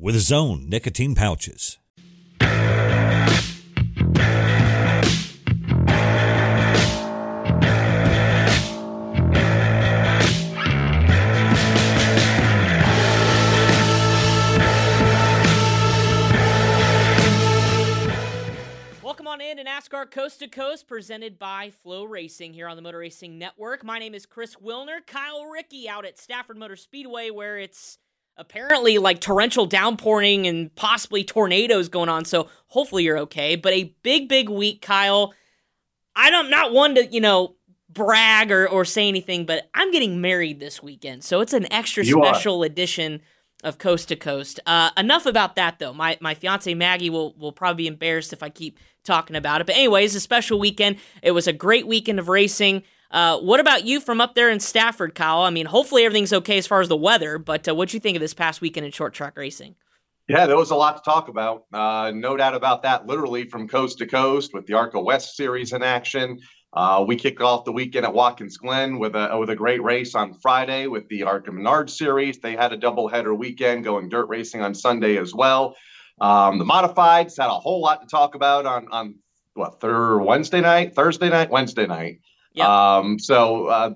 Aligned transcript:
with 0.00 0.16
Zone 0.16 0.68
nicotine 0.68 1.16
pouches. 1.16 1.76
Welcome 19.02 19.26
on 19.26 19.40
in 19.40 19.56
to 19.56 19.64
NASCAR 19.64 20.08
Coast 20.08 20.38
to 20.38 20.48
Coast, 20.48 20.86
presented 20.86 21.40
by 21.40 21.72
Flow 21.82 22.04
Racing 22.04 22.54
here 22.54 22.68
on 22.68 22.76
the 22.76 22.82
Motor 22.82 22.98
Racing 22.98 23.36
Network. 23.36 23.82
My 23.82 23.98
name 23.98 24.14
is 24.14 24.26
Chris 24.26 24.54
Wilner. 24.56 25.04
Kyle 25.04 25.46
Rickey 25.46 25.88
out 25.88 26.04
at 26.04 26.18
Stafford 26.18 26.56
Motor 26.56 26.76
Speedway, 26.76 27.30
where 27.30 27.58
it's 27.58 27.98
apparently 28.38 28.98
like 28.98 29.20
torrential 29.20 29.66
downpouring 29.66 30.46
and 30.46 30.74
possibly 30.74 31.24
tornadoes 31.24 31.88
going 31.88 32.08
on. 32.08 32.24
So 32.24 32.48
hopefully 32.68 33.04
you're 33.04 33.18
okay. 33.18 33.56
But 33.56 33.72
a 33.72 33.94
big, 34.02 34.28
big 34.28 34.48
week, 34.48 34.80
Kyle. 34.80 35.34
I 36.16 36.30
don't 36.30 36.50
not 36.50 36.72
one 36.72 36.94
to 36.96 37.06
you 37.06 37.20
know 37.20 37.54
brag 37.88 38.50
or 38.50 38.68
or 38.68 38.84
say 38.84 39.08
anything, 39.08 39.44
but 39.44 39.68
I'm 39.74 39.90
getting 39.92 40.20
married 40.20 40.60
this 40.60 40.82
weekend, 40.82 41.24
so 41.24 41.40
it's 41.40 41.52
an 41.52 41.70
extra 41.72 42.04
You 42.04 42.22
are. 42.22 42.34
special 42.34 42.62
edition 42.62 43.20
of 43.64 43.78
Coast 43.78 44.08
to 44.08 44.16
Coast. 44.16 44.60
Uh, 44.66 44.90
enough 44.96 45.26
about 45.26 45.56
that 45.56 45.78
though. 45.78 45.92
My 45.92 46.18
my 46.20 46.34
fiance 46.34 46.72
Maggie 46.74 47.10
will 47.10 47.34
will 47.36 47.52
probably 47.52 47.84
be 47.84 47.86
embarrassed 47.88 48.32
if 48.32 48.42
I 48.42 48.50
keep 48.50 48.78
talking 49.04 49.36
about 49.36 49.60
it. 49.60 49.66
But 49.66 49.76
anyways, 49.76 50.14
a 50.14 50.20
special 50.20 50.58
weekend. 50.58 50.96
It 51.22 51.32
was 51.32 51.46
a 51.46 51.52
great 51.52 51.86
weekend 51.86 52.18
of 52.18 52.28
racing. 52.28 52.82
Uh, 53.10 53.38
what 53.38 53.60
about 53.60 53.84
you 53.84 54.00
from 54.00 54.20
up 54.20 54.34
there 54.34 54.50
in 54.50 54.60
Stafford, 54.60 55.14
Kyle? 55.14 55.42
I 55.42 55.50
mean, 55.50 55.66
hopefully 55.66 56.04
everything's 56.04 56.32
okay 56.32 56.58
as 56.58 56.66
far 56.66 56.80
as 56.80 56.88
the 56.88 56.96
weather. 56.96 57.38
But 57.38 57.66
uh, 57.68 57.74
what'd 57.74 57.94
you 57.94 58.00
think 58.00 58.16
of 58.16 58.20
this 58.20 58.34
past 58.34 58.60
weekend 58.60 58.86
in 58.86 58.92
short 58.92 59.14
track 59.14 59.36
racing? 59.36 59.76
Yeah, 60.28 60.46
there 60.46 60.58
was 60.58 60.70
a 60.70 60.76
lot 60.76 60.96
to 60.96 61.10
talk 61.10 61.28
about. 61.28 61.64
Uh, 61.72 62.12
no 62.14 62.36
doubt 62.36 62.54
about 62.54 62.82
that. 62.82 63.06
Literally 63.06 63.48
from 63.48 63.66
coast 63.66 63.98
to 63.98 64.06
coast 64.06 64.52
with 64.52 64.66
the 64.66 64.74
ARCA 64.74 65.00
West 65.00 65.36
Series 65.36 65.72
in 65.72 65.82
action. 65.82 66.38
Uh, 66.74 67.02
we 67.06 67.16
kicked 67.16 67.40
off 67.40 67.64
the 67.64 67.72
weekend 67.72 68.04
at 68.04 68.12
Watkins 68.12 68.58
Glen 68.58 68.98
with 68.98 69.14
a 69.14 69.38
with 69.38 69.48
a 69.48 69.56
great 69.56 69.82
race 69.82 70.14
on 70.14 70.34
Friday 70.34 70.86
with 70.86 71.08
the 71.08 71.22
ARCA 71.22 71.50
Menard 71.50 71.88
Series. 71.88 72.38
They 72.40 72.54
had 72.54 72.74
a 72.74 72.76
doubleheader 72.76 73.36
weekend 73.36 73.84
going 73.84 74.10
dirt 74.10 74.26
racing 74.26 74.60
on 74.60 74.74
Sunday 74.74 75.16
as 75.16 75.34
well. 75.34 75.74
Um, 76.20 76.58
the 76.58 76.66
modifieds 76.66 77.38
had 77.38 77.46
a 77.46 77.58
whole 77.58 77.80
lot 77.80 78.02
to 78.02 78.06
talk 78.06 78.34
about 78.34 78.66
on 78.66 78.86
on 78.92 79.14
what 79.54 79.80
third 79.80 80.18
Wednesday 80.18 80.60
night, 80.60 80.94
Thursday 80.94 81.30
night, 81.30 81.50
Wednesday 81.50 81.86
night. 81.86 82.20
Yep. 82.58 82.68
Um, 82.68 83.18
so 83.18 83.66
uh, 83.66 83.90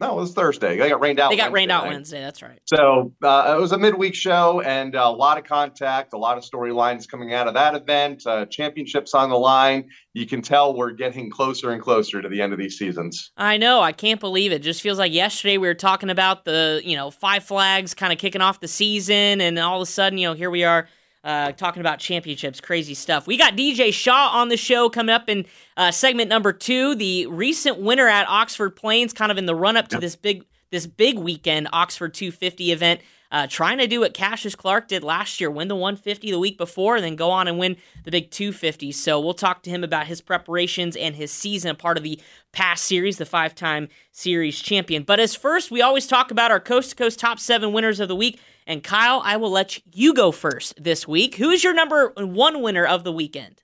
no, 0.00 0.18
it 0.18 0.20
was 0.20 0.34
Thursday. 0.34 0.76
They 0.76 0.88
got 0.88 1.00
rained 1.00 1.20
out. 1.20 1.30
They 1.30 1.36
got 1.36 1.52
rained 1.52 1.70
out. 1.70 1.86
Wednesday. 1.86 2.20
That's 2.20 2.42
right. 2.42 2.58
So 2.64 3.12
uh, 3.22 3.54
it 3.56 3.60
was 3.60 3.70
a 3.72 3.78
midweek 3.78 4.14
show 4.14 4.60
and 4.60 4.94
a 4.94 5.08
lot 5.08 5.38
of 5.38 5.44
contact, 5.44 6.12
a 6.12 6.18
lot 6.18 6.36
of 6.36 6.42
storylines 6.42 7.08
coming 7.08 7.32
out 7.32 7.46
of 7.46 7.54
that 7.54 7.76
event. 7.76 8.26
Uh, 8.26 8.44
championships 8.46 9.14
on 9.14 9.30
the 9.30 9.38
line. 9.38 9.88
You 10.12 10.26
can 10.26 10.42
tell 10.42 10.76
we're 10.76 10.92
getting 10.92 11.30
closer 11.30 11.70
and 11.70 11.80
closer 11.80 12.20
to 12.20 12.28
the 12.28 12.42
end 12.42 12.52
of 12.52 12.58
these 12.58 12.76
seasons. 12.76 13.30
I 13.36 13.56
know. 13.56 13.80
I 13.80 13.92
can't 13.92 14.20
believe 14.20 14.50
it. 14.50 14.60
Just 14.60 14.82
feels 14.82 14.98
like 14.98 15.12
yesterday 15.12 15.58
we 15.58 15.68
were 15.68 15.74
talking 15.74 16.10
about 16.10 16.44
the, 16.44 16.82
you 16.84 16.96
know, 16.96 17.12
five 17.12 17.44
flags 17.44 17.94
kind 17.94 18.12
of 18.12 18.18
kicking 18.18 18.40
off 18.40 18.60
the 18.60 18.68
season, 18.68 19.40
and 19.40 19.58
all 19.58 19.80
of 19.80 19.82
a 19.82 19.90
sudden, 19.90 20.18
you 20.18 20.28
know, 20.28 20.34
here 20.34 20.50
we 20.50 20.64
are 20.64 20.88
uh, 21.24 21.52
talking 21.52 21.80
about 21.80 21.98
championships. 21.98 22.60
Crazy 22.60 22.94
stuff. 22.94 23.26
We 23.26 23.36
got 23.36 23.56
DJ 23.56 23.92
Shaw 23.92 24.30
on 24.34 24.50
the 24.50 24.56
show 24.56 24.90
coming 24.90 25.14
up 25.14 25.28
in 25.28 25.46
uh, 25.76 25.90
segment 25.90 26.28
number 26.28 26.52
two. 26.52 26.94
The 26.94 27.26
recent 27.26 27.78
winner 27.78 28.06
at 28.08 28.28
Oxford 28.28 28.76
Plains, 28.76 29.12
kind 29.12 29.32
of 29.32 29.38
in 29.38 29.46
the 29.46 29.54
run 29.54 29.76
up 29.76 29.88
to 29.88 29.98
this 29.98 30.14
big 30.14 30.44
this 30.70 30.86
big 30.86 31.18
weekend 31.18 31.68
Oxford 31.72 32.14
250 32.14 32.72
event. 32.72 33.00
Uh, 33.32 33.48
trying 33.48 33.78
to 33.78 33.88
do 33.88 33.98
what 33.98 34.14
Cassius 34.14 34.54
Clark 34.54 34.86
did 34.86 35.02
last 35.02 35.40
year, 35.40 35.50
win 35.50 35.66
the 35.66 35.74
150 35.74 36.30
the 36.30 36.38
week 36.38 36.56
before, 36.56 36.94
and 36.94 37.04
then 37.04 37.16
go 37.16 37.32
on 37.32 37.48
and 37.48 37.58
win 37.58 37.76
the 38.04 38.12
big 38.12 38.30
250. 38.30 38.92
So 38.92 39.18
we'll 39.18 39.34
talk 39.34 39.64
to 39.64 39.70
him 39.70 39.82
about 39.82 40.06
his 40.06 40.20
preparations 40.20 40.94
and 40.94 41.16
his 41.16 41.32
season, 41.32 41.72
a 41.72 41.74
part 41.74 41.96
of 41.96 42.04
the 42.04 42.20
PASS 42.52 42.82
series, 42.82 43.18
the 43.18 43.26
five 43.26 43.56
time 43.56 43.88
series 44.12 44.60
champion. 44.60 45.02
But 45.02 45.18
as 45.18 45.34
first, 45.34 45.72
we 45.72 45.82
always 45.82 46.06
talk 46.06 46.30
about 46.30 46.52
our 46.52 46.60
coast 46.60 46.90
to 46.90 46.96
coast 46.96 47.18
top 47.18 47.40
seven 47.40 47.72
winners 47.72 47.98
of 47.98 48.06
the 48.06 48.14
week. 48.14 48.38
And 48.66 48.82
Kyle, 48.82 49.20
I 49.24 49.36
will 49.36 49.50
let 49.50 49.78
you 49.94 50.14
go 50.14 50.32
first 50.32 50.82
this 50.82 51.06
week. 51.06 51.34
Who 51.36 51.50
is 51.50 51.62
your 51.62 51.74
number 51.74 52.12
one 52.16 52.62
winner 52.62 52.86
of 52.86 53.04
the 53.04 53.12
weekend? 53.12 53.62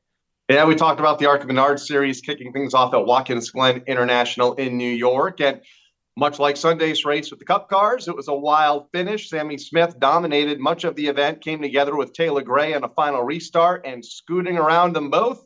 Yeah, 0.50 0.66
we 0.66 0.74
talked 0.74 1.00
about 1.00 1.18
the 1.18 1.26
Arca 1.26 1.46
Menard 1.46 1.78
series 1.78 2.20
kicking 2.20 2.52
things 2.52 2.74
off 2.74 2.92
at 2.92 3.06
Watkins 3.06 3.50
Glen 3.50 3.82
International 3.86 4.54
in 4.54 4.76
New 4.76 4.90
York. 4.90 5.40
And 5.40 5.60
much 6.16 6.38
like 6.38 6.56
Sunday's 6.56 7.04
race 7.04 7.30
with 7.30 7.38
the 7.38 7.46
Cup 7.46 7.70
cars, 7.70 8.08
it 8.08 8.16
was 8.16 8.28
a 8.28 8.34
wild 8.34 8.88
finish. 8.92 9.30
Sammy 9.30 9.56
Smith 9.56 9.98
dominated 10.00 10.58
much 10.58 10.84
of 10.84 10.96
the 10.96 11.06
event, 11.06 11.40
came 11.40 11.62
together 11.62 11.96
with 11.96 12.12
Taylor 12.12 12.42
Gray 12.42 12.74
on 12.74 12.84
a 12.84 12.88
final 12.88 13.22
restart 13.22 13.86
and 13.86 14.04
scooting 14.04 14.58
around 14.58 14.94
them 14.94 15.08
both. 15.08 15.44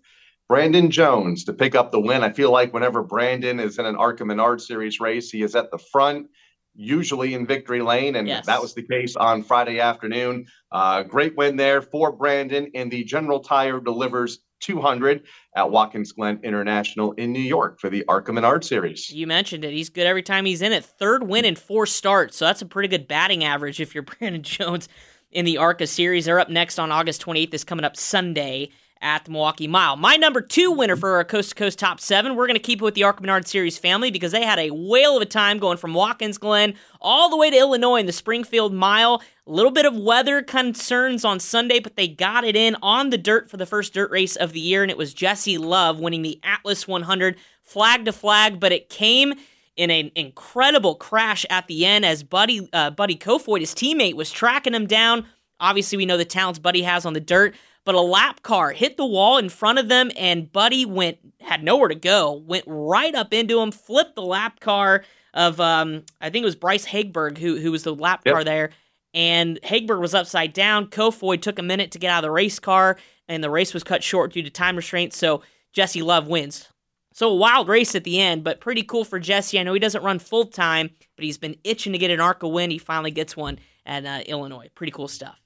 Brandon 0.48 0.90
Jones 0.90 1.44
to 1.44 1.52
pick 1.52 1.74
up 1.74 1.92
the 1.92 2.00
win. 2.00 2.24
I 2.24 2.32
feel 2.32 2.50
like 2.50 2.72
whenever 2.72 3.02
Brandon 3.02 3.60
is 3.60 3.78
in 3.78 3.86
an 3.86 3.96
Arca 3.96 4.24
Menard 4.24 4.60
series 4.60 5.00
race, 5.00 5.30
he 5.30 5.42
is 5.42 5.54
at 5.54 5.70
the 5.70 5.78
front, 5.78 6.28
usually 6.74 7.34
in 7.34 7.46
victory 7.46 7.80
lane. 7.82 8.16
And 8.16 8.26
Yes. 8.26 8.46
that 8.46 8.60
was 8.60 8.74
the 8.74 8.82
case 8.82 9.16
on 9.16 9.42
Friday 9.42 9.80
afternoon. 9.80 10.46
Uh, 10.72 11.02
great 11.02 11.36
win 11.36 11.56
there 11.56 11.80
for 11.82 12.12
Brandon. 12.12 12.70
And 12.74 12.90
the 12.90 13.04
General 13.04 13.40
Tire 13.40 13.80
delivers 13.80 14.40
200 14.60 15.22
at 15.56 15.70
Watkins 15.70 16.12
Glen 16.12 16.40
International 16.42 17.12
in 17.12 17.32
New 17.32 17.40
York 17.42 17.78
for 17.80 17.90
the 17.90 18.04
Arca 18.08 18.32
Menard 18.32 18.64
series. 18.64 19.10
You 19.10 19.26
mentioned 19.26 19.64
it. 19.64 19.72
He's 19.72 19.90
good 19.90 20.06
every 20.06 20.22
time 20.22 20.46
he's 20.46 20.62
in 20.62 20.72
it. 20.72 20.84
Third 20.84 21.22
win 21.28 21.44
in 21.44 21.54
four 21.54 21.86
starts. 21.86 22.36
So 22.36 22.46
that's 22.46 22.62
a 22.62 22.66
pretty 22.66 22.88
good 22.88 23.06
batting 23.06 23.44
average 23.44 23.80
if 23.80 23.94
you're 23.94 24.02
Brandon 24.18 24.42
Jones 24.42 24.88
in 25.30 25.44
the 25.44 25.58
ARCA 25.58 25.86
series. 25.86 26.24
They're 26.24 26.40
up 26.40 26.48
next 26.48 26.78
on 26.78 26.90
August 26.90 27.22
28th. 27.24 27.50
This 27.50 27.64
coming 27.64 27.84
up 27.84 27.96
Sunday 27.96 28.70
at 29.04 29.24
the 29.24 29.30
Milwaukee 29.30 29.68
Mile. 29.68 29.96
My 29.96 30.16
number 30.16 30.40
two 30.40 30.72
winner 30.72 30.96
for 30.96 31.12
our 31.12 31.24
Coast 31.24 31.50
to 31.50 31.54
Coast 31.54 31.78
Top 31.78 32.00
7, 32.00 32.34
we're 32.34 32.46
going 32.46 32.56
to 32.56 32.62
keep 32.62 32.80
it 32.80 32.84
with 32.84 32.94
the 32.94 33.04
ARCA 33.04 33.20
Menard 33.20 33.46
Series 33.46 33.78
family 33.78 34.10
because 34.10 34.32
they 34.32 34.42
had 34.42 34.58
a 34.58 34.70
whale 34.70 35.16
of 35.16 35.22
a 35.22 35.26
time 35.26 35.58
going 35.58 35.76
from 35.76 35.94
Watkins 35.94 36.38
Glen 36.38 36.74
all 37.00 37.28
the 37.28 37.36
way 37.36 37.50
to 37.50 37.56
Illinois 37.56 38.00
in 38.00 38.06
the 38.06 38.12
Springfield 38.12 38.72
Mile. 38.72 39.22
A 39.46 39.50
little 39.52 39.70
bit 39.70 39.84
of 39.84 39.94
weather 39.94 40.42
concerns 40.42 41.24
on 41.24 41.38
Sunday, 41.38 41.78
but 41.78 41.96
they 41.96 42.08
got 42.08 42.44
it 42.44 42.56
in 42.56 42.76
on 42.82 43.10
the 43.10 43.18
dirt 43.18 43.50
for 43.50 43.58
the 43.58 43.66
first 43.66 43.92
dirt 43.92 44.10
race 44.10 44.36
of 44.36 44.52
the 44.52 44.60
year, 44.60 44.82
and 44.82 44.90
it 44.90 44.96
was 44.96 45.12
Jesse 45.12 45.58
Love 45.58 46.00
winning 46.00 46.22
the 46.22 46.40
Atlas 46.42 46.88
100 46.88 47.36
flag 47.62 48.06
to 48.06 48.12
flag, 48.12 48.58
but 48.58 48.72
it 48.72 48.88
came 48.88 49.34
in 49.76 49.90
an 49.90 50.10
incredible 50.14 50.94
crash 50.94 51.44
at 51.50 51.66
the 51.66 51.84
end 51.84 52.04
as 52.04 52.22
Buddy 52.22 52.68
uh, 52.72 52.90
Buddy 52.90 53.16
Kofoid, 53.16 53.60
his 53.60 53.74
teammate, 53.74 54.14
was 54.14 54.30
tracking 54.30 54.74
him 54.74 54.86
down. 54.86 55.26
Obviously, 55.60 55.98
we 55.98 56.06
know 56.06 56.16
the 56.16 56.24
talents 56.24 56.58
Buddy 56.58 56.82
has 56.82 57.06
on 57.06 57.12
the 57.12 57.20
dirt, 57.20 57.54
but 57.84 57.94
a 57.94 58.00
lap 58.00 58.42
car 58.42 58.72
hit 58.72 58.96
the 58.96 59.06
wall 59.06 59.38
in 59.38 59.48
front 59.48 59.78
of 59.78 59.88
them, 59.88 60.10
and 60.16 60.50
Buddy 60.52 60.84
went 60.86 61.18
had 61.40 61.62
nowhere 61.62 61.88
to 61.88 61.94
go, 61.94 62.32
went 62.32 62.64
right 62.66 63.14
up 63.14 63.34
into 63.34 63.60
him, 63.60 63.70
flipped 63.70 64.14
the 64.14 64.22
lap 64.22 64.60
car 64.60 65.04
of 65.34 65.60
um, 65.60 66.04
I 66.20 66.30
think 66.30 66.42
it 66.42 66.46
was 66.46 66.56
Bryce 66.56 66.86
Haugeberg 66.86 67.38
who 67.38 67.58
who 67.58 67.70
was 67.72 67.82
the 67.82 67.94
lap 67.94 68.22
Yep. 68.24 68.32
car 68.34 68.44
there, 68.44 68.70
and 69.12 69.60
Haugeberg 69.62 70.00
was 70.00 70.14
upside 70.14 70.52
down. 70.52 70.86
Kofoid 70.86 71.42
took 71.42 71.58
a 71.58 71.62
minute 71.62 71.90
to 71.92 71.98
get 71.98 72.10
out 72.10 72.24
of 72.24 72.28
the 72.28 72.30
race 72.30 72.58
car, 72.58 72.96
and 73.28 73.42
the 73.42 73.50
race 73.50 73.74
was 73.74 73.84
cut 73.84 74.02
short 74.02 74.32
due 74.32 74.42
to 74.42 74.50
time 74.50 74.76
restraints. 74.76 75.16
So 75.16 75.42
Jesse 75.72 76.02
Love 76.02 76.26
wins. 76.28 76.68
So 77.12 77.30
a 77.30 77.34
wild 77.36 77.68
race 77.68 77.94
at 77.94 78.02
the 78.02 78.20
end, 78.20 78.42
but 78.42 78.60
pretty 78.60 78.82
cool 78.82 79.04
for 79.04 79.20
Jesse. 79.20 79.58
I 79.60 79.62
know 79.62 79.72
he 79.72 79.78
doesn't 79.78 80.02
run 80.02 80.18
full 80.18 80.46
time, 80.46 80.90
but 81.14 81.24
he's 81.24 81.38
been 81.38 81.54
itching 81.62 81.92
to 81.92 81.98
get 81.98 82.10
an 82.10 82.18
ARCA 82.20 82.48
win. 82.48 82.70
He 82.70 82.78
finally 82.78 83.12
gets 83.12 83.36
one 83.36 83.60
at 83.86 84.04
uh, 84.04 84.22
Illinois. 84.26 84.68
Pretty 84.74 84.90
cool 84.90 85.06
stuff. 85.06 85.43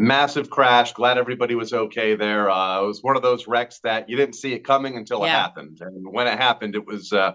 Massive 0.00 0.48
crash. 0.48 0.92
Glad 0.92 1.18
everybody 1.18 1.56
was 1.56 1.72
okay 1.72 2.14
there. 2.14 2.48
Uh, 2.48 2.82
it 2.82 2.86
was 2.86 3.02
one 3.02 3.16
of 3.16 3.22
those 3.22 3.48
wrecks 3.48 3.80
that 3.80 4.08
you 4.08 4.16
didn't 4.16 4.36
see 4.36 4.52
it 4.52 4.60
coming 4.60 4.96
until 4.96 5.24
it 5.24 5.28
happened, 5.28 5.78
and 5.80 6.06
when 6.12 6.28
it 6.28 6.38
happened, 6.38 6.76
it 6.76 6.86
was 6.86 7.12
uh, 7.12 7.32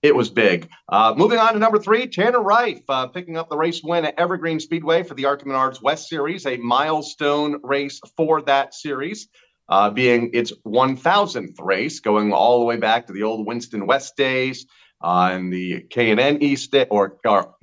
it 0.00 0.16
was 0.16 0.30
big. 0.30 0.66
Uh, 0.88 1.12
moving 1.14 1.38
on 1.38 1.52
to 1.52 1.58
number 1.58 1.78
three, 1.78 2.06
Tanner 2.06 2.42
Reif 2.42 2.80
uh, 2.88 3.06
picking 3.08 3.36
up 3.36 3.50
the 3.50 3.56
race 3.58 3.82
win 3.84 4.06
at 4.06 4.18
Evergreen 4.18 4.58
Speedway 4.60 5.02
for 5.02 5.12
the 5.12 5.26
ARCA 5.26 5.44
Menards 5.44 5.82
West 5.82 6.08
Series, 6.08 6.46
a 6.46 6.56
milestone 6.56 7.60
race 7.62 8.00
for 8.16 8.40
that 8.42 8.72
series. 8.72 9.28
Uh, 9.68 9.90
being 9.90 10.30
its 10.32 10.52
1000th 10.64 11.56
race, 11.60 11.98
going 11.98 12.32
all 12.32 12.60
the 12.60 12.64
way 12.64 12.76
back 12.76 13.04
to 13.04 13.12
the 13.12 13.24
old 13.24 13.44
Winston 13.46 13.84
West 13.84 14.16
days, 14.16 14.64
uh, 15.02 15.28
and 15.32 15.52
the 15.52 15.82
K 15.90 16.12
and 16.12 16.20
N 16.20 16.42
East 16.42 16.74
or, 16.88 17.18
or 17.26 17.54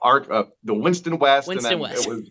Arc, 0.00 0.30
uh, 0.30 0.44
the 0.64 0.74
Winston 0.74 1.18
West, 1.18 1.48
Winston 1.48 1.80
West. 1.80 2.06
it 2.06 2.08
was 2.08 2.30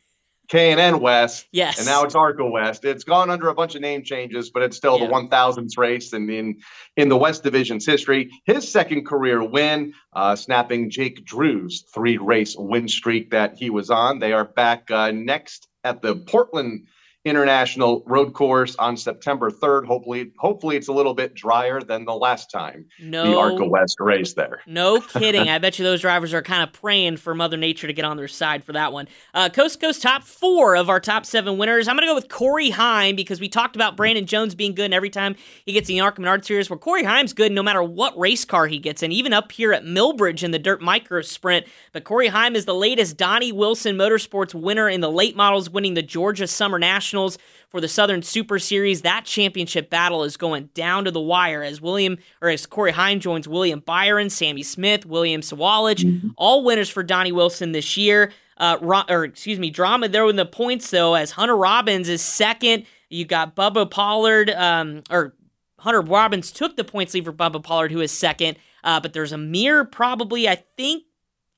K&N 0.50 1.00
West. 1.00 1.48
Yes. 1.52 1.78
And 1.78 1.86
now 1.86 2.04
it's 2.04 2.16
ARCA 2.16 2.46
West. 2.46 2.84
It's 2.84 3.04
gone 3.04 3.30
under 3.30 3.50
a 3.50 3.54
bunch 3.54 3.76
of 3.76 3.82
name 3.82 4.04
changes, 4.04 4.50
but 4.50 4.64
it's 4.64 4.76
still 4.76 5.00
yeah. 5.00 5.06
the 5.06 5.14
1000s 5.14 5.78
race 5.78 6.12
and 6.14 6.30
in 6.30 6.58
in 6.98 7.08
the 7.08 7.18
West 7.18 7.44
Division's 7.44 7.86
history. 7.86 8.30
His 8.46 8.70
second 8.70 9.06
career 9.06 9.44
win, 9.44 9.94
uh, 10.14 10.36
snapping 10.36 10.90
Jake 10.90 11.24
Drew's 11.24 11.86
three 11.94 12.18
race 12.18 12.56
win 12.58 12.88
streak 12.88 13.30
that 13.30 13.58
he 13.58 13.70
was 13.70 13.90
on. 13.90 14.20
They 14.20 14.34
are 14.34 14.46
back 14.46 14.90
uh, 14.90 15.12
next 15.12 15.68
at 15.84 16.02
the 16.02 16.16
Portland 16.16 16.88
International 17.26 18.02
Road 18.06 18.34
Course 18.34 18.78
on 18.78 18.96
September 18.96 19.52
3rd. 19.52 19.86
Hopefully, 19.86 20.32
hopefully 20.38 20.78
it's 20.78 20.88
a 20.88 20.94
little 20.94 21.14
bit 21.14 21.34
drier 21.34 21.82
than 21.82 22.06
the 22.06 22.14
last 22.14 22.50
time 22.50 22.86
no, 22.98 23.30
the 23.30 23.38
ARCA 23.38 23.66
West 23.66 23.98
race 24.00 24.34
there. 24.36 24.62
No 24.66 25.02
kidding. 25.02 25.50
I 25.50 25.58
bet 25.60 25.78
you 25.78 25.84
those 25.84 26.00
drivers 26.00 26.34
are 26.34 26.42
kind 26.42 26.64
of 26.64 26.72
praying 26.72 27.18
for 27.18 27.36
Mother 27.36 27.58
Nature 27.58 27.88
to 27.88 27.94
get 27.94 28.06
on 28.06 28.16
their 28.16 28.30
side 28.30 28.64
for 28.64 28.72
that 28.72 28.94
one. 28.94 29.10
Uh, 29.34 29.50
Coast 29.50 29.82
to 29.82 29.86
Coast 29.86 30.02
top 30.02 30.24
four 30.24 30.78
of 30.78 30.90
our 30.90 31.02
top 31.02 31.26
seven 31.26 31.58
winners. 31.58 31.90
I'm 31.90 31.98
going 31.98 32.08
to 32.08 32.12
go 32.12 32.16
with 32.16 32.30
Corey 32.30 32.70
Heim 32.70 33.18
because 33.18 33.42
we 33.42 33.50
talked 33.50 33.76
about 33.76 33.98
Brandon 33.98 34.26
Jones 34.26 34.56
being 34.56 34.74
good 34.74 34.86
and 34.86 34.94
every 34.94 35.10
time 35.10 35.36
he 35.66 35.74
gets 35.74 35.90
in 35.90 35.96
the 35.96 36.02
ARCA 36.02 36.22
Menard 36.22 36.46
Series, 36.46 36.70
where 36.70 36.80
Corey 36.80 37.04
Heim's 37.04 37.34
good 37.34 37.52
no 37.52 37.62
matter 37.62 37.84
what 37.84 38.18
race 38.18 38.46
car 38.46 38.68
he 38.68 38.80
gets 38.80 39.04
in, 39.04 39.12
even 39.12 39.34
up 39.34 39.52
here 39.52 39.74
at 39.74 39.84
Millbridge 39.84 40.42
in 40.42 40.52
the 40.52 40.60
Dirt 40.60 40.82
Micro 40.82 41.22
Sprint. 41.22 41.66
But 41.92 42.06
Corey 42.06 42.28
Heim 42.28 42.56
is 42.56 42.64
the 42.64 42.74
latest 42.74 43.18
Donnie 43.18 43.52
Wilson 43.52 43.98
Motorsports 43.98 44.54
winner 44.54 44.88
in 44.88 45.02
the 45.02 45.12
late 45.12 45.36
models, 45.36 45.70
winning 45.70 45.96
the 45.96 46.02
Georgia 46.02 46.48
Summer 46.48 46.80
National 46.80 47.09
Nationals 47.10 47.40
for 47.70 47.82
the 47.82 47.88
Southern 47.88 48.22
Super 48.22 48.60
Series. 48.60 49.02
That 49.02 49.26
championship 49.26 49.90
battle 49.90 50.24
is 50.24 50.38
going 50.38 50.70
down 50.76 51.06
to 51.06 51.12
the 51.12 51.20
wire 51.20 51.64
as 51.64 51.82
William 51.82 52.18
or 52.40 52.50
as 52.50 52.68
Corey 52.68 52.92
Heim 52.92 53.20
joins 53.20 53.48
William 53.48 53.80
Byron, 53.80 54.30
Sammy 54.30 54.62
Smith, 54.62 55.08
William 55.08 55.42
Sawalich, 55.42 56.04
mm-hmm. 56.04 56.30
all 56.38 56.64
winners 56.64 56.90
for 56.90 57.02
Donnie 57.02 57.32
Wilson 57.32 57.72
this 57.72 57.98
year. 57.98 58.32
Uh, 58.58 59.04
or 59.10 59.24
excuse 59.24 59.58
me, 59.58 59.72
drama 59.72 60.08
there 60.08 60.28
in 60.28 60.36
the 60.36 60.46
points 60.46 60.92
though, 60.92 61.16
as 61.16 61.32
Hunter 61.32 61.58
Robbins 61.58 62.10
is 62.10 62.22
second. 62.22 62.86
You 63.10 63.26
got 63.26 63.56
Bubba 63.56 63.90
Pollard, 63.90 64.52
um, 64.52 65.02
or 65.10 65.34
Hunter 65.80 66.02
Robbins 66.02 66.52
took 66.52 66.76
the 66.76 66.84
points 66.84 67.14
lead 67.14 67.26
for 67.26 67.34
Bubba 67.34 67.64
Pollard, 67.64 67.92
who 67.92 68.02
is 68.02 68.12
second. 68.12 68.58
Uh, 68.84 69.00
but 69.00 69.14
there's 69.14 69.32
a 69.32 69.38
mere 69.38 69.84
probably, 69.84 70.48
I 70.48 70.64
think, 70.78 71.04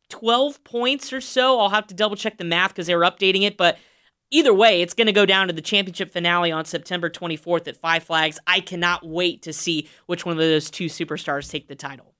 12 0.10 0.64
points 0.64 1.12
or 1.12 1.22
so. 1.22 1.60
I'll 1.60 1.70
have 1.70 1.88
to 1.88 1.96
double 1.96 2.16
check 2.16 2.38
the 2.38 2.44
math 2.44 2.70
because 2.70 2.88
they 2.88 2.96
were 2.96 3.02
updating 3.02 3.42
it. 3.42 3.58
But 3.58 3.78
either 4.32 4.54
way, 4.54 4.82
it's 4.82 4.94
going 4.94 5.08
to 5.08 5.14
go 5.14 5.26
down 5.26 5.48
to 5.48 5.54
the 5.54 5.62
championship 5.62 6.12
finale 6.12 6.52
on 6.52 6.66
September 6.66 7.10
24th 7.10 7.68
at 7.68 7.78
Five 7.78 8.04
Flags. 8.04 8.40
I 8.48 8.62
cannot 8.62 9.06
wait 9.06 9.44
to 9.44 9.54
see 9.54 9.88
which 10.08 10.26
one 10.26 10.34
of 10.34 10.40
those 10.40 10.70
two 10.70 10.86
superstars 10.86 11.50
take 11.50 11.68
the 11.68 11.76
title. 11.76 12.14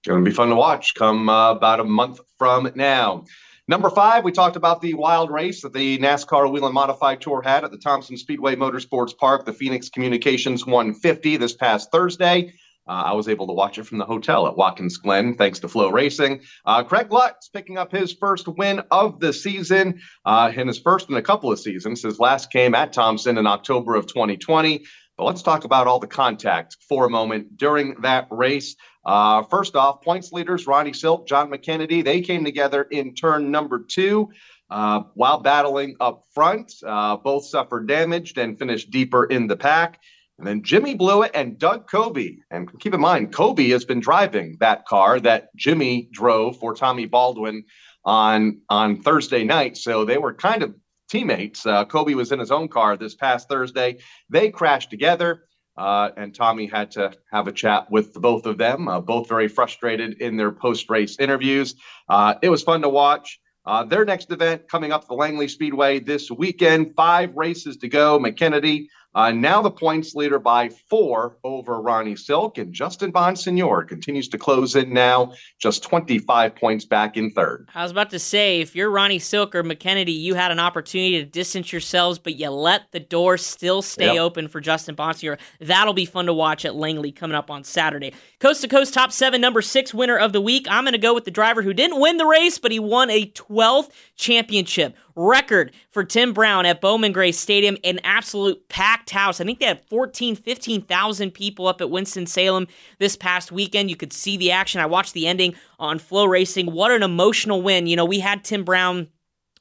It's 0.00 0.08
going 0.08 0.24
to 0.24 0.28
be 0.28 0.34
fun 0.34 0.48
to 0.48 0.56
watch 0.56 0.94
come 0.94 1.28
uh, 1.28 1.52
about 1.52 1.80
a 1.80 1.84
month 1.84 2.20
from 2.38 2.70
now. 2.74 3.24
Number 3.68 3.90
five, 3.90 4.22
we 4.22 4.30
talked 4.30 4.54
about 4.54 4.80
the 4.80 4.94
wild 4.94 5.28
race 5.30 5.62
that 5.62 5.72
the 5.72 5.98
NASCAR 5.98 6.52
Whelen 6.52 6.72
Modified 6.72 7.20
Tour 7.20 7.42
had 7.42 7.64
at 7.64 7.72
the 7.72 7.78
Thompson 7.78 8.16
Speedway 8.16 8.54
Motorsports 8.54 9.16
Park, 9.16 9.44
the 9.44 9.52
Phoenix 9.52 9.88
Communications 9.88 10.64
150 10.64 11.36
this 11.36 11.52
past 11.52 11.90
Thursday. 11.90 12.52
Uh, 12.88 13.04
I 13.06 13.12
was 13.12 13.28
able 13.28 13.46
to 13.48 13.52
watch 13.52 13.78
it 13.78 13.86
from 13.86 13.98
the 13.98 14.04
hotel 14.04 14.46
at 14.46 14.56
Watkins 14.56 14.96
Glen, 14.96 15.34
thanks 15.34 15.58
to 15.60 15.68
FloRacing. 15.68 16.44
Uh, 16.64 16.84
Craig 16.84 17.10
Lutz 17.10 17.48
picking 17.48 17.78
up 17.78 17.90
his 17.90 18.12
first 18.12 18.46
win 18.48 18.82
of 18.90 19.20
the 19.20 19.32
season, 19.32 20.00
uh, 20.24 20.52
and 20.56 20.68
his 20.68 20.78
first 20.78 21.10
in 21.10 21.16
a 21.16 21.22
couple 21.22 21.50
of 21.50 21.58
seasons. 21.58 22.02
His 22.02 22.20
last 22.20 22.52
came 22.52 22.74
at 22.74 22.92
Thompson 22.92 23.38
in 23.38 23.46
October 23.46 23.94
of 23.94 24.06
2020. 24.06 24.84
But 25.16 25.24
let's 25.24 25.42
talk 25.42 25.64
about 25.64 25.86
all 25.86 25.98
the 25.98 26.06
contact 26.06 26.76
for 26.86 27.06
a 27.06 27.10
moment 27.10 27.56
during 27.56 27.94
that 28.02 28.28
race. 28.30 28.76
Uh, 29.04 29.42
first 29.44 29.74
off, 29.74 30.02
points 30.02 30.30
leaders 30.32 30.66
Ronnie 30.66 30.92
Silk, 30.92 31.26
Jon 31.26 31.50
McKennedy, 31.50 32.04
they 32.04 32.20
came 32.20 32.44
together 32.44 32.82
in 32.82 33.14
turn 33.14 33.50
number 33.50 33.84
two. 33.88 34.30
Uh, 34.68 35.02
while 35.14 35.38
battling 35.38 35.96
up 36.00 36.24
front, 36.34 36.72
uh, 36.84 37.16
both 37.16 37.46
suffered 37.46 37.86
damage 37.86 38.36
and 38.36 38.58
finished 38.58 38.90
deeper 38.90 39.24
in 39.24 39.46
the 39.46 39.56
pack. 39.56 40.00
And 40.38 40.46
then 40.46 40.62
Jimmy 40.62 40.94
Blewett 40.94 41.30
and 41.34 41.58
Doug 41.58 41.88
Coby. 41.88 42.38
And 42.50 42.68
keep 42.78 42.92
in 42.92 43.00
mind, 43.00 43.32
Coby 43.32 43.70
has 43.70 43.84
been 43.84 44.00
driving 44.00 44.56
that 44.60 44.84
car 44.86 45.18
that 45.20 45.54
Jimmy 45.56 46.08
drove 46.12 46.58
for 46.58 46.74
Tommy 46.74 47.06
Baldwin 47.06 47.64
on 48.04 48.60
on 48.68 49.02
Thursday 49.02 49.44
night. 49.44 49.76
So 49.76 50.04
they 50.04 50.18
were 50.18 50.34
kind 50.34 50.62
of 50.62 50.74
teammates. 51.08 51.64
Uh, 51.64 51.84
Coby 51.84 52.14
was 52.14 52.32
in 52.32 52.38
his 52.38 52.50
own 52.50 52.68
car 52.68 52.96
this 52.96 53.14
past 53.14 53.48
Thursday. 53.48 53.98
They 54.28 54.50
crashed 54.50 54.90
together. 54.90 55.44
Uh, 55.76 56.10
and 56.16 56.34
Tommy 56.34 56.66
had 56.66 56.90
to 56.92 57.12
have 57.30 57.48
a 57.48 57.52
chat 57.52 57.90
with 57.90 58.14
the 58.14 58.20
both 58.20 58.46
of 58.46 58.56
them, 58.56 58.88
uh, 58.88 58.98
both 58.98 59.28
very 59.28 59.46
frustrated 59.46 60.22
in 60.22 60.36
their 60.36 60.50
post 60.50 60.88
race 60.88 61.18
interviews. 61.18 61.74
Uh, 62.08 62.34
it 62.40 62.48
was 62.48 62.62
fun 62.62 62.80
to 62.80 62.88
watch. 62.88 63.38
Uh, 63.66 63.84
their 63.84 64.04
next 64.04 64.30
event 64.30 64.68
coming 64.68 64.92
up 64.92 65.06
the 65.06 65.14
Langley 65.14 65.48
Speedway 65.48 65.98
this 65.98 66.30
weekend. 66.30 66.94
Five 66.96 67.34
races 67.36 67.76
to 67.78 67.88
go. 67.88 68.18
McKennedy 68.18 68.86
uh, 69.16 69.32
now 69.32 69.62
the 69.62 69.70
points 69.70 70.14
leader 70.14 70.38
by 70.38 70.68
four 70.68 71.38
over 71.42 71.80
Ronnie 71.80 72.16
Silk, 72.16 72.58
and 72.58 72.72
Justin 72.72 73.10
Bonsignore 73.10 73.88
continues 73.88 74.28
to 74.28 74.36
close 74.36 74.76
in 74.76 74.92
now, 74.92 75.32
just 75.58 75.82
25 75.82 76.54
points 76.54 76.84
back 76.84 77.16
in 77.16 77.30
third. 77.30 77.66
I 77.74 77.82
was 77.82 77.90
about 77.90 78.10
to 78.10 78.18
say, 78.18 78.60
if 78.60 78.76
you're 78.76 78.90
Ronnie 78.90 79.18
Silk 79.18 79.54
or 79.54 79.64
McKennedy, 79.64 80.14
you 80.14 80.34
had 80.34 80.52
an 80.52 80.60
opportunity 80.60 81.18
to 81.18 81.24
distance 81.24 81.72
yourselves, 81.72 82.18
but 82.18 82.34
you 82.34 82.50
let 82.50 82.92
the 82.92 83.00
door 83.00 83.38
still 83.38 83.80
stay 83.80 84.14
yep. 84.14 84.20
open 84.20 84.48
for 84.48 84.60
Justin 84.60 84.94
Bonsignore. 84.94 85.38
That'll 85.60 85.94
be 85.94 86.04
fun 86.04 86.26
to 86.26 86.34
watch 86.34 86.66
at 86.66 86.74
Langley 86.74 87.10
coming 87.10 87.36
up 87.36 87.50
on 87.50 87.64
Saturday. 87.64 88.12
Coast 88.38 88.60
to 88.60 88.68
Coast 88.68 88.92
Top 88.92 89.12
7, 89.12 89.40
number 89.40 89.62
6 89.62 89.94
winner 89.94 90.18
of 90.18 90.34
the 90.34 90.42
week. 90.42 90.66
I'm 90.68 90.84
going 90.84 90.92
to 90.92 90.98
go 90.98 91.14
with 91.14 91.24
the 91.24 91.30
driver 91.30 91.62
who 91.62 91.72
didn't 91.72 92.00
win 92.00 92.18
the 92.18 92.26
race, 92.26 92.58
but 92.58 92.70
he 92.70 92.78
won 92.78 93.08
a 93.08 93.30
12th 93.30 93.88
championship 94.16 94.94
record 95.16 95.72
for 95.90 96.04
Tim 96.04 96.32
Brown 96.32 96.66
at 96.66 96.80
Bowman 96.80 97.12
Gray 97.12 97.32
Stadium, 97.32 97.76
an 97.82 97.98
absolute 98.04 98.68
packed 98.68 99.10
house. 99.10 99.40
I 99.40 99.44
think 99.44 99.58
they 99.58 99.66
had 99.66 99.84
14, 99.86 100.36
15,000 100.36 101.30
people 101.32 101.66
up 101.66 101.80
at 101.80 101.90
Winston-Salem 101.90 102.68
this 102.98 103.16
past 103.16 103.50
weekend. 103.50 103.90
You 103.90 103.96
could 103.96 104.12
see 104.12 104.36
the 104.36 104.52
action. 104.52 104.80
I 104.80 104.86
watched 104.86 105.14
the 105.14 105.26
ending 105.26 105.54
on 105.78 105.98
Flow 105.98 106.26
Racing. 106.26 106.70
What 106.70 106.92
an 106.92 107.02
emotional 107.02 107.62
win. 107.62 107.86
You 107.86 107.96
know, 107.96 108.04
we 108.04 108.20
had 108.20 108.44
Tim 108.44 108.62
Brown 108.62 109.08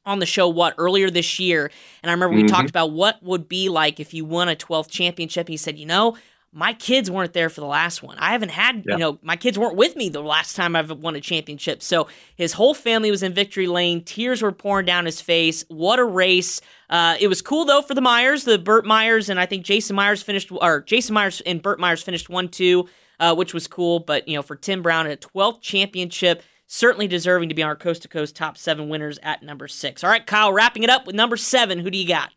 on 0.05 0.19
the 0.19 0.25
show 0.25 0.47
what 0.47 0.75
earlier 0.77 1.09
this 1.09 1.39
year 1.39 1.71
and 2.03 2.11
i 2.11 2.13
remember 2.13 2.35
we 2.35 2.43
mm-hmm. 2.43 2.55
talked 2.55 2.69
about 2.69 2.91
what 2.91 3.21
would 3.23 3.49
be 3.49 3.69
like 3.69 3.99
if 3.99 4.13
you 4.13 4.23
won 4.23 4.47
a 4.47 4.55
12th 4.55 4.87
championship 4.87 5.47
he 5.47 5.57
said 5.57 5.79
you 5.79 5.85
know 5.87 6.15
my 6.55 6.71
kids 6.71 7.11
weren't 7.11 7.33
there 7.33 7.49
for 7.49 7.59
the 7.59 7.67
last 7.67 8.01
one. 8.01 8.17
I 8.17 8.31
haven't 8.31 8.49
had, 8.49 8.85
yeah. 8.87 8.93
you 8.93 8.97
know, 8.97 9.19
my 9.21 9.35
kids 9.35 9.59
weren't 9.59 9.75
with 9.75 9.97
me 9.97 10.07
the 10.07 10.21
last 10.21 10.55
time 10.55 10.73
I've 10.73 10.89
won 10.89 11.13
a 11.13 11.19
championship. 11.19 11.83
So 11.83 12.07
his 12.37 12.53
whole 12.53 12.73
family 12.73 13.11
was 13.11 13.23
in 13.23 13.33
victory 13.33 13.67
lane. 13.67 14.01
Tears 14.05 14.41
were 14.41 14.53
pouring 14.53 14.85
down 14.85 15.05
his 15.05 15.19
face. 15.19 15.65
What 15.67 15.99
a 15.99 16.05
race. 16.05 16.61
Uh, 16.89 17.17
it 17.19 17.27
was 17.27 17.41
cool 17.41 17.65
though 17.65 17.81
for 17.81 17.93
the 17.93 17.99
Myers, 17.99 18.45
the 18.45 18.57
Burt 18.57 18.85
Myers, 18.85 19.27
and 19.27 19.37
I 19.37 19.45
think 19.45 19.65
Jason 19.65 19.97
Myers 19.97 20.23
finished, 20.23 20.49
or 20.49 20.79
Jason 20.79 21.13
Myers 21.13 21.41
and 21.41 21.61
Burt 21.61 21.77
Myers 21.77 22.01
finished 22.01 22.29
one, 22.29 22.47
two, 22.47 22.87
uh, 23.19 23.35
which 23.35 23.53
was 23.53 23.67
cool. 23.67 23.99
But, 23.99 24.25
you 24.25 24.35
know, 24.35 24.41
for 24.41 24.55
Tim 24.55 24.81
Brown, 24.81 25.07
at 25.07 25.25
a 25.25 25.27
12th 25.27 25.59
championship, 25.59 26.41
certainly 26.67 27.09
deserving 27.09 27.49
to 27.49 27.55
be 27.55 27.63
on 27.63 27.69
our 27.69 27.75
coast 27.75 28.03
to 28.03 28.07
coast 28.07 28.33
top 28.33 28.57
seven 28.57 28.87
winners 28.87 29.19
at 29.23 29.43
number 29.43 29.67
six. 29.67 30.05
All 30.05 30.09
right, 30.09 30.25
Kyle, 30.25 30.53
wrapping 30.53 30.83
it 30.83 30.89
up 30.89 31.05
with 31.05 31.17
number 31.17 31.35
seven. 31.35 31.79
Who 31.79 31.91
do 31.91 31.97
you 31.97 32.07
got? 32.07 32.31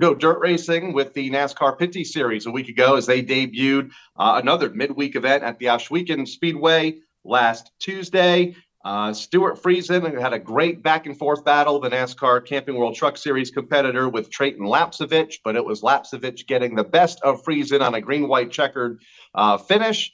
Go 0.00 0.14
dirt 0.14 0.38
racing 0.40 0.92
with 0.92 1.12
the 1.14 1.30
NASCAR 1.30 1.78
Pinty 1.78 2.06
Series 2.06 2.46
a 2.46 2.50
week 2.50 2.68
ago 2.68 2.96
as 2.96 3.06
they 3.06 3.22
debuted 3.22 3.90
uh, 4.16 4.38
another 4.42 4.70
midweek 4.70 5.16
event 5.16 5.42
at 5.42 5.58
the 5.58 5.66
Ohsweken 5.66 6.26
Speedway 6.26 6.98
last 7.24 7.72
Tuesday. 7.78 8.54
Uh, 8.84 9.12
Stewart 9.12 9.60
Friesen 9.60 10.18
had 10.20 10.32
a 10.32 10.38
great 10.38 10.82
back 10.82 11.06
and 11.06 11.18
forth 11.18 11.44
battle, 11.44 11.80
the 11.80 11.90
NASCAR 11.90 12.46
Camping 12.46 12.76
World 12.76 12.94
Truck 12.94 13.16
Series 13.16 13.50
competitor 13.50 14.08
with 14.08 14.30
Treyten 14.30 14.60
Lapcevich, 14.60 15.40
but 15.44 15.56
it 15.56 15.64
was 15.64 15.82
Lapcevich 15.82 16.46
getting 16.46 16.76
the 16.76 16.84
best 16.84 17.20
of 17.22 17.42
Friesen 17.42 17.80
on 17.80 17.94
a 17.94 18.00
green 18.00 18.28
white 18.28 18.52
checkered 18.52 19.00
uh, 19.34 19.58
finish 19.58 20.12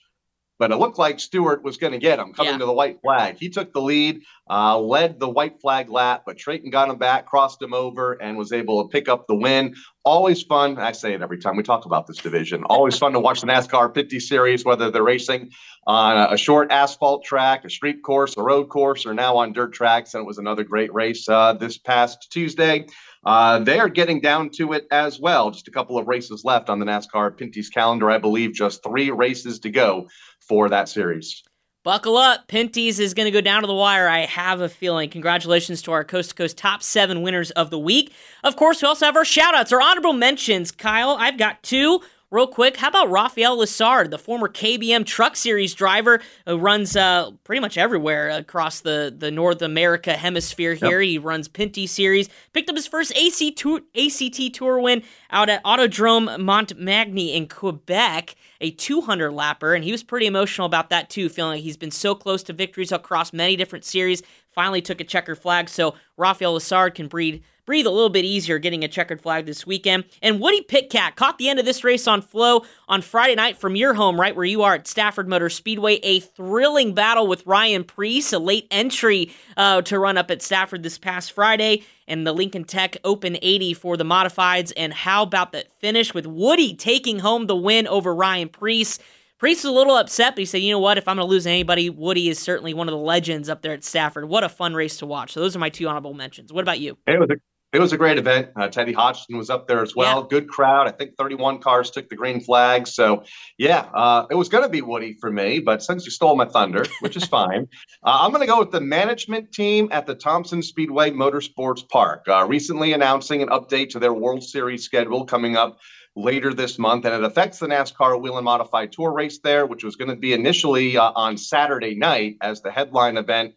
but 0.58 0.70
it 0.70 0.76
looked 0.76 0.98
like 0.98 1.18
Stewart 1.18 1.62
was 1.64 1.76
going 1.76 1.92
to 1.92 1.98
get 1.98 2.18
him 2.18 2.32
coming 2.32 2.52
yeah. 2.52 2.58
to 2.58 2.66
the 2.66 2.72
white 2.72 3.00
flag. 3.00 3.36
He 3.38 3.48
took 3.48 3.72
the 3.72 3.80
lead, 3.80 4.22
uh, 4.48 4.78
led 4.78 5.18
the 5.18 5.28
white 5.28 5.60
flag 5.60 5.90
lap, 5.90 6.22
but 6.26 6.36
Treyten 6.36 6.70
got 6.70 6.88
him 6.88 6.96
back, 6.96 7.26
crossed 7.26 7.60
him 7.60 7.74
over, 7.74 8.12
and 8.12 8.36
was 8.36 8.52
able 8.52 8.82
to 8.82 8.88
pick 8.88 9.08
up 9.08 9.26
the 9.26 9.34
win. 9.34 9.74
Always 10.04 10.42
fun. 10.42 10.78
I 10.78 10.92
say 10.92 11.14
it 11.14 11.22
every 11.22 11.38
time 11.38 11.56
we 11.56 11.62
talk 11.62 11.86
about 11.86 12.06
this 12.06 12.18
division. 12.18 12.62
Always 12.64 12.96
fun 12.96 13.12
to 13.14 13.20
watch 13.20 13.40
the 13.40 13.46
NASCAR 13.46 13.92
Pinty 13.92 14.20
Series, 14.20 14.64
whether 14.64 14.90
they're 14.90 15.02
racing 15.02 15.50
on 15.86 16.32
a 16.32 16.36
short 16.36 16.70
asphalt 16.70 17.24
track, 17.24 17.64
a 17.64 17.70
street 17.70 18.02
course, 18.02 18.36
a 18.36 18.42
road 18.42 18.68
course, 18.68 19.06
or 19.06 19.14
now 19.14 19.36
on 19.36 19.52
dirt 19.52 19.72
tracks. 19.72 20.14
And 20.14 20.22
it 20.22 20.26
was 20.26 20.38
another 20.38 20.62
great 20.62 20.92
race 20.94 21.28
uh, 21.28 21.54
this 21.54 21.78
past 21.78 22.30
Tuesday. 22.30 22.86
Uh, 23.24 23.58
they 23.58 23.78
are 23.78 23.88
getting 23.88 24.20
down 24.20 24.50
to 24.50 24.72
it 24.72 24.86
as 24.90 25.18
well. 25.18 25.50
Just 25.50 25.68
a 25.68 25.70
couple 25.70 25.98
of 25.98 26.06
races 26.08 26.44
left 26.44 26.68
on 26.68 26.78
the 26.78 26.86
NASCAR 26.86 27.36
Pinty's 27.36 27.68
calendar. 27.68 28.10
I 28.10 28.18
believe 28.18 28.52
just 28.52 28.82
three 28.82 29.10
races 29.10 29.58
to 29.60 29.70
go 29.70 30.08
for 30.40 30.68
that 30.68 30.88
series. 30.88 31.42
Buckle 31.84 32.16
up. 32.16 32.48
Pinty's 32.48 32.98
is 32.98 33.12
going 33.12 33.26
to 33.26 33.30
go 33.30 33.42
down 33.42 33.60
to 33.60 33.66
the 33.66 33.74
wire. 33.74 34.08
I 34.08 34.20
have 34.20 34.62
a 34.62 34.70
feeling. 34.70 35.10
Congratulations 35.10 35.82
to 35.82 35.92
our 35.92 36.02
Coast 36.02 36.30
to 36.30 36.34
Coast 36.34 36.56
top 36.56 36.82
seven 36.82 37.20
winners 37.20 37.50
of 37.50 37.68
the 37.68 37.78
week. 37.78 38.10
Of 38.42 38.56
course, 38.56 38.80
we 38.80 38.88
also 38.88 39.04
have 39.04 39.16
our 39.16 39.24
shout 39.24 39.54
outs, 39.54 39.70
our 39.70 39.82
honorable 39.82 40.14
mentions. 40.14 40.70
Kyle, 40.70 41.16
I've 41.20 41.36
got 41.36 41.62
two. 41.62 42.00
Real 42.34 42.48
quick, 42.48 42.76
how 42.76 42.88
about 42.88 43.10
Raphael 43.10 43.56
Lessard, 43.56 44.10
the 44.10 44.18
former 44.18 44.48
KBM 44.48 45.06
Truck 45.06 45.36
Series 45.36 45.72
driver 45.72 46.20
who 46.46 46.58
runs 46.58 46.96
uh, 46.96 47.30
pretty 47.44 47.60
much 47.60 47.78
everywhere 47.78 48.28
across 48.30 48.80
the, 48.80 49.14
the 49.16 49.30
North 49.30 49.62
America 49.62 50.14
hemisphere 50.14 50.74
here. 50.74 51.00
Yep. 51.00 51.08
He 51.08 51.18
runs 51.18 51.48
Pinty 51.48 51.88
Series. 51.88 52.28
Picked 52.52 52.68
up 52.68 52.74
his 52.74 52.88
first 52.88 53.16
AC 53.16 53.52
tour, 53.52 53.82
ACT 53.96 54.52
Tour 54.52 54.80
win 54.80 55.04
out 55.30 55.48
at 55.48 55.62
Autodrome 55.62 56.36
Montmagny 56.40 57.34
in 57.36 57.46
Quebec, 57.46 58.34
a 58.60 58.72
200 58.72 59.30
lapper, 59.30 59.74
and 59.74 59.84
he 59.84 59.92
was 59.92 60.02
pretty 60.02 60.26
emotional 60.26 60.66
about 60.66 60.90
that 60.90 61.08
too, 61.10 61.28
feeling 61.28 61.58
like 61.58 61.62
he's 61.62 61.76
been 61.76 61.92
so 61.92 62.16
close 62.16 62.42
to 62.42 62.52
victories 62.52 62.90
across 62.90 63.32
many 63.32 63.54
different 63.54 63.84
series. 63.84 64.22
Finally 64.50 64.82
took 64.82 65.00
a 65.00 65.04
checker 65.04 65.36
flag, 65.36 65.68
so 65.68 65.94
Raphael 66.16 66.56
Lessard 66.56 66.96
can 66.96 67.06
breathe 67.06 67.42
breathe 67.66 67.86
a 67.86 67.90
little 67.90 68.10
bit 68.10 68.24
easier 68.24 68.58
getting 68.58 68.84
a 68.84 68.88
checkered 68.88 69.20
flag 69.20 69.46
this 69.46 69.66
weekend. 69.66 70.04
And 70.22 70.40
Woody 70.40 70.62
Pitkat 70.62 71.16
caught 71.16 71.38
the 71.38 71.48
end 71.48 71.58
of 71.58 71.64
this 71.64 71.84
race 71.84 72.06
on 72.06 72.22
flow 72.22 72.64
on 72.88 73.02
Friday 73.02 73.34
night 73.34 73.56
from 73.56 73.76
your 73.76 73.94
home, 73.94 74.20
right 74.20 74.34
where 74.34 74.44
you 74.44 74.62
are 74.62 74.74
at 74.74 74.86
Stafford 74.86 75.28
Motor 75.28 75.48
Speedway. 75.48 75.94
A 76.02 76.20
thrilling 76.20 76.94
battle 76.94 77.26
with 77.26 77.46
Ryan 77.46 77.84
Preece, 77.84 78.32
a 78.32 78.38
late 78.38 78.66
entry 78.70 79.32
uh, 79.56 79.82
to 79.82 79.98
run 79.98 80.18
up 80.18 80.30
at 80.30 80.42
Stafford 80.42 80.82
this 80.82 80.98
past 80.98 81.32
Friday, 81.32 81.84
and 82.06 82.26
the 82.26 82.32
Lincoln 82.32 82.64
Tech 82.64 82.96
Open 83.04 83.36
80 83.40 83.74
for 83.74 83.96
the 83.96 84.04
modifieds. 84.04 84.72
And 84.76 84.92
how 84.92 85.22
about 85.22 85.52
that 85.52 85.72
finish 85.80 86.12
with 86.12 86.26
Woody 86.26 86.74
taking 86.74 87.20
home 87.20 87.46
the 87.46 87.56
win 87.56 87.86
over 87.86 88.14
Ryan 88.14 88.48
Preece? 88.48 88.98
Preece 89.38 89.64
was 89.64 89.72
a 89.72 89.76
little 89.76 89.96
upset, 89.96 90.34
but 90.34 90.40
he 90.40 90.46
said, 90.46 90.62
you 90.62 90.70
know 90.70 90.78
what? 90.78 90.96
If 90.96 91.08
I'm 91.08 91.16
going 91.16 91.26
to 91.26 91.30
lose 91.30 91.46
anybody, 91.46 91.90
Woody 91.90 92.28
is 92.28 92.38
certainly 92.38 92.72
one 92.72 92.88
of 92.88 92.92
the 92.92 92.98
legends 92.98 93.48
up 93.48 93.62
there 93.62 93.72
at 93.72 93.84
Stafford. 93.84 94.26
What 94.26 94.44
a 94.44 94.48
fun 94.48 94.74
race 94.74 94.96
to 94.98 95.06
watch. 95.06 95.32
So 95.32 95.40
those 95.40 95.56
are 95.56 95.58
my 95.58 95.70
two 95.70 95.88
honorable 95.88 96.14
mentions. 96.14 96.52
What 96.52 96.62
about 96.62 96.78
you? 96.80 96.96
It 97.06 97.18
was 97.18 97.28
a 97.30 97.53
it 97.74 97.80
was 97.80 97.92
a 97.92 97.98
great 97.98 98.18
event. 98.18 98.50
Uh, 98.54 98.68
Teddy 98.68 98.92
Hodgson 98.92 99.36
was 99.36 99.50
up 99.50 99.66
there 99.66 99.82
as 99.82 99.96
well. 99.96 100.20
Yeah. 100.20 100.26
Good 100.30 100.48
crowd. 100.48 100.86
I 100.86 100.92
think 100.92 101.16
31 101.18 101.58
cars 101.58 101.90
took 101.90 102.08
the 102.08 102.14
green 102.14 102.40
flag. 102.40 102.86
So, 102.86 103.24
yeah, 103.58 103.88
uh, 103.92 104.26
it 104.30 104.36
was 104.36 104.48
going 104.48 104.62
to 104.62 104.68
be 104.68 104.80
Woody 104.80 105.14
for 105.20 105.32
me, 105.32 105.58
but 105.58 105.82
since 105.82 106.04
you 106.04 106.12
stole 106.12 106.36
my 106.36 106.44
thunder, 106.44 106.86
which 107.00 107.16
is 107.16 107.24
fine, 107.38 107.66
uh, 108.04 108.18
I'm 108.20 108.30
going 108.30 108.42
to 108.42 108.46
go 108.46 108.60
with 108.60 108.70
the 108.70 108.80
management 108.80 109.50
team 109.52 109.88
at 109.90 110.06
the 110.06 110.14
Thompson 110.14 110.62
Speedway 110.62 111.10
Motorsports 111.10 111.88
Park, 111.88 112.24
uh, 112.28 112.46
recently 112.46 112.92
announcing 112.92 113.42
an 113.42 113.48
update 113.48 113.88
to 113.90 113.98
their 113.98 114.12
World 114.12 114.44
Series 114.44 114.84
schedule 114.84 115.24
coming 115.24 115.56
up 115.56 115.80
later 116.14 116.54
this 116.54 116.78
month, 116.78 117.04
and 117.04 117.12
it 117.12 117.24
affects 117.24 117.58
the 117.58 117.66
NASCAR 117.66 118.20
Whelen 118.20 118.44
Modified 118.44 118.92
Tour 118.92 119.12
race 119.12 119.40
there, 119.40 119.66
which 119.66 119.82
was 119.82 119.96
going 119.96 120.10
to 120.10 120.16
be 120.16 120.32
initially 120.32 120.96
uh, 120.96 121.10
on 121.16 121.36
Saturday 121.36 121.96
night 121.96 122.36
as 122.40 122.62
the 122.62 122.70
headline 122.70 123.16
event 123.16 123.54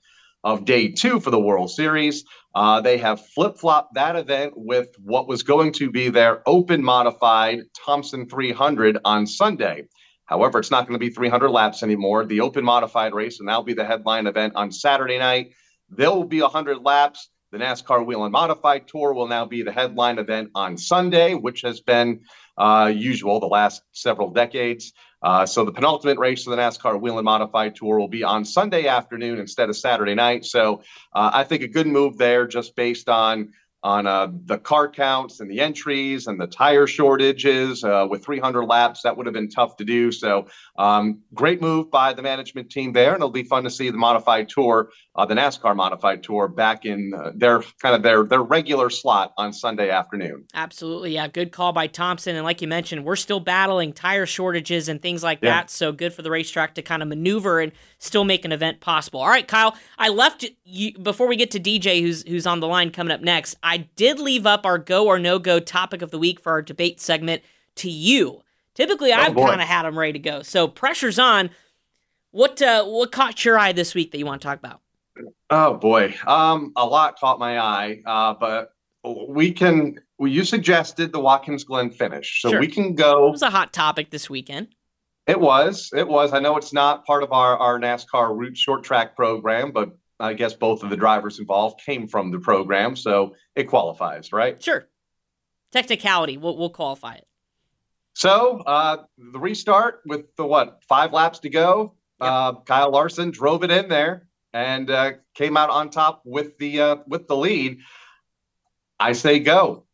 of 0.47 0.63
day 0.63 0.87
two 0.87 1.19
for 1.19 1.29
the 1.29 1.39
World 1.39 1.69
Series. 1.69 2.23
Uh, 2.55 2.79
they 2.79 2.97
have 2.97 3.27
flip 3.35 3.57
flopped 3.57 3.95
that 3.95 4.15
event 4.15 4.53
with 4.55 4.87
what 5.03 5.27
was 5.27 5.43
going 5.43 5.73
to 5.73 5.91
be 5.91 6.07
their 6.07 6.41
open 6.47 6.81
modified 6.81 7.59
Thompson 7.85 8.29
300 8.29 8.97
on 9.03 9.27
Sunday. 9.27 9.83
However, 10.23 10.57
it's 10.59 10.71
not 10.71 10.87
going 10.87 10.97
to 10.97 11.05
be 11.05 11.13
300 11.13 11.49
laps 11.49 11.83
anymore. 11.83 12.25
The 12.25 12.39
open 12.39 12.63
modified 12.63 13.13
race 13.13 13.41
and 13.41 13.49
that'll 13.49 13.63
be 13.63 13.73
the 13.73 13.83
headline 13.83 14.25
event 14.25 14.53
on 14.55 14.71
Saturday 14.71 15.17
night. 15.17 15.51
There 15.89 16.11
will 16.11 16.23
be 16.23 16.41
100 16.41 16.77
laps. 16.77 17.29
The 17.51 17.57
NASCAR 17.57 18.05
Whelen 18.05 18.31
Modified 18.31 18.87
Tour 18.87 19.13
will 19.13 19.27
now 19.27 19.45
be 19.45 19.63
the 19.63 19.71
headline 19.73 20.17
event 20.17 20.51
on 20.55 20.77
Sunday, 20.77 21.33
which 21.33 21.61
has 21.61 21.81
been 21.81 22.21
uh, 22.57 22.91
usual 22.95 23.41
the 23.41 23.47
last 23.47 23.81
several 23.91 24.29
decades. 24.29 24.93
Uh, 25.21 25.45
so 25.45 25.65
the 25.65 25.71
penultimate 25.71 26.19
race 26.19 26.45
of 26.45 26.51
the 26.51 26.57
NASCAR 26.57 26.99
Whelen 26.99 27.25
Modified 27.25 27.75
Tour 27.75 27.99
will 27.99 28.07
be 28.07 28.23
on 28.23 28.45
Sunday 28.45 28.87
afternoon 28.87 29.39
instead 29.39 29.69
of 29.69 29.75
Saturday 29.75 30.13
night. 30.13 30.45
So 30.45 30.81
uh, 31.13 31.31
I 31.33 31.43
think 31.43 31.63
a 31.63 31.67
good 31.67 31.87
move 31.87 32.17
there, 32.17 32.47
just 32.47 32.75
based 32.75 33.09
on 33.09 33.51
on 33.83 34.07
uh, 34.07 34.27
the 34.45 34.57
car 34.57 34.89
counts 34.89 35.39
and 35.39 35.49
the 35.49 35.59
entries 35.59 36.25
and 36.25 36.41
the 36.41 36.47
tire 36.47 36.87
shortages 36.87 37.83
uh, 37.83 38.07
with 38.09 38.25
300 38.25 38.65
laps. 38.65 39.03
That 39.03 39.15
would 39.15 39.27
have 39.27 39.33
been 39.33 39.49
tough 39.49 39.77
to 39.77 39.85
do. 39.85 40.11
So, 40.11 40.47
um, 40.77 41.19
great 41.33 41.61
move 41.61 41.91
by 41.91 42.13
the 42.13 42.23
management 42.23 42.71
team 42.71 42.93
there. 42.93 43.13
And 43.13 43.17
it'll 43.17 43.29
be 43.29 43.43
fun 43.43 43.63
to 43.65 43.69
see 43.69 43.91
the 43.91 43.97
modified 43.97 44.49
tour, 44.49 44.89
uh, 45.15 45.25
the 45.25 45.35
NASCAR 45.35 45.75
modified 45.75 46.23
tour, 46.23 46.47
back 46.47 46.85
in 46.85 47.13
uh, 47.15 47.31
their 47.35 47.61
kind 47.81 47.95
of 47.95 48.01
their, 48.01 48.23
their 48.23 48.41
regular 48.41 48.89
slot 48.89 49.33
on 49.37 49.53
Sunday 49.53 49.91
afternoon. 49.91 50.45
Absolutely. 50.55 51.13
Yeah. 51.13 51.27
Good 51.27 51.51
call 51.51 51.71
by 51.71 51.85
Thompson. 51.85 52.35
And 52.35 52.43
like 52.43 52.61
you 52.61 52.67
mentioned, 52.67 53.05
we're 53.05 53.15
still 53.15 53.39
battling 53.39 53.93
tire 53.93 54.25
shortages 54.25 54.89
and 54.89 55.01
things 55.01 55.21
like 55.21 55.39
yeah. 55.41 55.51
that. 55.51 55.69
So, 55.69 55.91
good 55.91 56.13
for 56.13 56.23
the 56.23 56.31
racetrack 56.31 56.75
to 56.75 56.81
kind 56.81 57.03
of 57.03 57.07
maneuver 57.07 57.59
and 57.59 57.71
still 57.99 58.23
make 58.23 58.43
an 58.43 58.51
event 58.51 58.79
possible. 58.79 59.19
All 59.19 59.29
right, 59.29 59.47
Kyle, 59.47 59.75
I 59.99 60.09
left 60.09 60.45
you 60.65 60.97
before 60.97 61.27
we 61.27 61.35
get 61.35 61.51
to 61.51 61.59
DJ, 61.59 62.01
who's, 62.01 62.27
who's 62.27 62.47
on 62.47 62.59
the 62.59 62.67
line 62.67 62.89
coming 62.89 63.11
up 63.11 63.21
next. 63.21 63.55
I 63.67 63.89
did 63.97 64.17
leave 64.17 64.45
up 64.45 64.65
our 64.65 64.77
go 64.77 65.07
or 65.07 65.19
no 65.19 65.39
go 65.39 65.59
topic 65.59 66.01
of 66.01 66.09
the 66.09 66.17
week 66.17 66.39
for 66.39 66.53
our 66.53 66.61
debate 66.61 67.01
segment 67.01 67.41
to 67.75 67.89
you. 67.89 68.41
Typically, 68.73 69.11
oh, 69.11 69.17
I've 69.17 69.35
kind 69.35 69.61
of 69.61 69.67
had 69.67 69.83
them 69.83 69.99
ready 69.99 70.13
to 70.13 70.19
go. 70.19 70.41
So 70.41 70.69
pressure's 70.69 71.19
on. 71.19 71.49
What 72.31 72.61
uh, 72.61 72.85
what 72.85 73.11
caught 73.11 73.43
your 73.43 73.59
eye 73.59 73.73
this 73.73 73.93
week 73.93 74.11
that 74.11 74.19
you 74.19 74.25
want 74.25 74.41
to 74.41 74.47
talk 74.47 74.59
about? 74.59 74.81
Oh 75.49 75.73
boy, 75.73 76.15
um, 76.25 76.71
a 76.77 76.85
lot 76.85 77.19
caught 77.19 77.39
my 77.39 77.59
eye, 77.59 78.01
uh, 78.05 78.35
but 78.39 78.69
we 79.27 79.51
can. 79.51 79.99
Well, 80.17 80.31
you 80.31 80.43
suggested 80.43 81.11
the 81.11 81.19
Watkins 81.19 81.63
Glen 81.63 81.89
finish, 81.89 82.41
so 82.41 82.51
sure. 82.51 82.59
we 82.59 82.67
can 82.67 82.95
go. 82.95 83.27
It 83.27 83.31
was 83.31 83.41
a 83.41 83.49
hot 83.49 83.73
topic 83.73 84.11
this 84.11 84.29
weekend. 84.29 84.69
It 85.25 85.39
was. 85.39 85.89
It 85.93 86.07
was. 86.07 86.31
I 86.31 86.39
know 86.39 86.55
it's 86.57 86.73
not 86.73 87.05
part 87.05 87.23
of 87.23 87.31
our 87.33 87.57
our 87.57 87.79
NASCAR 87.79 88.37
Roots 88.37 88.59
short 88.59 88.83
track 88.83 89.15
program, 89.15 89.71
but 89.71 89.89
I 90.19 90.33
guess 90.33 90.53
both 90.53 90.83
of 90.83 90.89
the 90.89 90.97
drivers 90.97 91.39
involved 91.39 91.81
came 91.85 92.07
from 92.07 92.31
the 92.31 92.39
program, 92.39 92.95
so 92.95 93.35
it 93.55 93.65
qualifies, 93.65 94.31
right? 94.31 94.61
Sure. 94.61 94.87
Technicality, 95.71 96.37
we'll, 96.37 96.57
we'll 96.57 96.69
qualify 96.69 97.15
it. 97.15 97.27
So 98.13 98.63
uh, 98.65 99.03
the 99.17 99.39
restart 99.39 100.01
with 100.05 100.35
the 100.37 100.45
what 100.45 100.81
five 100.89 101.13
laps 101.13 101.39
to 101.39 101.49
go. 101.49 101.93
Yep. 102.19 102.31
Uh, 102.31 102.53
Kyle 102.61 102.89
Larson 102.89 103.29
drove 103.29 103.63
it 103.63 103.69
in 103.69 103.89
there 103.89 104.27
and 104.53 104.89
uh, 104.89 105.11
came 105.35 105.55
out 105.55 105.69
on 105.69 105.91
top 105.91 106.23
with 106.25 106.57
the 106.57 106.81
uh, 106.81 106.95
with 107.05 107.27
the 107.27 107.37
lead. 107.37 107.77
I 108.99 109.11
say 109.11 109.37
go. 109.37 109.85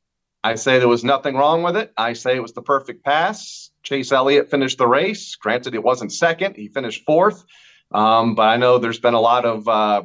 I 0.42 0.56
say 0.56 0.80
there 0.80 0.88
was 0.88 1.04
nothing 1.04 1.36
wrong 1.36 1.64
with 1.64 1.76
it. 1.76 1.92
I 1.98 2.14
say 2.14 2.38
it 2.38 2.42
was 2.42 2.54
the 2.54 2.62
perfect 2.62 3.04
pass. 3.04 3.72
Chase 3.84 4.14
Elliott 4.14 4.50
finished 4.50 4.78
the 4.78 4.88
race. 4.88 5.36
Granted, 5.36 5.76
it 5.76 5.84
wasn't 5.84 6.14
second; 6.14 6.56
he 6.56 6.70
finished 6.70 7.04
fourth. 7.06 7.44
Um, 7.94 8.36
but 8.36 8.48
I 8.48 8.58
know 8.58 8.78
there's 8.78 9.00
been 9.00 9.14
a 9.14 9.22
lot 9.22 9.46
of 9.46 9.68
uh, 9.68 10.04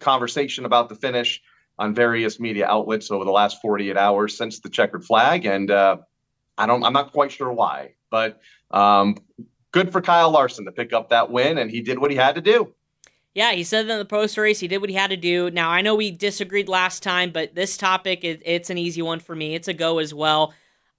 conversation 0.00 0.64
about 0.64 0.88
the 0.88 0.94
finish 0.94 1.40
on 1.78 1.94
various 1.94 2.40
media 2.40 2.66
outlets 2.66 3.10
over 3.10 3.24
the 3.24 3.30
last 3.30 3.60
48 3.60 3.96
hours 3.96 4.36
since 4.36 4.60
the 4.60 4.68
checkered 4.70 5.04
flag, 5.04 5.44
and 5.46 5.70
uh, 5.70 5.98
I 6.56 6.66
don't, 6.66 6.82
I'm 6.82 6.92
not 6.92 7.12
quite 7.12 7.30
sure 7.30 7.52
why, 7.52 7.94
but 8.10 8.40
um, 8.70 9.16
good 9.70 9.92
for 9.92 10.00
Kyle 10.00 10.30
Larson 10.30 10.64
to 10.64 10.72
pick 10.72 10.92
up 10.92 11.10
that 11.10 11.30
win, 11.30 11.58
and 11.58 11.70
he 11.70 11.80
did 11.80 11.98
what 11.98 12.10
he 12.10 12.16
had 12.16 12.34
to 12.34 12.40
do. 12.40 12.74
Yeah, 13.34 13.52
he 13.52 13.62
said 13.62 13.88
in 13.88 13.98
the 13.98 14.04
post 14.04 14.36
race 14.36 14.58
he 14.58 14.66
did 14.66 14.78
what 14.78 14.90
he 14.90 14.96
had 14.96 15.10
to 15.10 15.16
do. 15.16 15.50
Now 15.50 15.70
I 15.70 15.80
know 15.80 15.94
we 15.94 16.10
disagreed 16.10 16.68
last 16.68 17.04
time, 17.04 17.30
but 17.30 17.54
this 17.54 17.76
topic 17.76 18.24
it, 18.24 18.42
it's 18.44 18.70
an 18.70 18.78
easy 18.78 19.00
one 19.02 19.20
for 19.20 19.36
me. 19.36 19.54
It's 19.54 19.68
a 19.68 19.74
go 19.74 19.98
as 19.98 20.12
well. 20.12 20.54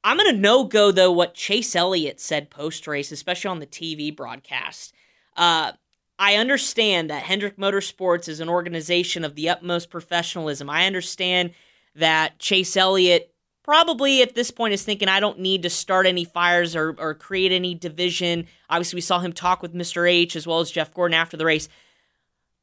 I'm 0.05 0.15
gonna 0.15 0.31
no 0.31 0.63
go 0.63 0.91
though 0.91 1.11
what 1.11 1.33
Chase 1.33 1.75
Elliott 1.75 2.21
said 2.21 2.49
post 2.49 2.87
race, 2.87 3.11
especially 3.11 3.49
on 3.49 3.59
the 3.59 3.67
TV 3.67 4.15
broadcast. 4.15 4.93
Uh, 5.35 5.73
I 6.19 6.35
understand 6.35 7.09
that 7.09 7.23
Hendrick 7.23 7.55
Motorsports 7.55 8.27
is 8.27 8.41
an 8.41 8.49
organization 8.49 9.23
of 9.23 9.35
the 9.35 9.47
utmost 9.47 9.89
professionalism. 9.89 10.69
I 10.69 10.85
understand 10.85 11.51
that 11.95 12.37
Chase 12.39 12.75
Elliott 12.75 13.33
probably 13.63 14.21
at 14.21 14.35
this 14.35 14.51
point 14.51 14.73
is 14.73 14.83
thinking, 14.83 15.07
I 15.07 15.21
don't 15.21 15.39
need 15.39 15.63
to 15.63 15.69
start 15.69 16.05
any 16.05 16.25
fires 16.25 16.75
or, 16.75 16.93
or 16.97 17.13
create 17.13 17.53
any 17.53 17.73
division. 17.73 18.47
Obviously, 18.69 18.97
we 18.97 19.01
saw 19.01 19.19
him 19.19 19.31
talk 19.31 19.61
with 19.61 19.73
Mr. 19.73 20.09
H 20.09 20.35
as 20.35 20.45
well 20.45 20.59
as 20.59 20.69
Jeff 20.69 20.93
Gordon 20.93 21.15
after 21.15 21.37
the 21.37 21.45
race. 21.45 21.69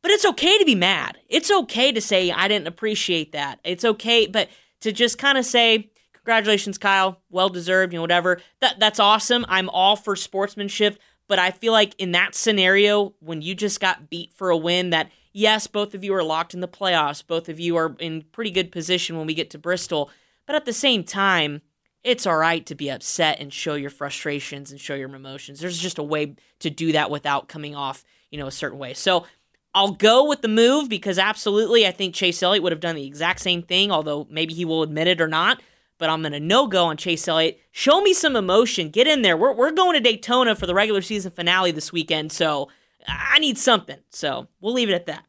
But 0.03 0.11
it's 0.11 0.27
okay 0.27 0.59
to 0.59 0.65
be 0.67 0.75
mad. 0.75 1.17
It's 1.29 1.51
okay 1.51 1.93
to 1.93 2.01
say, 2.01 2.31
I 2.31 2.49
didn't 2.49 2.69
appreciate 2.69 3.33
that. 3.33 3.61
It's 3.65 3.85
okay, 3.85 4.27
but 4.27 4.51
to 4.81 4.93
just 4.93 5.17
kind 5.17 5.39
of 5.39 5.47
say, 5.47 5.91
congratulations, 6.13 6.77
Kyle, 6.77 7.23
well 7.31 7.49
deserved, 7.49 7.95
you 7.95 7.99
know, 7.99 8.03
whatever. 8.03 8.41
That 8.61 8.79
that's 8.79 9.01
awesome. 9.01 9.47
I'm 9.49 9.71
all 9.71 9.97
for 9.97 10.15
sportsmanship. 10.15 10.99
But 11.29 11.39
I 11.39 11.51
feel 11.51 11.73
like 11.73 11.95
in 11.99 12.13
that 12.13 12.35
scenario, 12.35 13.15
when 13.21 13.43
you 13.43 13.55
just 13.55 13.81
got 13.81 14.09
beat 14.11 14.33
for 14.33 14.51
a 14.51 14.57
win, 14.57 14.91
that 14.91 15.11
yes, 15.33 15.67
both 15.67 15.95
of 15.95 16.05
you 16.05 16.15
are 16.15 16.23
locked 16.23 16.55
in 16.55 16.61
the 16.61 16.69
playoffs, 16.69 17.27
both 17.27 17.49
of 17.49 17.59
you 17.59 17.77
are 17.77 17.97
in 17.99 18.23
pretty 18.33 18.51
good 18.51 18.71
position 18.71 19.17
when 19.17 19.27
we 19.27 19.35
get 19.35 19.51
to 19.51 19.59
Bristol. 19.59 20.11
But 20.47 20.57
at 20.57 20.65
the 20.65 20.73
same 20.73 21.03
time, 21.03 21.63
it's 22.05 22.27
all 22.27 22.37
right 22.37 22.65
to 22.67 22.77
be 22.77 22.89
upset 22.89 23.41
and 23.41 23.53
show 23.53 23.75
your 23.75 23.91
frustrations 23.91 24.71
and 24.71 24.81
show 24.81 24.95
your 24.95 25.13
emotions. 25.13 25.59
There's 25.59 25.79
just 25.79 25.99
a 25.99 26.05
way 26.05 26.37
to 26.61 26.71
do 26.71 26.93
that 26.93 27.11
without 27.11 27.49
coming 27.49 27.75
off, 27.75 28.05
you 28.31 28.39
know, 28.39 28.47
a 28.47 28.53
certain 28.53 28.79
way. 28.79 28.95
So 28.95 29.27
I'll 29.75 29.93
go 29.93 30.29
with 30.29 30.41
the 30.41 30.49
move 30.49 30.89
because 30.89 31.19
absolutely, 31.19 31.87
I 31.87 31.91
think 31.91 32.15
Chase 32.15 32.43
Elliott 32.43 32.63
would 32.63 32.73
have 32.73 32.81
done 32.81 32.95
the 32.95 33.07
exact 33.07 33.41
same 33.41 33.63
thing, 33.63 33.91
although 33.91 34.27
maybe 34.31 34.55
he 34.55 34.65
will 34.65 34.85
admit 34.85 35.09
it 35.09 35.21
or 35.21 35.27
not 35.27 35.61
but 35.99 36.11
I'm 36.11 36.23
going 36.23 36.33
to 36.33 36.41
no 36.41 36.67
go 36.67 36.85
on 36.87 36.97
Chase 36.97 37.27
Elliott. 37.29 37.61
Show 37.71 38.01
me 38.01 38.13
some 38.13 38.37
emotion. 38.37 38.91
Get 38.91 39.07
in 39.07 39.23
there. 39.23 39.37
We're, 39.37 39.55
we're 39.55 39.73
going 39.73 39.95
to 39.95 40.01
Daytona 40.01 40.55
for 40.55 40.67
the 40.67 40.75
regular 40.75 41.03
season 41.03 41.31
finale 41.31 41.71
this 41.71 41.93
weekend, 41.93 42.33
so 42.33 42.69
I 43.07 43.39
need 43.39 43.59
something. 43.59 43.99
So 44.11 44.49
we'll 44.61 44.75
leave 44.75 44.91
it 44.91 44.95
at 44.95 45.07
that. 45.07 45.25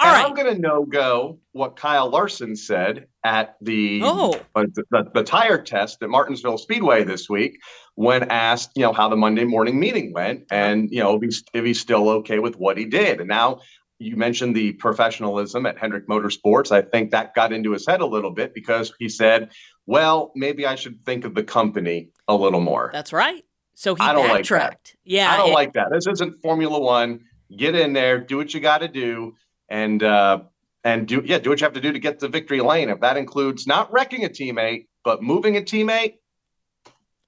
All 0.00 0.12
right. 0.12 0.24
I'm 0.24 0.34
going 0.34 0.54
to 0.54 0.60
no 0.60 0.84
go 0.84 1.40
what 1.52 1.74
Kyle 1.74 2.08
Larson 2.08 2.54
said 2.54 3.06
at 3.24 3.56
the, 3.60 4.00
oh. 4.04 4.40
uh, 4.54 4.66
the, 4.90 5.10
the, 5.12 5.24
tire 5.24 5.60
test 5.60 6.00
at 6.02 6.08
Martinsville 6.08 6.56
Speedway 6.56 7.02
this 7.02 7.28
week 7.28 7.58
when 7.96 8.22
asked, 8.30 8.70
you 8.76 8.82
know, 8.82 8.92
how 8.92 9.08
the 9.08 9.16
Monday 9.16 9.44
morning 9.44 9.80
meeting 9.80 10.12
went 10.12 10.42
Uh-huh. 10.42 10.54
and, 10.54 10.90
you 10.92 11.02
know, 11.02 11.16
if 11.16 11.22
he's, 11.22 11.42
if 11.52 11.64
he's 11.64 11.80
still 11.80 12.08
okay 12.10 12.38
with 12.38 12.56
what 12.58 12.78
he 12.78 12.84
did. 12.84 13.18
And 13.18 13.28
now 13.28 13.58
you 13.98 14.16
mentioned 14.16 14.54
the 14.54 14.72
professionalism 14.72 15.66
at 15.66 15.78
Hendrick 15.78 16.06
Motorsports. 16.06 16.70
I 16.72 16.82
think 16.82 17.10
that 17.10 17.34
got 17.34 17.52
into 17.52 17.72
his 17.72 17.86
head 17.86 18.00
a 18.00 18.06
little 18.06 18.30
bit 18.30 18.54
because 18.54 18.92
he 18.98 19.08
said, 19.08 19.50
well, 19.86 20.32
maybe 20.34 20.66
I 20.66 20.74
should 20.76 21.04
think 21.04 21.24
of 21.24 21.34
the 21.34 21.42
company 21.42 22.10
a 22.28 22.34
little 22.34 22.60
more. 22.60 22.90
That's 22.92 23.12
right. 23.12 23.44
So 23.74 23.94
he 23.94 24.02
I 24.02 24.12
don't 24.12 24.28
like 24.28 24.38
backtracked. 24.38 24.92
that. 24.92 24.96
yeah. 25.04 25.32
I 25.32 25.36
don't 25.36 25.50
it- 25.50 25.54
like 25.54 25.72
that. 25.74 25.88
This 25.92 26.06
isn't 26.06 26.40
Formula 26.42 26.78
One. 26.78 27.20
Get 27.56 27.74
in 27.74 27.94
there, 27.94 28.20
do 28.20 28.36
what 28.36 28.52
you 28.52 28.60
got 28.60 28.78
to 28.82 28.88
do, 28.88 29.34
and 29.70 30.02
uh, 30.02 30.40
and 30.84 31.08
do 31.08 31.22
yeah, 31.24 31.38
do 31.38 31.48
what 31.48 31.60
you 31.60 31.64
have 31.64 31.72
to 31.72 31.80
do 31.80 31.92
to 31.92 31.98
get 31.98 32.18
to 32.18 32.28
victory 32.28 32.60
lane. 32.60 32.90
If 32.90 33.00
that 33.00 33.16
includes 33.16 33.66
not 33.66 33.90
wrecking 33.90 34.24
a 34.26 34.28
teammate, 34.28 34.86
but 35.02 35.22
moving 35.22 35.56
a 35.56 35.62
teammate, 35.62 36.16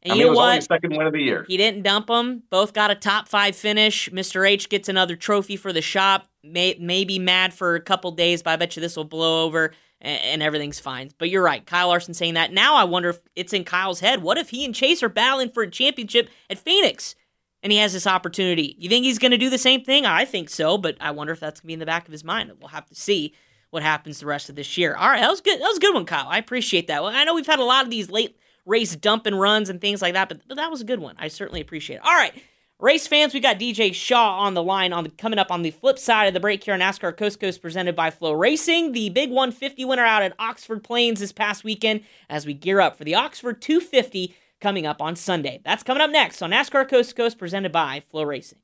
and 0.02 0.12
I 0.12 0.16
you 0.16 0.24
mean, 0.24 0.32
it 0.32 0.34
know 0.34 0.40
what? 0.40 0.62
second 0.64 0.96
win 0.96 1.06
of 1.06 1.12
the 1.12 1.22
year. 1.22 1.44
He 1.46 1.56
didn't 1.56 1.82
dump 1.82 2.06
them. 2.06 2.42
Both 2.50 2.72
got 2.72 2.90
a 2.90 2.94
top 2.94 3.28
five 3.28 3.54
finish. 3.54 4.08
Mr. 4.10 4.48
H 4.48 4.68
gets 4.68 4.88
another 4.88 5.14
trophy 5.14 5.56
for 5.56 5.72
the 5.72 5.82
shop. 5.82 6.26
May, 6.42 6.76
may 6.80 7.04
be 7.04 7.18
mad 7.18 7.52
for 7.52 7.74
a 7.74 7.80
couple 7.80 8.10
days, 8.12 8.42
but 8.42 8.50
I 8.50 8.56
bet 8.56 8.76
you 8.76 8.80
this 8.80 8.96
will 8.96 9.04
blow 9.04 9.44
over 9.44 9.72
and, 10.00 10.20
and 10.22 10.42
everything's 10.42 10.80
fine. 10.80 11.10
But 11.18 11.28
you're 11.28 11.42
right. 11.42 11.64
Kyle 11.64 11.88
Larson 11.88 12.14
saying 12.14 12.34
that. 12.34 12.52
Now 12.52 12.76
I 12.76 12.84
wonder 12.84 13.10
if 13.10 13.20
it's 13.36 13.52
in 13.52 13.64
Kyle's 13.64 14.00
head. 14.00 14.22
What 14.22 14.38
if 14.38 14.50
he 14.50 14.64
and 14.64 14.74
Chase 14.74 15.02
are 15.02 15.10
battling 15.10 15.50
for 15.50 15.62
a 15.62 15.70
championship 15.70 16.30
at 16.48 16.58
Phoenix 16.58 17.14
and 17.62 17.70
he 17.70 17.78
has 17.78 17.92
this 17.92 18.06
opportunity? 18.06 18.76
You 18.78 18.88
think 18.88 19.04
he's 19.04 19.18
going 19.18 19.32
to 19.32 19.38
do 19.38 19.50
the 19.50 19.58
same 19.58 19.84
thing? 19.84 20.06
I 20.06 20.24
think 20.24 20.48
so, 20.48 20.78
but 20.78 20.96
I 20.98 21.10
wonder 21.10 21.34
if 21.34 21.40
that's 21.40 21.60
going 21.60 21.64
to 21.64 21.66
be 21.68 21.74
in 21.74 21.80
the 21.80 21.86
back 21.86 22.06
of 22.06 22.12
his 22.12 22.24
mind. 22.24 22.50
We'll 22.58 22.68
have 22.68 22.86
to 22.86 22.94
see 22.94 23.34
what 23.68 23.82
happens 23.82 24.18
the 24.18 24.26
rest 24.26 24.48
of 24.48 24.56
this 24.56 24.78
year. 24.78 24.96
All 24.96 25.08
right, 25.10 25.20
that 25.20 25.30
was 25.30 25.40
good. 25.42 25.60
That 25.60 25.68
was 25.68 25.76
a 25.76 25.80
good 25.80 25.94
one, 25.94 26.06
Kyle. 26.06 26.26
I 26.26 26.38
appreciate 26.38 26.86
that. 26.88 27.02
Well, 27.02 27.12
I 27.14 27.24
know 27.24 27.34
we've 27.34 27.46
had 27.46 27.58
a 27.58 27.64
lot 27.64 27.84
of 27.84 27.90
these 27.90 28.10
late 28.10 28.36
race 28.70 28.94
dump 28.94 29.26
and 29.26 29.38
runs 29.38 29.68
and 29.68 29.80
things 29.80 30.00
like 30.00 30.14
that, 30.14 30.28
but, 30.28 30.40
but 30.46 30.56
that 30.56 30.70
was 30.70 30.80
a 30.80 30.84
good 30.84 31.00
one. 31.00 31.16
I 31.18 31.28
certainly 31.28 31.60
appreciate 31.60 31.96
it. 31.96 32.04
All 32.04 32.14
right, 32.14 32.32
race 32.78 33.06
fans, 33.06 33.34
we 33.34 33.40
got 33.40 33.58
DJ 33.58 33.92
Shaw 33.92 34.38
on 34.38 34.54
the 34.54 34.62
line 34.62 34.92
on 34.92 35.04
the 35.04 35.10
coming 35.10 35.40
up 35.40 35.50
on 35.50 35.62
the 35.62 35.72
flip 35.72 35.98
side 35.98 36.28
of 36.28 36.34
the 36.34 36.40
break 36.40 36.62
here 36.62 36.72
on 36.74 36.80
NASCAR 36.80 37.16
Coast 37.16 37.40
Coast 37.40 37.60
presented 37.60 37.96
by 37.96 38.10
Flow 38.10 38.32
Racing. 38.32 38.92
The 38.92 39.10
big 39.10 39.30
150 39.30 39.84
winner 39.84 40.04
out 40.04 40.22
at 40.22 40.34
Oxford 40.38 40.84
Plains 40.84 41.18
this 41.18 41.32
past 41.32 41.64
weekend 41.64 42.02
as 42.28 42.46
we 42.46 42.54
gear 42.54 42.80
up 42.80 42.96
for 42.96 43.04
the 43.04 43.16
Oxford 43.16 43.60
250 43.60 44.34
coming 44.60 44.86
up 44.86 45.02
on 45.02 45.16
Sunday. 45.16 45.60
That's 45.64 45.82
coming 45.82 46.00
up 46.00 46.10
next 46.10 46.40
on 46.40 46.52
NASCAR 46.52 46.88
Coast 46.88 47.16
Coast 47.16 47.38
presented 47.38 47.72
by 47.72 48.04
Flow 48.10 48.22
Racing. 48.22 48.59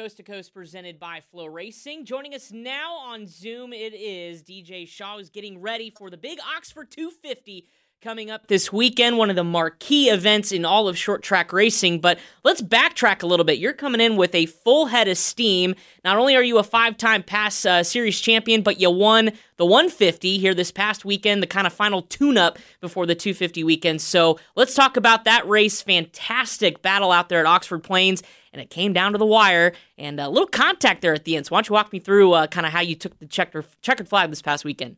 Coast 0.00 0.16
to 0.16 0.22
Coast 0.22 0.54
presented 0.54 0.98
by 0.98 1.20
Flow 1.20 1.44
Racing. 1.44 2.06
Joining 2.06 2.34
us 2.34 2.50
now 2.50 2.94
on 2.94 3.26
Zoom, 3.26 3.74
it 3.74 3.92
is 3.92 4.42
DJ 4.42 4.88
Shaw 4.88 5.18
who's 5.18 5.28
getting 5.28 5.60
ready 5.60 5.90
for 5.90 6.08
the 6.08 6.16
big 6.16 6.38
Oxford 6.56 6.90
250 6.90 7.66
coming 8.00 8.30
up 8.30 8.46
this 8.46 8.72
weekend, 8.72 9.18
one 9.18 9.28
of 9.28 9.36
the 9.36 9.44
marquee 9.44 10.08
events 10.08 10.52
in 10.52 10.64
all 10.64 10.88
of 10.88 10.96
short 10.96 11.22
track 11.22 11.52
racing. 11.52 12.00
But 12.00 12.18
let's 12.44 12.62
backtrack 12.62 13.22
a 13.22 13.26
little 13.26 13.44
bit. 13.44 13.58
You're 13.58 13.74
coming 13.74 14.00
in 14.00 14.16
with 14.16 14.34
a 14.34 14.46
full 14.46 14.86
head 14.86 15.06
of 15.06 15.18
steam. 15.18 15.74
Not 16.02 16.16
only 16.16 16.34
are 16.34 16.42
you 16.42 16.56
a 16.56 16.62
five 16.62 16.96
time 16.96 17.22
pass 17.22 17.66
uh, 17.66 17.82
series 17.82 18.18
champion, 18.18 18.62
but 18.62 18.80
you 18.80 18.90
won 18.90 19.32
the 19.58 19.66
150 19.66 20.38
here 20.38 20.54
this 20.54 20.72
past 20.72 21.04
weekend, 21.04 21.42
the 21.42 21.46
kind 21.46 21.66
of 21.66 21.74
final 21.74 22.00
tune 22.00 22.38
up 22.38 22.58
before 22.80 23.04
the 23.04 23.14
250 23.14 23.64
weekend. 23.64 24.00
So 24.00 24.38
let's 24.56 24.74
talk 24.74 24.96
about 24.96 25.24
that 25.24 25.46
race. 25.46 25.82
Fantastic 25.82 26.80
battle 26.80 27.12
out 27.12 27.28
there 27.28 27.40
at 27.40 27.46
Oxford 27.46 27.82
Plains. 27.82 28.22
And 28.52 28.60
it 28.60 28.68
came 28.68 28.92
down 28.92 29.12
to 29.12 29.18
the 29.18 29.26
wire 29.26 29.72
and 29.96 30.18
a 30.18 30.28
little 30.28 30.48
contact 30.48 31.02
there 31.02 31.14
at 31.14 31.24
the 31.24 31.36
end. 31.36 31.46
So 31.46 31.52
why 31.52 31.58
don't 31.58 31.68
you 31.68 31.74
walk 31.74 31.92
me 31.92 32.00
through 32.00 32.32
uh, 32.32 32.46
kind 32.48 32.66
of 32.66 32.72
how 32.72 32.80
you 32.80 32.96
took 32.96 33.18
the 33.18 33.26
checker, 33.26 33.64
checkered 33.80 34.08
flag 34.08 34.30
this 34.30 34.42
past 34.42 34.64
weekend? 34.64 34.96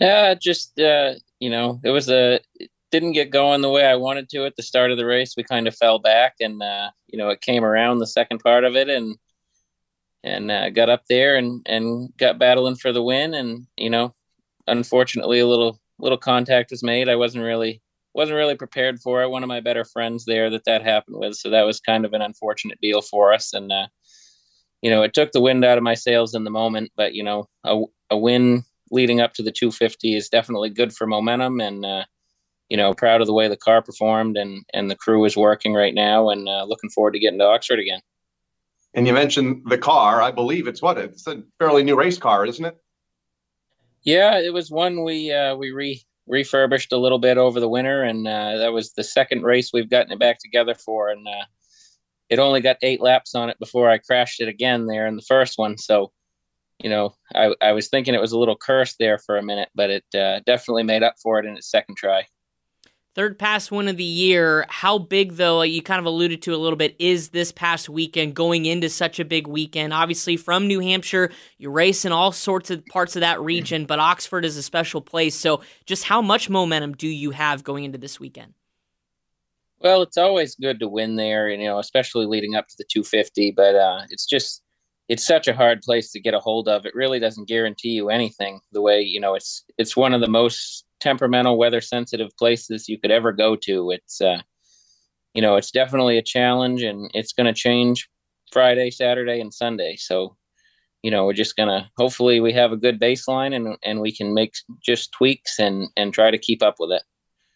Yeah, 0.00 0.34
just 0.34 0.80
uh, 0.80 1.14
you 1.40 1.50
know, 1.50 1.80
it 1.84 1.90
was 1.90 2.08
a 2.08 2.40
it 2.54 2.70
didn't 2.90 3.12
get 3.12 3.30
going 3.30 3.60
the 3.60 3.70
way 3.70 3.84
I 3.84 3.96
wanted 3.96 4.28
to 4.30 4.46
at 4.46 4.56
the 4.56 4.62
start 4.62 4.90
of 4.90 4.96
the 4.96 5.04
race. 5.04 5.34
We 5.36 5.42
kind 5.44 5.68
of 5.68 5.76
fell 5.76 5.98
back, 5.98 6.36
and 6.40 6.62
uh, 6.62 6.90
you 7.06 7.18
know, 7.18 7.28
it 7.28 7.42
came 7.42 7.64
around 7.64 7.98
the 7.98 8.06
second 8.06 8.38
part 8.38 8.64
of 8.64 8.76
it, 8.76 8.88
and 8.88 9.16
and 10.24 10.50
uh, 10.50 10.70
got 10.70 10.88
up 10.88 11.04
there 11.08 11.36
and 11.36 11.62
and 11.66 12.16
got 12.16 12.38
battling 12.38 12.76
for 12.76 12.92
the 12.92 13.02
win. 13.02 13.34
And 13.34 13.66
you 13.76 13.90
know, 13.90 14.14
unfortunately, 14.66 15.40
a 15.40 15.46
little 15.46 15.78
little 15.98 16.18
contact 16.18 16.70
was 16.70 16.82
made. 16.82 17.08
I 17.08 17.16
wasn't 17.16 17.44
really 17.44 17.82
wasn't 18.14 18.36
really 18.36 18.56
prepared 18.56 19.00
for 19.00 19.22
it. 19.22 19.30
One 19.30 19.42
of 19.42 19.48
my 19.48 19.60
better 19.60 19.84
friends 19.84 20.24
there 20.24 20.50
that 20.50 20.64
that 20.64 20.82
happened 20.82 21.16
with, 21.18 21.36
so 21.36 21.50
that 21.50 21.62
was 21.62 21.80
kind 21.80 22.04
of 22.04 22.12
an 22.12 22.22
unfortunate 22.22 22.80
deal 22.80 23.02
for 23.02 23.32
us. 23.32 23.52
And 23.52 23.70
uh, 23.70 23.86
you 24.82 24.90
know, 24.90 25.02
it 25.02 25.14
took 25.14 25.32
the 25.32 25.40
wind 25.40 25.64
out 25.64 25.78
of 25.78 25.84
my 25.84 25.94
sails 25.94 26.34
in 26.34 26.44
the 26.44 26.50
moment. 26.50 26.90
But 26.96 27.14
you 27.14 27.22
know, 27.22 27.48
a, 27.64 27.82
a 28.10 28.18
win 28.18 28.64
leading 28.90 29.20
up 29.20 29.34
to 29.34 29.42
the 29.42 29.52
250 29.52 30.16
is 30.16 30.28
definitely 30.28 30.70
good 30.70 30.92
for 30.92 31.06
momentum 31.06 31.60
and 31.60 31.86
uh, 31.86 32.04
you 32.68 32.76
know 32.76 32.92
proud 32.94 33.20
of 33.20 33.26
the 33.26 33.32
way 33.32 33.48
the 33.48 33.56
car 33.56 33.82
performed 33.82 34.36
and 34.36 34.64
and 34.72 34.90
the 34.90 34.96
crew 34.96 35.24
is 35.24 35.36
working 35.36 35.74
right 35.74 35.94
now 35.94 36.28
and 36.30 36.48
uh, 36.48 36.64
looking 36.64 36.90
forward 36.90 37.12
to 37.12 37.18
getting 37.18 37.38
to 37.38 37.44
oxford 37.44 37.78
again 37.78 38.00
And 38.94 39.06
you 39.06 39.12
mentioned 39.12 39.62
the 39.66 39.78
car. 39.78 40.20
I 40.20 40.32
believe 40.32 40.66
it's 40.66 40.82
what 40.82 40.98
it's 40.98 41.26
a 41.26 41.42
fairly 41.58 41.84
new 41.84 41.96
race 41.96 42.18
car, 42.18 42.44
isn't 42.46 42.64
it? 42.64 42.76
yeah 44.02 44.38
it 44.38 44.52
was 44.52 44.70
one 44.70 45.04
we 45.04 45.30
uh, 45.32 45.54
we 45.54 45.70
re 45.70 46.02
refurbished 46.30 46.92
a 46.92 46.98
little 46.98 47.18
bit 47.18 47.38
over 47.38 47.60
the 47.60 47.68
winter 47.68 48.02
and 48.02 48.26
uh, 48.26 48.56
that 48.56 48.72
was 48.72 48.92
the 48.92 49.04
second 49.04 49.42
race 49.42 49.70
we've 49.72 49.90
gotten 49.90 50.12
it 50.12 50.18
back 50.18 50.38
together 50.38 50.74
for 50.74 51.10
and 51.10 51.26
uh, 51.26 51.44
it 52.28 52.38
only 52.38 52.60
got 52.60 52.76
eight 52.82 53.00
laps 53.00 53.34
on 53.34 53.50
it 53.50 53.58
before 53.58 53.90
i 53.90 53.98
crashed 53.98 54.40
it 54.40 54.48
again 54.48 54.86
there 54.86 55.06
in 55.06 55.16
the 55.16 55.22
first 55.22 55.58
one 55.58 55.76
so 55.76 56.12
you 56.82 56.88
know, 56.88 57.14
I, 57.34 57.54
I 57.60 57.72
was 57.72 57.88
thinking 57.88 58.14
it 58.14 58.20
was 58.20 58.32
a 58.32 58.38
little 58.38 58.56
cursed 58.56 58.96
there 58.98 59.18
for 59.18 59.36
a 59.36 59.42
minute, 59.42 59.68
but 59.74 59.90
it 59.90 60.04
uh, 60.14 60.40
definitely 60.46 60.82
made 60.82 61.02
up 61.02 61.14
for 61.22 61.38
it 61.38 61.46
in 61.46 61.56
its 61.56 61.70
second 61.70 61.96
try. 61.96 62.24
Third 63.16 63.40
pass 63.40 63.72
win 63.72 63.88
of 63.88 63.96
the 63.96 64.04
year. 64.04 64.66
How 64.68 64.96
big, 64.96 65.32
though, 65.32 65.62
you 65.62 65.82
kind 65.82 65.98
of 65.98 66.06
alluded 66.06 66.42
to 66.42 66.54
a 66.54 66.56
little 66.56 66.76
bit, 66.76 66.94
is 67.00 67.30
this 67.30 67.50
past 67.50 67.88
weekend 67.88 68.36
going 68.36 68.66
into 68.66 68.88
such 68.88 69.18
a 69.18 69.24
big 69.24 69.48
weekend? 69.48 69.92
Obviously, 69.92 70.36
from 70.36 70.68
New 70.68 70.78
Hampshire, 70.78 71.32
you 71.58 71.70
race 71.70 72.04
in 72.04 72.12
all 72.12 72.30
sorts 72.30 72.70
of 72.70 72.86
parts 72.86 73.16
of 73.16 73.20
that 73.20 73.40
region, 73.40 73.84
but 73.84 73.98
Oxford 73.98 74.44
is 74.44 74.56
a 74.56 74.62
special 74.62 75.00
place. 75.00 75.34
So, 75.34 75.60
just 75.86 76.04
how 76.04 76.22
much 76.22 76.48
momentum 76.48 76.94
do 76.94 77.08
you 77.08 77.32
have 77.32 77.64
going 77.64 77.82
into 77.82 77.98
this 77.98 78.20
weekend? 78.20 78.54
Well, 79.80 80.02
it's 80.02 80.18
always 80.18 80.54
good 80.54 80.78
to 80.78 80.88
win 80.88 81.16
there, 81.16 81.48
and 81.48 81.60
you 81.60 81.66
know, 81.66 81.80
especially 81.80 82.26
leading 82.26 82.54
up 82.54 82.68
to 82.68 82.76
the 82.78 82.84
250, 82.84 83.50
but 83.52 83.74
uh, 83.74 84.02
it's 84.10 84.26
just 84.26 84.62
it's 85.08 85.26
such 85.26 85.48
a 85.48 85.54
hard 85.54 85.82
place 85.82 86.12
to 86.12 86.20
get 86.20 86.34
a 86.34 86.38
hold 86.38 86.68
of. 86.68 86.86
It 86.86 86.94
really 86.94 87.18
doesn't 87.18 87.48
guarantee 87.48 87.90
you 87.90 88.08
anything. 88.08 88.60
The 88.70 88.82
way 88.82 89.00
you 89.00 89.18
know 89.18 89.34
it's 89.34 89.64
it's 89.78 89.96
one 89.96 90.14
of 90.14 90.20
the 90.20 90.28
most 90.28 90.84
temperamental, 91.00 91.58
weather 91.58 91.80
sensitive 91.80 92.30
places 92.38 92.88
you 92.88 92.98
could 92.98 93.10
ever 93.10 93.32
go 93.32 93.56
to. 93.56 93.90
It's 93.90 94.20
uh, 94.20 94.42
you 95.34 95.42
know 95.42 95.56
it's 95.56 95.70
definitely 95.70 96.18
a 96.18 96.22
challenge, 96.22 96.82
and 96.82 97.10
it's 97.14 97.32
going 97.32 97.46
to 97.46 97.58
change 97.58 98.08
Friday, 98.52 98.90
Saturday, 98.90 99.40
and 99.40 99.52
Sunday. 99.52 99.96
So 99.96 100.36
you 101.02 101.10
know 101.10 101.24
we're 101.24 101.32
just 101.32 101.56
gonna 101.56 101.90
hopefully 101.96 102.40
we 102.40 102.52
have 102.52 102.72
a 102.72 102.76
good 102.76 103.00
baseline 103.00 103.54
and 103.54 103.76
and 103.82 104.00
we 104.00 104.14
can 104.14 104.34
make 104.34 104.54
just 104.84 105.12
tweaks 105.12 105.58
and 105.58 105.88
and 105.96 106.12
try 106.12 106.30
to 106.30 106.38
keep 106.38 106.62
up 106.62 106.76
with 106.78 106.92
it. 106.92 107.02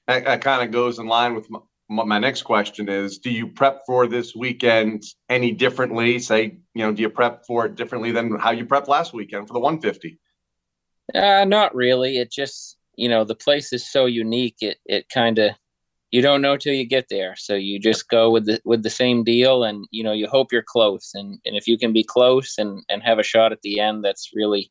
That, 0.07 0.24
that 0.24 0.40
kind 0.42 0.62
of 0.62 0.70
goes 0.70 0.98
in 0.98 1.07
line 1.07 1.35
with 1.35 1.48
my, 1.88 2.04
my 2.04 2.18
next 2.18 2.42
question 2.42 2.88
is 2.88 3.18
do 3.18 3.30
you 3.30 3.46
prep 3.46 3.83
for 3.87 4.07
this 4.07 4.35
weekend 4.35 5.02
any 5.28 5.52
differently 5.52 6.18
say 6.18 6.59
you 6.74 6.85
know 6.85 6.92
do 6.92 7.02
you 7.02 7.11
prep 7.11 7.44
for 7.46 7.66
it 7.66 7.74
differently 7.74 8.11
than 8.11 8.38
how 8.38 8.50
you 8.50 8.64
prepped 8.64 8.88
last 8.88 9.12
weekend 9.12 9.46
for 9.46 9.54
the 9.54 9.61
150 9.61 10.18
uh 11.14 11.44
not 11.44 11.74
really 11.74 12.16
it 12.16 12.30
just 12.30 12.78
you 12.96 13.09
know 13.09 13.24
the 13.24 13.35
place 13.35 13.72
is 13.72 13.90
so 13.90 14.07
unique 14.07 14.57
it 14.61 14.78
it 14.87 15.09
kind 15.09 15.38
of 15.38 15.52
you 16.14 16.22
don't 16.22 16.42
know 16.42 16.57
till 16.57 16.72
you 16.72 16.87
get 16.87 17.09
there. 17.11 17.35
So 17.35 17.57
you 17.57 17.80
just 17.80 18.09
go 18.09 18.30
with 18.30 18.46
the 18.46 18.61
with 18.64 18.85
the 18.85 18.88
same 18.88 19.24
deal 19.24 19.64
and 19.64 19.85
you 19.90 20.04
know 20.04 20.12
you 20.12 20.28
hope 20.28 20.52
you're 20.52 20.62
close. 20.62 21.11
And 21.12 21.40
and 21.44 21.57
if 21.57 21.66
you 21.66 21.76
can 21.76 21.92
be 21.92 22.04
close 22.04 22.57
and 22.57 22.85
and 22.88 23.02
have 23.02 23.18
a 23.18 23.24
shot 23.24 23.50
at 23.50 23.62
the 23.62 23.80
end 23.80 24.04
that's 24.04 24.30
really 24.33 24.70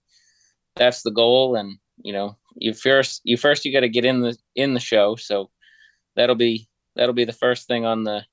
that's 0.78 1.02
the 1.02 1.12
goal. 1.12 1.58
And 1.58 1.80
you 1.98 2.14
know 2.14 2.38
you 2.56 2.74
first 2.74 3.20
you 3.26 3.36
first 3.36 3.66
you 3.66 3.74
got 3.74 3.82
to 3.82 3.90
get 3.90 4.06
in 4.06 4.22
the 4.22 4.38
in 4.56 4.74
the 4.74 4.80
show. 4.80 5.18
So 5.18 5.50
that'll 6.16 6.38
be 6.38 6.70
that'll 6.96 7.14
be 7.14 7.26
the 7.26 7.34
first 7.34 7.68
thing 7.68 7.84
on 7.84 8.06
the 8.06 8.24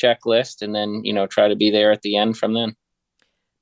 checklist. 0.00 0.62
And 0.62 0.72
then 0.72 1.00
you 1.02 1.12
know 1.12 1.26
try 1.26 1.48
to 1.48 1.56
be 1.56 1.72
there 1.72 1.90
at 1.90 2.02
the 2.02 2.16
end 2.16 2.36
from 2.36 2.54
then 2.54 2.76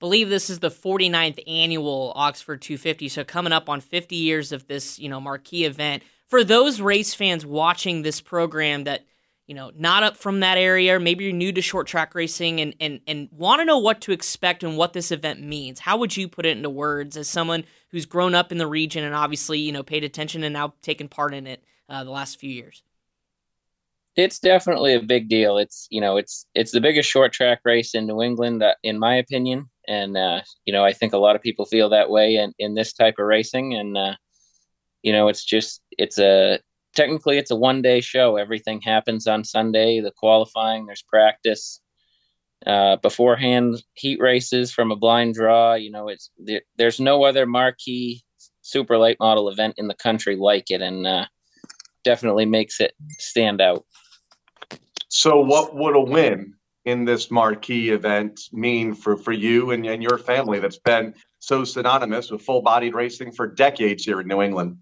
believe 0.02 0.28
this 0.28 0.50
is 0.50 0.58
the 0.58 0.70
49th 0.70 1.40
annual 1.46 2.12
Oxford 2.16 2.60
250 2.60 3.08
so 3.08 3.24
coming 3.24 3.52
up 3.52 3.68
on 3.68 3.80
50 3.80 4.16
years 4.16 4.50
of 4.50 4.66
this 4.66 4.98
you 4.98 5.08
know 5.08 5.20
marquee 5.20 5.64
event 5.64 6.02
for 6.28 6.42
those 6.42 6.80
race 6.80 7.14
fans 7.14 7.46
watching 7.46 8.02
this 8.02 8.20
program 8.20 8.84
that 8.84 9.04
you 9.46 9.54
know, 9.54 9.72
not 9.76 10.02
up 10.02 10.16
from 10.16 10.40
that 10.40 10.56
area, 10.56 10.96
or 10.96 11.00
maybe 11.00 11.24
you're 11.24 11.32
new 11.32 11.52
to 11.52 11.60
short 11.60 11.86
track 11.86 12.14
racing 12.14 12.60
and 12.60 12.74
and 12.80 13.00
and 13.06 13.28
want 13.32 13.60
to 13.60 13.64
know 13.64 13.78
what 13.78 14.00
to 14.02 14.12
expect 14.12 14.62
and 14.62 14.76
what 14.76 14.92
this 14.92 15.10
event 15.10 15.42
means, 15.42 15.80
how 15.80 15.96
would 15.98 16.16
you 16.16 16.28
put 16.28 16.46
it 16.46 16.56
into 16.56 16.70
words 16.70 17.16
as 17.16 17.28
someone 17.28 17.64
who's 17.90 18.06
grown 18.06 18.34
up 18.34 18.52
in 18.52 18.58
the 18.58 18.66
region 18.66 19.04
and 19.04 19.14
obviously 19.14 19.58
you 19.58 19.72
know 19.72 19.82
paid 19.82 20.04
attention 20.04 20.44
and 20.44 20.52
now 20.52 20.74
taken 20.80 21.08
part 21.08 21.34
in 21.34 21.46
it 21.46 21.62
uh, 21.88 22.04
the 22.04 22.10
last 22.10 22.38
few 22.38 22.50
years? 22.50 22.82
It's 24.14 24.38
definitely 24.38 24.94
a 24.94 25.02
big 25.02 25.28
deal. 25.28 25.58
It's 25.58 25.88
you 25.90 26.00
know 26.00 26.16
it's 26.16 26.46
it's 26.54 26.70
the 26.70 26.80
biggest 26.80 27.10
short 27.10 27.32
track 27.32 27.60
race 27.64 27.94
in 27.94 28.06
New 28.06 28.22
England, 28.22 28.62
uh, 28.62 28.74
in 28.82 28.98
my 28.98 29.16
opinion, 29.16 29.68
and 29.88 30.16
uh, 30.16 30.42
you 30.64 30.72
know 30.72 30.84
I 30.84 30.92
think 30.92 31.12
a 31.12 31.18
lot 31.18 31.36
of 31.36 31.42
people 31.42 31.64
feel 31.64 31.88
that 31.90 32.10
way 32.10 32.36
in 32.36 32.52
in 32.58 32.74
this 32.74 32.92
type 32.92 33.16
of 33.18 33.26
racing, 33.26 33.74
and 33.74 33.96
uh, 33.96 34.14
you 35.02 35.12
know 35.12 35.28
it's 35.28 35.44
just 35.44 35.82
it's 35.98 36.18
a 36.18 36.60
technically 36.94 37.38
it's 37.38 37.50
a 37.50 37.56
one 37.56 37.82
day 37.82 38.00
show. 38.00 38.36
Everything 38.36 38.80
happens 38.80 39.26
on 39.26 39.44
Sunday. 39.44 40.00
The 40.00 40.12
qualifying, 40.12 40.86
there's 40.86 41.02
practice. 41.02 41.80
Uh, 42.64 42.94
beforehand, 42.96 43.82
heat 43.94 44.20
races 44.20 44.70
from 44.70 44.92
a 44.92 44.96
blind 44.96 45.34
draw. 45.34 45.74
You 45.74 45.90
know, 45.90 46.08
it's 46.08 46.30
there, 46.38 46.62
there's 46.78 47.00
no 47.00 47.24
other 47.24 47.44
marquee 47.44 48.22
super 48.60 48.96
late 48.98 49.18
model 49.18 49.48
event 49.48 49.74
in 49.78 49.88
the 49.88 49.94
country 49.94 50.36
like 50.36 50.70
it, 50.70 50.80
and 50.80 51.04
uh, 51.04 51.26
definitely 52.04 52.46
makes 52.46 52.80
it 52.80 52.94
stand 53.18 53.60
out. 53.60 53.84
So, 55.08 55.40
what 55.40 55.74
would 55.74 55.96
a 55.96 56.00
win 56.00 56.54
in 56.84 57.04
this 57.04 57.30
marquee 57.30 57.90
event 57.90 58.40
mean 58.52 58.94
for 58.94 59.16
for 59.16 59.32
you 59.32 59.70
and, 59.70 59.86
and 59.86 60.02
your 60.02 60.18
family 60.18 60.58
that's 60.58 60.78
been 60.78 61.14
so 61.38 61.64
synonymous 61.64 62.30
with 62.30 62.42
full 62.42 62.62
bodied 62.62 62.94
racing 62.94 63.32
for 63.32 63.46
decades 63.46 64.04
here 64.04 64.20
in 64.20 64.28
New 64.28 64.42
England? 64.42 64.78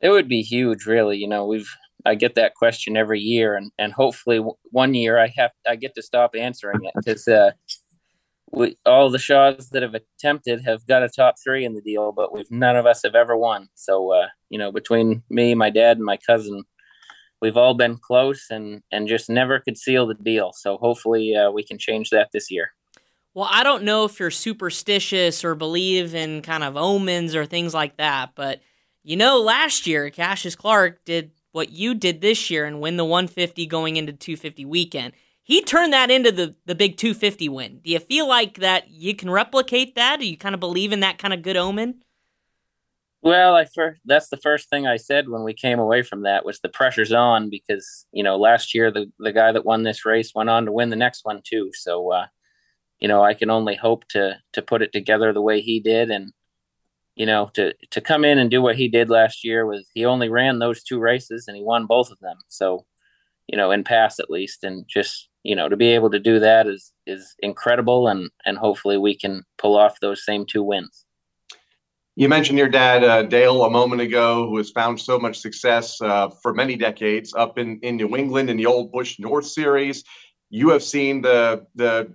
It 0.00 0.10
would 0.10 0.28
be 0.28 0.42
huge, 0.42 0.86
really. 0.86 1.16
You 1.18 1.28
know, 1.28 1.46
we've 1.46 1.68
I 2.04 2.14
get 2.14 2.34
that 2.34 2.54
question 2.54 2.96
every 2.96 3.20
year, 3.20 3.56
and 3.56 3.70
and 3.78 3.92
hopefully 3.92 4.42
one 4.70 4.94
year 4.94 5.18
I 5.18 5.32
have 5.36 5.52
I 5.68 5.76
get 5.76 5.94
to 5.94 6.02
stop 6.02 6.34
answering 6.36 6.84
it 6.84 6.92
because 6.96 7.28
uh, 7.28 7.52
we 8.50 8.76
all 8.84 9.10
the 9.10 9.18
shows 9.18 9.70
that 9.70 9.82
have 9.82 9.94
attempted 9.94 10.64
have 10.64 10.86
got 10.86 11.02
a 11.02 11.08
top 11.08 11.36
three 11.42 11.64
in 11.64 11.74
the 11.74 11.80
deal, 11.80 12.12
but 12.12 12.32
we've 12.32 12.50
none 12.50 12.76
of 12.76 12.86
us 12.86 13.02
have 13.04 13.14
ever 13.14 13.36
won. 13.36 13.68
So 13.74 14.12
uh, 14.12 14.26
you 14.50 14.58
know, 14.58 14.72
between 14.72 15.22
me, 15.30 15.54
my 15.54 15.70
dad, 15.70 15.96
and 15.96 16.04
my 16.04 16.18
cousin, 16.18 16.64
we've 17.42 17.56
all 17.56 17.74
been 17.74 17.98
close 17.98 18.46
and 18.48 18.82
and 18.90 19.08
just 19.08 19.28
never 19.28 19.60
could 19.60 19.76
seal 19.76 20.06
the 20.06 20.14
deal. 20.14 20.52
So 20.54 20.78
hopefully 20.78 21.36
uh, 21.36 21.50
we 21.50 21.62
can 21.62 21.76
change 21.76 22.08
that 22.10 22.30
this 22.32 22.50
year. 22.50 22.72
Well, 23.34 23.48
I 23.50 23.62
don't 23.64 23.84
know 23.84 24.04
if 24.04 24.20
you're 24.20 24.30
superstitious 24.30 25.44
or 25.44 25.54
believe 25.54 26.14
in 26.14 26.42
kind 26.42 26.62
of 26.62 26.76
omens 26.76 27.34
or 27.34 27.44
things 27.44 27.74
like 27.74 27.96
that, 27.96 28.30
but 28.34 28.60
you 29.02 29.16
know, 29.16 29.40
last 29.40 29.86
year, 29.86 30.10
Cassius 30.10 30.54
Clark 30.54 31.04
did 31.04 31.32
what 31.50 31.70
you 31.70 31.94
did 31.94 32.20
this 32.20 32.50
year 32.50 32.64
and 32.64 32.80
win 32.80 32.96
the 32.96 33.04
150 33.04 33.66
going 33.66 33.96
into 33.96 34.12
250 34.12 34.64
weekend. 34.64 35.12
He 35.42 35.60
turned 35.62 35.92
that 35.92 36.10
into 36.10 36.30
the, 36.30 36.54
the 36.66 36.76
big 36.76 36.96
250 36.96 37.48
win. 37.48 37.80
Do 37.82 37.90
you 37.90 37.98
feel 37.98 38.28
like 38.28 38.58
that 38.58 38.90
you 38.90 39.16
can 39.16 39.28
replicate 39.28 39.96
that? 39.96 40.20
Do 40.20 40.26
you 40.26 40.36
kind 40.36 40.54
of 40.54 40.60
believe 40.60 40.92
in 40.92 41.00
that 41.00 41.18
kind 41.18 41.34
of 41.34 41.42
good 41.42 41.56
omen? 41.56 42.02
Well, 43.22 43.54
I 43.54 43.66
first, 43.66 44.00
that's 44.04 44.28
the 44.28 44.36
first 44.36 44.68
thing 44.68 44.86
I 44.86 44.96
said 44.96 45.28
when 45.28 45.44
we 45.44 45.54
came 45.54 45.78
away 45.78 46.02
from 46.02 46.22
that 46.22 46.44
was 46.44 46.60
the 46.60 46.68
pressure's 46.68 47.12
on 47.12 47.50
because 47.50 48.06
you 48.12 48.22
know 48.22 48.36
last 48.36 48.74
year 48.74 48.90
the 48.90 49.10
the 49.20 49.32
guy 49.32 49.52
that 49.52 49.64
won 49.64 49.84
this 49.84 50.04
race 50.04 50.32
went 50.34 50.50
on 50.50 50.66
to 50.66 50.72
win 50.72 50.90
the 50.90 50.96
next 50.96 51.24
one 51.24 51.40
too. 51.44 51.70
So 51.74 52.12
uh, 52.12 52.26
you 53.00 53.08
know 53.08 53.22
I 53.24 53.34
can 53.34 53.50
only 53.50 53.76
hope 53.76 54.06
to 54.10 54.38
to 54.54 54.62
put 54.62 54.82
it 54.82 54.92
together 54.92 55.32
the 55.32 55.42
way 55.42 55.60
he 55.62 55.80
did 55.80 56.10
and 56.10 56.32
you 57.16 57.26
know, 57.26 57.50
to 57.54 57.74
to 57.90 58.00
come 58.00 58.24
in 58.24 58.38
and 58.38 58.50
do 58.50 58.62
what 58.62 58.76
he 58.76 58.88
did 58.88 59.10
last 59.10 59.44
year 59.44 59.66
was 59.66 59.88
he 59.94 60.04
only 60.06 60.28
ran 60.28 60.58
those 60.58 60.82
two 60.82 60.98
races 61.00 61.46
and 61.48 61.56
he 61.56 61.62
won 61.62 61.86
both 61.86 62.10
of 62.10 62.18
them. 62.20 62.36
So, 62.48 62.86
you 63.48 63.56
know, 63.58 63.70
in 63.72 63.84
pass 63.84 64.20
at 64.20 64.30
least, 64.30 64.64
and 64.64 64.86
just 64.88 65.28
you 65.44 65.56
know 65.56 65.68
to 65.68 65.76
be 65.76 65.88
able 65.88 66.10
to 66.10 66.20
do 66.20 66.40
that 66.40 66.66
is 66.68 66.92
is 67.06 67.34
incredible, 67.40 68.08
and 68.08 68.30
and 68.46 68.58
hopefully 68.58 68.98
we 68.98 69.16
can 69.16 69.44
pull 69.58 69.76
off 69.78 70.00
those 70.00 70.24
same 70.24 70.46
two 70.46 70.62
wins. 70.64 71.01
You 72.14 72.28
mentioned 72.28 72.58
your 72.58 72.68
dad, 72.68 73.04
uh, 73.04 73.22
Dale, 73.22 73.64
a 73.64 73.70
moment 73.70 74.02
ago, 74.02 74.46
who 74.46 74.58
has 74.58 74.70
found 74.70 75.00
so 75.00 75.18
much 75.18 75.38
success 75.38 75.98
uh, 76.02 76.28
for 76.42 76.52
many 76.52 76.76
decades 76.76 77.32
up 77.32 77.58
in, 77.58 77.78
in 77.80 77.96
New 77.96 78.16
England 78.16 78.50
in 78.50 78.58
the 78.58 78.66
old 78.66 78.92
Busch 78.92 79.18
North 79.18 79.46
Series. 79.46 80.04
You 80.50 80.68
have 80.70 80.82
seen 80.82 81.22
the 81.22 81.66
the 81.74 82.12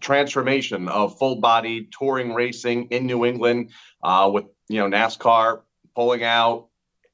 transformation 0.00 0.88
of 0.88 1.18
full 1.18 1.40
body 1.40 1.88
touring 1.98 2.32
racing 2.32 2.86
in 2.90 3.06
New 3.06 3.24
England 3.24 3.72
uh, 4.04 4.30
with 4.32 4.44
you 4.68 4.78
know 4.78 4.96
NASCAR 4.96 5.62
pulling 5.96 6.22
out, 6.22 6.68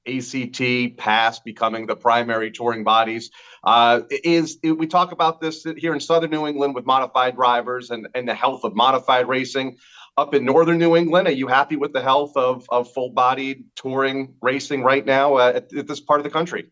ACT, 0.06 0.98
PASS 0.98 1.40
becoming 1.40 1.86
the 1.86 1.96
primary 1.96 2.50
touring 2.50 2.84
bodies. 2.84 3.30
Uh, 3.62 4.02
is 4.10 4.58
we 4.62 4.86
talk 4.86 5.12
about 5.12 5.40
this 5.40 5.64
here 5.78 5.94
in 5.94 6.00
Southern 6.00 6.30
New 6.30 6.46
England 6.46 6.74
with 6.74 6.84
modified 6.84 7.34
drivers 7.34 7.90
and, 7.90 8.08
and 8.14 8.28
the 8.28 8.34
health 8.34 8.62
of 8.62 8.74
modified 8.74 9.26
racing. 9.26 9.78
Up 10.16 10.32
in 10.32 10.44
Northern 10.44 10.78
New 10.78 10.94
England, 10.94 11.26
are 11.26 11.32
you 11.32 11.48
happy 11.48 11.74
with 11.74 11.92
the 11.92 12.02
health 12.02 12.36
of, 12.36 12.66
of 12.70 12.90
full 12.92 13.10
bodied 13.10 13.64
touring 13.74 14.34
racing 14.40 14.82
right 14.82 15.04
now 15.04 15.34
uh, 15.34 15.52
at, 15.56 15.74
at 15.74 15.88
this 15.88 15.98
part 15.98 16.20
of 16.20 16.24
the 16.24 16.30
country? 16.30 16.70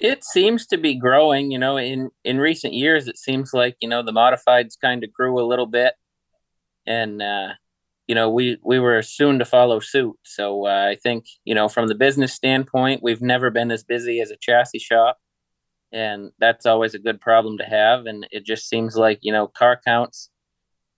It 0.00 0.24
seems 0.24 0.66
to 0.68 0.78
be 0.78 0.94
growing. 0.94 1.50
You 1.50 1.58
know, 1.58 1.76
in 1.76 2.10
in 2.24 2.38
recent 2.38 2.72
years, 2.72 3.08
it 3.08 3.18
seems 3.18 3.52
like 3.52 3.76
you 3.80 3.88
know 3.88 4.02
the 4.02 4.12
modifieds 4.12 4.78
kind 4.80 5.04
of 5.04 5.12
grew 5.12 5.40
a 5.40 5.46
little 5.46 5.66
bit, 5.66 5.94
and 6.86 7.22
uh, 7.22 7.48
you 8.06 8.14
know 8.14 8.28
we 8.30 8.58
we 8.64 8.78
were 8.78 9.02
soon 9.02 9.38
to 9.38 9.44
follow 9.44 9.78
suit. 9.78 10.16
So 10.24 10.66
uh, 10.66 10.88
I 10.90 10.96
think 10.96 11.26
you 11.44 11.54
know 11.54 11.68
from 11.68 11.88
the 11.88 11.94
business 11.94 12.34
standpoint, 12.34 13.02
we've 13.02 13.22
never 13.22 13.50
been 13.50 13.70
as 13.70 13.84
busy 13.84 14.20
as 14.20 14.30
a 14.30 14.36
chassis 14.36 14.80
shop, 14.80 15.18
and 15.92 16.32
that's 16.40 16.66
always 16.66 16.94
a 16.94 16.98
good 16.98 17.20
problem 17.20 17.58
to 17.58 17.64
have. 17.64 18.06
And 18.06 18.26
it 18.32 18.44
just 18.44 18.68
seems 18.68 18.96
like 18.96 19.20
you 19.22 19.32
know 19.32 19.46
car 19.46 19.80
counts, 19.84 20.28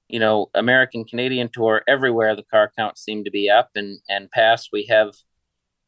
you 0.09 0.19
know 0.19 0.51
American 0.55 1.05
Canadian 1.05 1.49
Tour 1.53 1.83
everywhere 1.89 2.35
the 2.37 2.45
car 2.45 2.71
counts 2.77 3.03
seem 3.03 3.25
to 3.25 3.31
be 3.31 3.51
up, 3.51 3.71
and 3.75 3.99
and 4.09 4.31
PASS 4.31 4.69
we 4.73 4.87
have 4.87 5.15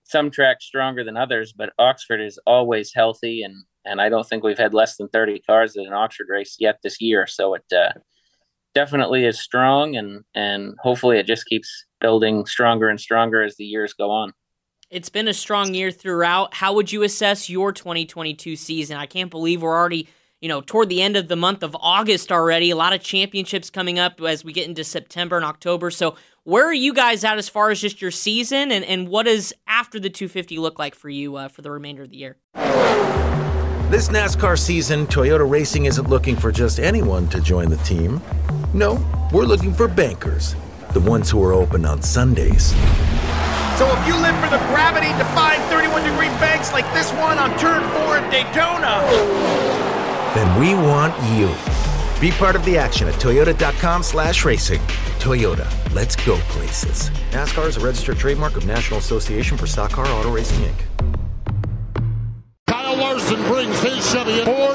some 0.04 0.31
tracks 0.31 0.64
stronger 0.64 1.04
than 1.04 1.16
others, 1.16 1.52
but 1.52 1.72
Oxford 1.78 2.20
is 2.20 2.38
always 2.46 2.92
healthy, 2.94 3.42
and 3.42 3.64
and 3.85 4.00
I 4.00 4.09
don't 4.09 4.28
think 4.28 4.42
we've 4.42 4.59
had 4.59 4.74
less 4.74 4.96
than 4.96 5.09
thirty 5.09 5.40
cars 5.40 5.76
at 5.76 5.87
an 5.87 5.92
Oxford 5.92 6.28
race 6.28 6.57
yet 6.59 6.78
this 6.83 7.00
year. 7.00 7.26
So 7.26 7.54
it 7.54 7.64
uh, 7.72 7.92
definitely 8.74 9.24
is 9.24 9.40
strong, 9.40 9.96
and 9.96 10.24
and 10.35 10.74
hopefully 10.81 11.18
it 11.18 11.26
just 11.26 11.46
keeps 11.46 11.85
building 12.00 12.46
stronger 12.46 12.88
and 12.88 13.00
stronger 13.00 13.42
as 13.42 13.57
the 13.57 13.64
years 13.64 13.92
go 13.92 14.11
on. 14.11 14.33
It's 14.90 15.11
been 15.11 15.28
a 15.28 15.35
strong 15.35 15.74
year 15.74 15.90
throughout. 15.90 16.54
How 16.54 16.72
would 16.72 16.90
you 16.90 17.02
assess 17.02 17.50
your 17.50 17.72
2022 17.72 18.57
season? 18.57 18.96
I 18.96 19.04
can't 19.04 19.31
believe 19.31 19.61
we're 19.61 19.76
already 19.76 20.09
you 20.40 20.48
know, 20.48 20.61
toward 20.61 20.88
the 20.88 21.03
end 21.03 21.16
of 21.16 21.29
the 21.29 21.37
month 21.37 21.62
of 21.62 21.77
August 21.81 22.31
already. 22.31 22.70
A 22.70 22.77
lot 22.77 22.92
of 22.92 23.01
championships 23.01 23.70
coming 23.70 23.98
up 23.98 24.20
as 24.20 24.44
we 24.44 24.53
get 24.53 24.68
into 24.68 24.85
September 24.85 25.37
and 25.37 25.44
October. 25.44 25.90
So, 25.90 26.14
where 26.44 26.64
are 26.64 26.74
you 26.74 26.94
guys 26.94 27.24
at 27.24 27.37
as 27.37 27.48
far 27.48 27.70
as 27.70 27.81
just 27.81 28.01
your 28.01 28.11
season, 28.11 28.72
and, 28.72 28.83
and 28.85 29.09
what 29.09 29.27
does 29.27 29.53
after 29.66 30.01
the 30.01 30.09
250 30.09 30.59
look 30.59 30.79
like 30.79 30.94
for 30.94 31.11
you 31.11 31.37
uh, 31.37 31.48
for 31.48 31.61
the 31.61 31.70
remainder 31.70 32.03
of 32.03 32.11
the 32.11 32.16
year? 32.16 32.37
This 33.90 34.09
NASCAR 34.09 34.59
season, 34.59 35.07
Toyota 35.07 35.48
Racing 35.48 35.85
isn't 35.85 36.09
looking 36.09 36.37
for 36.37 36.51
just 36.51 36.79
anyone 36.79 37.29
to 37.29 37.40
join 37.40 37.68
the 37.68 37.77
team. 37.79 38.22
No, 38.72 39.05
we're 39.33 39.44
looking 39.44 39.74
for 39.74 39.88
bankers, 39.88 40.55
the 40.92 41.01
ones 41.01 41.31
who 41.31 41.42
are 41.42 41.53
open 41.53 41.85
on 41.85 42.01
Sundays. 42.01 42.68
So 43.79 43.87
if 43.92 44.07
you 44.07 44.14
live 44.16 44.35
for 44.40 44.51
the 44.51 44.59
gravity-defying 44.68 45.61
31-degree 45.70 46.29
banks 46.40 46.72
like 46.72 46.90
this 46.94 47.12
one 47.12 47.38
on 47.38 47.51
Turn 47.59 47.83
4 48.07 48.16
at 48.18 48.31
Daytona 48.31 49.67
then 50.38 50.61
we 50.61 50.72
want 50.74 51.12
you. 51.37 51.53
Be 52.20 52.31
part 52.37 52.55
of 52.55 52.64
the 52.64 52.79
action 52.79 53.09
at 53.09 53.14
toyota.com 53.14 54.05
slash 54.05 54.44
racing. 54.44 54.81
Toyota, 55.18 55.66
let's 55.92 56.14
go 56.14 56.37
places. 56.48 57.11
NASCAR 57.33 57.66
is 57.66 57.77
a 57.77 57.81
registered 57.81 58.18
trademark 58.18 58.57
of 58.57 58.64
National 58.64 59.01
Association 59.01 59.57
for 59.57 59.66
Stock 59.66 59.90
Car 59.90 60.07
Auto 60.07 60.31
Racing, 60.31 60.64
Inc. 60.64 60.81
Kyle 62.68 62.96
Larson 62.96 63.42
brings 63.44 63.81
his 63.81 64.11
Chevy 64.12 64.44
four 64.44 64.74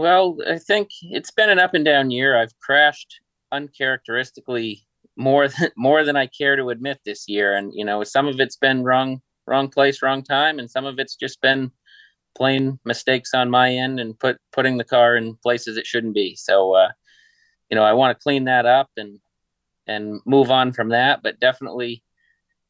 Well, 0.00 0.38
I 0.48 0.56
think 0.56 0.88
it's 1.02 1.30
been 1.30 1.50
an 1.50 1.58
up 1.58 1.74
and 1.74 1.84
down 1.84 2.10
year. 2.10 2.34
I've 2.34 2.58
crashed 2.58 3.20
uncharacteristically 3.52 4.86
more 5.14 5.46
than 5.48 5.72
more 5.76 6.04
than 6.04 6.16
I 6.16 6.24
care 6.26 6.56
to 6.56 6.70
admit 6.70 7.00
this 7.04 7.28
year, 7.28 7.54
and 7.54 7.70
you 7.74 7.84
know, 7.84 8.02
some 8.02 8.26
of 8.26 8.40
it's 8.40 8.56
been 8.56 8.82
wrong 8.82 9.20
wrong 9.46 9.68
place, 9.68 10.00
wrong 10.00 10.22
time, 10.22 10.58
and 10.58 10.70
some 10.70 10.86
of 10.86 10.98
it's 10.98 11.16
just 11.16 11.42
been 11.42 11.70
plain 12.34 12.78
mistakes 12.86 13.34
on 13.34 13.50
my 13.50 13.74
end 13.74 14.00
and 14.00 14.18
put 14.18 14.38
putting 14.52 14.78
the 14.78 14.84
car 14.84 15.18
in 15.18 15.36
places 15.42 15.76
it 15.76 15.86
shouldn't 15.86 16.14
be. 16.14 16.34
So, 16.34 16.74
uh, 16.74 16.92
you 17.68 17.74
know, 17.76 17.84
I 17.84 17.92
want 17.92 18.16
to 18.16 18.22
clean 18.22 18.44
that 18.44 18.64
up 18.64 18.88
and 18.96 19.18
and 19.86 20.22
move 20.24 20.50
on 20.50 20.72
from 20.72 20.88
that. 20.90 21.22
But 21.22 21.40
definitely, 21.40 22.02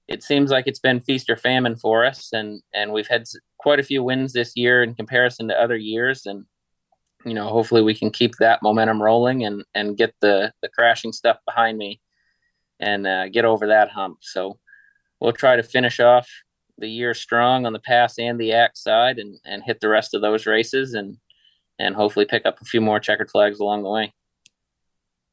it 0.09 0.25
seems 0.25 0.51
like 0.51 0.67
it's 0.67 0.81
been 0.81 0.99
feast 0.99 1.31
or 1.31 1.37
famine 1.37 1.77
for 1.77 2.05
us, 2.05 2.33
and 2.33 2.61
and 2.75 2.93
we've 2.93 3.07
had 3.07 3.27
quite 3.57 3.79
a 3.79 3.85
few 3.85 4.03
wins 4.03 4.33
this 4.33 4.57
year 4.57 4.83
in 4.83 4.97
comparison 4.97 5.47
to 5.47 5.63
other 5.63 5.77
years, 5.77 6.27
and 6.27 6.47
you 7.25 7.35
know, 7.35 7.49
hopefully 7.49 7.83
we 7.83 7.95
can 7.95 8.11
keep 8.11 8.37
that 8.37 8.63
momentum 8.63 9.03
rolling 9.03 9.45
and 9.45 9.65
and 9.75 9.97
get 9.97 10.15
the 10.21 10.53
the 10.63 10.69
crashing 10.69 11.13
stuff 11.13 11.39
behind 11.47 11.77
me 11.79 12.01
and 12.79 13.07
uh, 13.07 13.29
get 13.29 13.45
over 13.45 13.67
that 13.69 13.91
hump. 13.91 14.19
So 14.23 14.59
we'll 15.21 15.33
try 15.33 15.57
to 15.57 15.63
finish 15.63 16.01
off 16.01 16.29
the 16.79 16.89
year 16.89 17.13
strong 17.15 17.67
on 17.67 17.73
the 17.73 17.79
pass 17.79 18.19
and 18.19 18.41
the 18.41 18.53
act 18.53 18.79
side 18.79 19.19
and, 19.19 19.39
and 19.45 19.63
hit 19.63 19.81
the 19.81 19.89
rest 19.89 20.15
of 20.15 20.23
those 20.23 20.47
races 20.47 20.95
and 20.95 21.19
and 21.79 21.95
hopefully 21.95 22.27
pick 22.27 22.45
up 22.45 22.61
a 22.61 22.65
few 22.65 22.81
more 22.81 23.01
checkered 23.01 23.31
flags 23.31 23.61
along 23.61 23.83
the 23.83 23.89
way. 23.89 24.13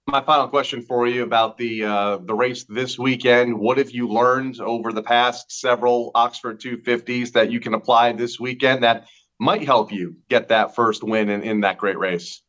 My 0.09 0.21
final 0.21 0.47
question 0.47 0.81
for 0.81 1.05
you 1.07 1.23
about 1.23 1.57
the 1.57 1.83
uh, 1.83 2.17
the 2.17 2.33
race 2.33 2.63
this 2.63 2.97
weekend. 2.97 3.57
What 3.57 3.77
have 3.77 3.91
you 3.91 4.07
learned 4.07 4.59
over 4.61 4.93
the 4.93 5.03
past 5.03 5.51
several 5.51 6.11
Oxford 6.15 6.61
250s 6.61 7.33
that 7.33 7.51
you 7.51 7.59
can 7.59 7.73
apply 7.73 8.13
this 8.13 8.39
weekend 8.39 8.83
that 8.83 9.07
might 9.39 9.63
help 9.63 9.91
you 9.91 10.17
get 10.29 10.49
that 10.49 10.75
first 10.75 11.03
win 11.03 11.29
in, 11.29 11.43
in 11.43 11.61
that 11.61 11.77
great 11.77 11.97
race? 11.97 12.41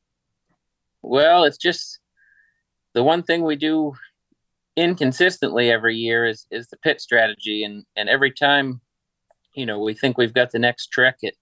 Well, 1.03 1.44
it's 1.44 1.59
just 1.59 2.01
the 2.94 3.03
one 3.03 3.22
thing 3.22 3.42
we 3.42 3.57
do 3.57 3.94
inconsistently 4.77 5.70
every 5.70 5.96
year 5.96 6.24
is 6.24 6.46
is 6.51 6.68
the 6.68 6.77
pit 6.77 7.01
strategy. 7.01 7.64
And 7.64 7.85
and 7.96 8.09
every 8.09 8.31
time 8.31 8.81
you 9.55 9.66
know 9.66 9.81
we 9.81 9.94
think 9.94 10.16
we've 10.16 10.35
got 10.35 10.51
the 10.51 10.59
next 10.59 10.88
trick 10.88 11.16
it 11.22 11.35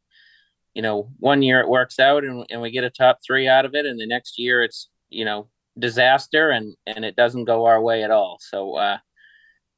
you 0.75 0.81
know 0.81 1.11
one 1.19 1.43
year 1.43 1.61
it 1.61 1.69
works 1.69 1.99
out 1.99 2.25
and, 2.25 2.47
and 2.51 2.63
we 2.63 2.71
get 2.71 2.85
a 2.85 2.91
top 2.91 3.19
three 3.25 3.47
out 3.47 3.65
of 3.65 3.75
it. 3.75 3.87
And 3.87 4.01
the 4.01 4.07
next 4.07 4.39
year 4.39 4.63
it's 4.63 4.89
you 5.11 5.25
know 5.25 5.49
disaster 5.79 6.51
and 6.51 6.75
and 6.87 7.05
it 7.05 7.17
doesn't 7.17 7.45
go 7.45 7.67
our 7.67 7.81
way 7.81 8.03
at 8.03 8.11
all. 8.11 8.39
So 8.41 8.77
uh 8.77 8.99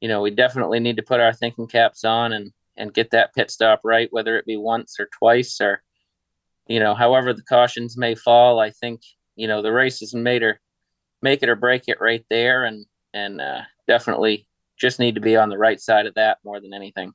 you 0.01 0.07
know 0.07 0.21
we 0.21 0.31
definitely 0.31 0.79
need 0.79 0.97
to 0.97 1.03
put 1.03 1.19
our 1.19 1.33
thinking 1.33 1.67
caps 1.67 2.03
on 2.03 2.33
and 2.33 2.51
and 2.79 2.93
get 2.93 3.11
that 3.11 3.33
pit 3.35 3.51
stop 3.51 3.81
right 3.83 4.11
whether 4.11 4.37
it 4.37 4.45
be 4.45 4.57
once 4.57 4.99
or 4.99 5.07
twice 5.11 5.61
or 5.61 5.83
you 6.67 6.79
know 6.79 6.95
however 6.95 7.33
the 7.33 7.43
cautions 7.43 7.95
may 7.97 8.15
fall 8.15 8.59
i 8.59 8.71
think 8.71 9.01
you 9.35 9.47
know 9.47 9.61
the 9.61 9.71
race 9.71 10.01
is 10.01 10.15
made 10.15 10.41
or 10.41 10.59
make 11.21 11.43
it 11.43 11.49
or 11.49 11.55
break 11.55 11.83
it 11.87 12.01
right 12.01 12.25
there 12.29 12.63
and 12.63 12.85
and 13.13 13.41
uh, 13.41 13.61
definitely 13.87 14.47
just 14.77 14.99
need 14.99 15.15
to 15.15 15.21
be 15.21 15.35
on 15.35 15.49
the 15.49 15.57
right 15.57 15.79
side 15.79 16.05
of 16.05 16.15
that 16.15 16.37
more 16.43 16.59
than 16.59 16.73
anything. 16.73 17.13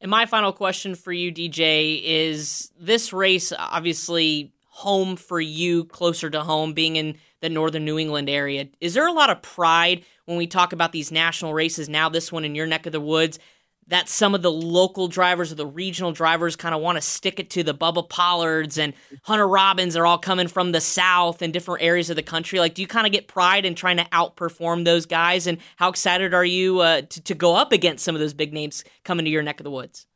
And 0.00 0.10
my 0.10 0.26
final 0.26 0.52
question 0.52 0.94
for 0.94 1.12
you, 1.12 1.32
DJ, 1.32 2.00
is 2.04 2.70
this 2.78 3.12
race 3.12 3.52
obviously 3.58 4.52
home 4.66 5.16
for 5.16 5.40
you, 5.40 5.84
closer 5.86 6.30
to 6.30 6.40
home, 6.42 6.72
being 6.72 6.94
in 6.96 7.16
the 7.40 7.48
northern 7.48 7.84
New 7.84 7.98
England 7.98 8.30
area. 8.30 8.68
Is 8.80 8.94
there 8.94 9.08
a 9.08 9.12
lot 9.12 9.30
of 9.30 9.42
pride 9.42 10.04
when 10.26 10.38
we 10.38 10.46
talk 10.46 10.72
about 10.72 10.92
these 10.92 11.10
national 11.10 11.52
races 11.52 11.88
now, 11.88 12.08
this 12.08 12.30
one 12.30 12.44
in 12.44 12.54
your 12.54 12.66
neck 12.66 12.86
of 12.86 12.92
the 12.92 13.00
woods, 13.00 13.40
that 13.88 14.08
some 14.08 14.34
of 14.34 14.42
the 14.42 14.52
local 14.52 15.08
drivers 15.08 15.50
or 15.50 15.54
the 15.54 15.66
regional 15.66 16.12
drivers 16.12 16.56
kind 16.56 16.74
of 16.74 16.80
want 16.80 16.96
to 16.96 17.02
stick 17.02 17.40
it 17.40 17.50
to 17.50 17.62
the 17.62 17.74
Bubba 17.74 18.08
Pollards 18.08 18.78
and 18.78 18.92
Hunter 19.22 19.48
Robbins 19.48 19.96
are 19.96 20.06
all 20.06 20.18
coming 20.18 20.46
from 20.46 20.72
the 20.72 20.80
South 20.80 21.40
and 21.40 21.52
different 21.52 21.82
areas 21.82 22.10
of 22.10 22.16
the 22.16 22.22
country. 22.22 22.60
Like, 22.60 22.74
do 22.74 22.82
you 22.82 22.88
kind 22.88 23.06
of 23.06 23.12
get 23.12 23.28
pride 23.28 23.64
in 23.64 23.74
trying 23.74 23.96
to 23.96 24.04
outperform 24.04 24.84
those 24.84 25.06
guys? 25.06 25.46
And 25.46 25.58
how 25.76 25.88
excited 25.88 26.34
are 26.34 26.44
you 26.44 26.80
uh, 26.80 27.02
to, 27.02 27.22
to 27.22 27.34
go 27.34 27.56
up 27.56 27.72
against 27.72 28.04
some 28.04 28.14
of 28.14 28.20
those 28.20 28.34
big 28.34 28.52
names 28.52 28.84
coming 29.04 29.24
to 29.24 29.30
your 29.30 29.42
neck 29.42 29.58
of 29.58 29.64
the 29.64 29.70
woods? 29.70 30.06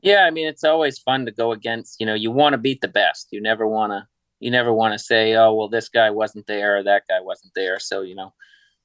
Yeah, 0.00 0.24
I 0.24 0.30
mean, 0.30 0.46
it's 0.46 0.64
always 0.64 0.98
fun 0.98 1.26
to 1.26 1.32
go 1.32 1.52
against, 1.52 2.00
you 2.00 2.06
know, 2.06 2.14
you 2.14 2.30
want 2.30 2.54
to 2.54 2.58
beat 2.58 2.80
the 2.80 2.88
best. 2.88 3.28
You 3.32 3.42
never 3.42 3.66
want 3.66 3.92
to, 3.92 4.06
you 4.40 4.50
never 4.50 4.72
want 4.72 4.92
to 4.94 4.98
say, 4.98 5.34
oh, 5.34 5.52
well, 5.52 5.68
this 5.68 5.88
guy 5.88 6.10
wasn't 6.10 6.46
there 6.46 6.78
or 6.78 6.82
that 6.84 7.02
guy 7.08 7.20
wasn't 7.20 7.52
there. 7.54 7.78
So, 7.78 8.02
you 8.02 8.14
know, 8.14 8.32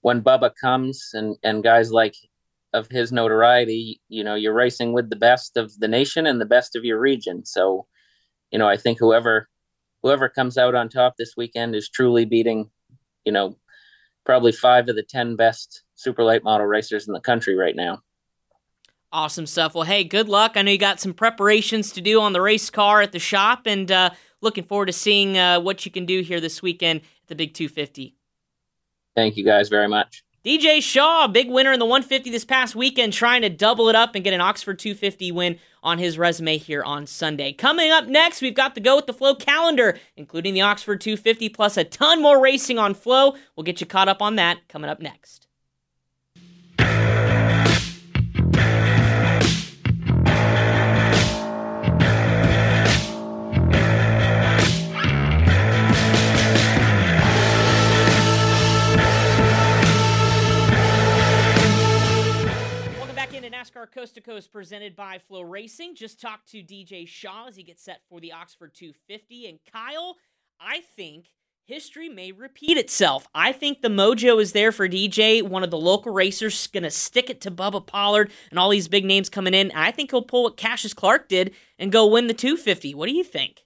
when 0.01 0.21
Bubba 0.21 0.51
comes 0.59 1.11
and, 1.13 1.37
and 1.43 1.63
guys 1.63 1.91
like 1.91 2.15
of 2.73 2.87
his 2.89 3.11
notoriety, 3.11 4.01
you 4.07 4.23
know, 4.23 4.35
you're 4.35 4.53
racing 4.53 4.93
with 4.93 5.09
the 5.09 5.15
best 5.15 5.57
of 5.57 5.77
the 5.79 5.87
nation 5.87 6.25
and 6.25 6.39
the 6.39 6.45
best 6.45 6.75
of 6.75 6.85
your 6.85 6.99
region. 6.99 7.45
So, 7.45 7.87
you 8.51 8.59
know, 8.59 8.67
I 8.67 8.77
think 8.77 8.99
whoever 8.99 9.49
whoever 10.03 10.29
comes 10.29 10.57
out 10.57 10.73
on 10.73 10.89
top 10.89 11.15
this 11.17 11.33
weekend 11.37 11.75
is 11.75 11.89
truly 11.89 12.25
beating, 12.25 12.69
you 13.25 13.31
know, 13.31 13.57
probably 14.25 14.51
five 14.51 14.87
of 14.89 14.95
the 14.95 15.03
ten 15.03 15.35
best 15.35 15.83
super 15.95 16.23
late 16.23 16.43
model 16.43 16.65
racers 16.65 17.07
in 17.07 17.13
the 17.13 17.19
country 17.19 17.55
right 17.55 17.75
now. 17.75 18.01
Awesome 19.13 19.45
stuff. 19.45 19.75
Well, 19.75 19.83
hey, 19.83 20.05
good 20.05 20.29
luck. 20.29 20.53
I 20.55 20.61
know 20.61 20.71
you 20.71 20.77
got 20.77 21.01
some 21.01 21.13
preparations 21.13 21.91
to 21.93 22.01
do 22.01 22.21
on 22.21 22.31
the 22.31 22.41
race 22.41 22.69
car 22.69 23.01
at 23.01 23.11
the 23.11 23.19
shop, 23.19 23.63
and 23.65 23.91
uh, 23.91 24.11
looking 24.39 24.63
forward 24.63 24.85
to 24.85 24.93
seeing 24.93 25.37
uh, 25.37 25.59
what 25.59 25.85
you 25.85 25.91
can 25.91 26.05
do 26.05 26.21
here 26.21 26.39
this 26.39 26.61
weekend 26.61 27.01
at 27.01 27.27
the 27.27 27.35
Big 27.35 27.53
250. 27.53 28.15
Thank 29.13 29.35
you 29.35 29.43
guys 29.43 29.67
very 29.67 29.89
much. 29.89 30.23
DJ 30.43 30.81
Shaw, 30.81 31.27
big 31.27 31.51
winner 31.51 31.71
in 31.71 31.77
the 31.77 31.85
150 31.85 32.31
this 32.31 32.45
past 32.45 32.75
weekend, 32.75 33.13
trying 33.13 33.43
to 33.43 33.49
double 33.49 33.89
it 33.89 33.95
up 33.95 34.15
and 34.15 34.23
get 34.23 34.33
an 34.33 34.41
Oxford 34.41 34.79
250 34.79 35.31
win 35.31 35.59
on 35.83 35.99
his 35.99 36.17
resume 36.17 36.57
here 36.57 36.81
on 36.81 37.05
Sunday. 37.05 37.53
Coming 37.53 37.91
up 37.91 38.07
next, 38.07 38.41
we've 38.41 38.55
got 38.55 38.73
the 38.73 38.81
Go 38.81 38.95
with 38.95 39.05
the 39.05 39.13
Flow 39.13 39.35
calendar, 39.35 39.99
including 40.17 40.55
the 40.55 40.61
Oxford 40.61 40.99
250 40.99 41.49
plus 41.49 41.77
a 41.77 41.83
ton 41.83 42.23
more 42.23 42.41
racing 42.41 42.79
on 42.79 42.95
Flow. 42.95 43.35
We'll 43.55 43.65
get 43.65 43.81
you 43.81 43.85
caught 43.85 44.09
up 44.09 44.19
on 44.19 44.35
that 44.37 44.67
coming 44.67 44.89
up 44.89 44.99
next. 44.99 45.40
NASCAR 63.61 63.91
Coast 63.91 64.15
to 64.15 64.21
Coast 64.21 64.51
presented 64.51 64.95
by 64.95 65.19
Flow 65.19 65.43
Racing. 65.43 65.93
Just 65.93 66.19
talked 66.19 66.49
to 66.49 66.63
DJ 66.63 67.07
Shaw 67.07 67.45
as 67.47 67.55
he 67.55 67.61
gets 67.61 67.83
set 67.83 68.01
for 68.09 68.19
the 68.19 68.31
Oxford 68.31 68.73
250. 68.73 69.47
And 69.47 69.59
Kyle, 69.71 70.17
I 70.59 70.79
think 70.95 71.27
history 71.65 72.09
may 72.09 72.31
repeat 72.31 72.79
itself. 72.79 73.27
I 73.35 73.51
think 73.51 73.81
the 73.81 73.87
mojo 73.87 74.41
is 74.41 74.53
there 74.53 74.71
for 74.71 74.89
DJ. 74.89 75.43
One 75.43 75.63
of 75.63 75.69
the 75.69 75.77
local 75.77 76.11
racers 76.11 76.65
going 76.67 76.83
to 76.83 76.89
stick 76.89 77.29
it 77.29 77.39
to 77.41 77.51
Bubba 77.51 77.85
Pollard 77.85 78.31
and 78.49 78.57
all 78.57 78.69
these 78.69 78.87
big 78.87 79.05
names 79.05 79.29
coming 79.29 79.53
in. 79.53 79.71
I 79.75 79.91
think 79.91 80.09
he'll 80.09 80.23
pull 80.23 80.43
what 80.43 80.57
Cassius 80.57 80.95
Clark 80.95 81.29
did 81.29 81.53
and 81.77 81.91
go 81.91 82.07
win 82.07 82.25
the 82.25 82.33
250. 82.33 82.95
What 82.95 83.09
do 83.09 83.13
you 83.13 83.23
think? 83.23 83.65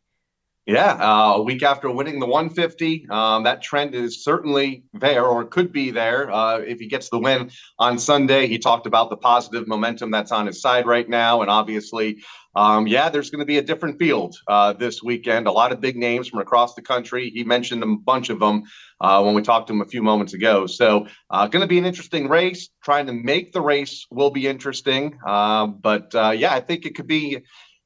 Yeah, 0.68 0.94
uh, 0.94 1.34
a 1.36 1.42
week 1.44 1.62
after 1.62 1.92
winning 1.92 2.20
the 2.20 2.26
150, 2.26 3.06
um, 3.12 3.44
that 3.44 3.62
trend 3.62 3.94
is 3.94 4.24
certainly 4.24 4.84
there 4.94 5.24
or 5.24 5.46
could 5.46 5.72
be 5.72 5.92
there 5.92 6.32
uh, 6.32 6.58
if 6.58 6.80
he 6.80 6.88
gets 6.88 7.10
the 7.10 7.20
win 7.20 7.52
on 7.78 8.00
Sunday. 8.00 8.48
He 8.48 8.58
talked 8.58 8.88
about 8.88 9.12
the 9.12 9.18
positive 9.18 9.68
momentum 9.68 10.10
that's 10.10 10.32
on 10.32 10.48
his 10.48 10.60
side 10.62 10.88
right 10.88 11.08
now. 11.08 11.42
And 11.42 11.52
obviously, 11.52 12.18
um, 12.56 12.88
yeah, 12.88 13.10
there's 13.10 13.30
going 13.30 13.42
to 13.42 13.46
be 13.46 13.60
a 13.60 13.62
different 13.62 14.00
field 14.00 14.38
uh, 14.48 14.74
this 14.74 15.04
weekend. 15.04 15.46
A 15.46 15.52
lot 15.52 15.72
of 15.72 15.82
big 15.82 15.98
names 15.98 16.30
from 16.30 16.40
across 16.40 16.74
the 16.74 16.82
country. 16.82 17.30
He 17.30 17.44
mentioned 17.44 17.84
a 17.84 17.98
bunch 18.04 18.32
of 18.32 18.40
them 18.40 18.64
uh, 19.02 19.22
when 19.22 19.36
we 19.36 19.44
talked 19.44 19.68
to 19.68 19.74
him 19.74 19.82
a 19.82 19.86
few 19.86 20.02
moments 20.02 20.34
ago. 20.34 20.66
So, 20.66 21.06
uh, 21.30 21.46
going 21.46 21.62
to 21.62 21.68
be 21.68 21.78
an 21.78 21.86
interesting 21.86 22.28
race. 22.28 22.70
Trying 22.84 23.06
to 23.06 23.14
make 23.14 23.52
the 23.52 23.62
race 23.62 24.08
will 24.10 24.32
be 24.32 24.48
interesting. 24.48 25.20
Uh, 25.28 25.68
but 25.68 26.10
yeah, 26.14 26.56
I 26.56 26.62
think 26.62 26.88
it 26.88 26.96
could 26.96 27.08
be 27.08 27.44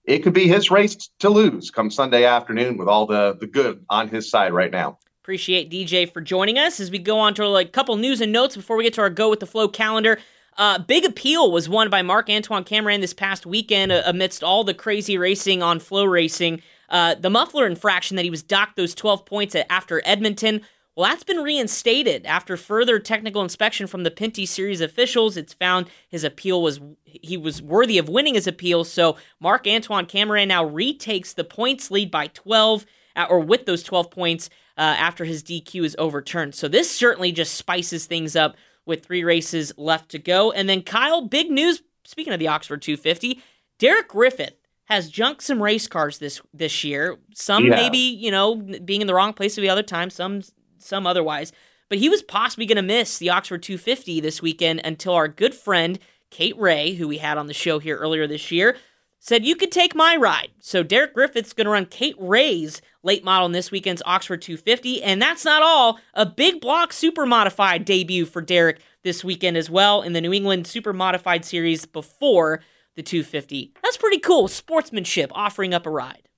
it 0.09 0.23
could 0.23 0.33
be 0.33 0.47
his 0.47 0.71
race 0.71 1.09
to 1.19 1.29
lose 1.29 1.69
come 1.69 1.91
Sunday 1.91 2.25
afternoon 2.25 2.77
with 2.77 2.87
all 2.87 3.05
the 3.05 3.37
the 3.39 3.47
good 3.47 3.85
on 3.89 4.07
his 4.07 4.29
side 4.29 4.51
right 4.51 4.71
now. 4.71 4.97
Appreciate 5.21 5.69
DJ 5.69 6.11
for 6.11 6.19
joining 6.19 6.57
us 6.57 6.79
as 6.79 6.89
we 6.89 6.97
go 6.97 7.19
on 7.19 7.35
to 7.35 7.45
a 7.55 7.65
couple 7.65 7.95
news 7.95 8.19
and 8.19 8.31
notes 8.31 8.55
before 8.55 8.75
we 8.75 8.83
get 8.83 8.95
to 8.95 9.01
our 9.01 9.11
go 9.11 9.29
with 9.29 9.39
the 9.39 9.45
flow 9.45 9.67
calendar. 9.67 10.17
Uh, 10.57 10.79
Big 10.79 11.05
Appeal 11.05 11.51
was 11.51 11.69
won 11.69 11.89
by 11.89 12.01
Mark 12.01 12.29
Antoine 12.29 12.65
Camirand 12.65 13.01
this 13.01 13.13
past 13.13 13.45
weekend 13.45 13.91
uh, 13.91 14.01
amidst 14.05 14.43
all 14.43 14.63
the 14.63 14.73
crazy 14.73 15.17
racing 15.17 15.61
on 15.61 15.79
Flow 15.79 16.05
Racing. 16.05 16.61
Uh, 16.89 17.13
the 17.13 17.29
muffler 17.29 17.67
infraction 17.67 18.15
that 18.15 18.23
he 18.23 18.31
was 18.31 18.41
docked 18.41 18.75
those 18.75 18.95
12 18.95 19.25
points 19.25 19.55
after 19.69 20.01
Edmonton 20.03 20.61
well, 20.99 21.07
that's 21.07 21.23
been 21.23 21.37
reinstated 21.37 22.25
after 22.25 22.57
further 22.57 22.99
technical 22.99 23.41
inspection 23.41 23.87
from 23.87 24.03
the 24.03 24.11
Pinty 24.11 24.45
Series 24.45 24.81
officials. 24.81 25.37
It's 25.37 25.53
found 25.53 25.89
his 26.09 26.25
appeal 26.25 26.61
was 26.61 26.81
he 27.05 27.37
was 27.37 27.61
worthy 27.61 27.97
of 27.97 28.09
winning 28.09 28.33
his 28.33 28.47
appeal. 28.47 28.83
So 28.83 29.15
Mark 29.39 29.65
Antoine 29.65 30.07
Camirand 30.07 30.49
now 30.49 30.65
retakes 30.65 31.31
the 31.31 31.45
points 31.45 31.89
lead 31.89 32.11
by 32.11 32.27
12, 32.27 32.85
uh, 33.15 33.27
or 33.29 33.39
with 33.39 33.65
those 33.65 33.81
12 33.81 34.11
points 34.11 34.49
uh, 34.77 34.81
after 34.81 35.23
his 35.23 35.41
DQ 35.41 35.85
is 35.85 35.95
overturned. 35.97 36.53
So 36.53 36.67
this 36.67 36.91
certainly 36.91 37.31
just 37.31 37.53
spices 37.53 38.05
things 38.05 38.35
up 38.35 38.57
with 38.85 39.05
three 39.05 39.23
races 39.23 39.71
left 39.77 40.09
to 40.09 40.19
go. 40.19 40.51
And 40.51 40.67
then 40.67 40.81
Kyle, 40.81 41.21
big 41.21 41.49
news. 41.49 41.81
Speaking 42.03 42.33
of 42.33 42.39
the 42.39 42.49
Oxford 42.49 42.81
250, 42.81 43.41
Derek 43.77 44.09
Griffith 44.09 44.57
has 44.89 45.09
junked 45.09 45.43
some 45.43 45.63
race 45.63 45.87
cars 45.87 46.17
this 46.17 46.41
this 46.53 46.83
year. 46.83 47.17
Some 47.33 47.67
yeah. 47.67 47.75
maybe 47.75 47.99
you 47.99 48.31
know 48.31 48.55
being 48.55 48.99
in 48.99 49.07
the 49.07 49.13
wrong 49.13 49.31
place 49.31 49.57
at 49.57 49.61
the 49.61 49.69
other 49.69 49.83
time. 49.83 50.09
Some 50.09 50.41
some 50.79 51.05
otherwise. 51.05 51.51
But 51.89 51.97
he 51.97 52.09
was 52.09 52.21
possibly 52.21 52.65
going 52.65 52.75
to 52.75 52.81
miss 52.81 53.17
the 53.17 53.29
Oxford 53.29 53.63
250 53.63 54.19
this 54.19 54.41
weekend 54.41 54.81
until 54.83 55.13
our 55.13 55.27
good 55.27 55.55
friend 55.55 55.99
Kate 56.29 56.57
Re, 56.57 56.93
who 56.93 57.07
we 57.07 57.17
had 57.17 57.37
on 57.37 57.47
the 57.47 57.53
show 57.53 57.79
here 57.79 57.97
earlier 57.97 58.27
this 58.27 58.51
year, 58.51 58.77
said, 59.19 59.45
You 59.45 59.55
could 59.55 59.71
take 59.71 59.95
my 59.95 60.15
ride. 60.15 60.51
So 60.59 60.83
Derek 60.83 61.13
Griffith's 61.13 61.53
going 61.53 61.65
to 61.65 61.71
run 61.71 61.85
Kate 61.87 62.15
Re's 62.19 62.81
late 63.03 63.23
model 63.23 63.47
in 63.47 63.51
this 63.51 63.71
weekend's 63.71 64.03
Oxford 64.05 64.41
250. 64.41 65.01
And 65.03 65.21
that's 65.21 65.45
not 65.45 65.63
all. 65.63 65.99
A 66.13 66.25
big 66.25 66.61
block 66.61 66.93
super 66.93 67.25
modified 67.25 67.85
debut 67.85 68.25
for 68.25 68.41
Derek 68.41 68.79
this 69.03 69.23
weekend 69.23 69.57
as 69.57 69.69
well 69.69 70.01
in 70.01 70.13
the 70.13 70.21
New 70.21 70.33
England 70.33 70.67
Super 70.67 70.93
Modified 70.93 71.45
Series 71.45 71.85
before 71.85 72.61
the 72.95 73.03
250. 73.03 73.73
That's 73.81 73.97
pretty 73.97 74.19
cool. 74.19 74.47
Sportsmanship 74.47 75.31
offering 75.33 75.73
up 75.73 75.85
a 75.85 75.89
ride. 75.89 76.28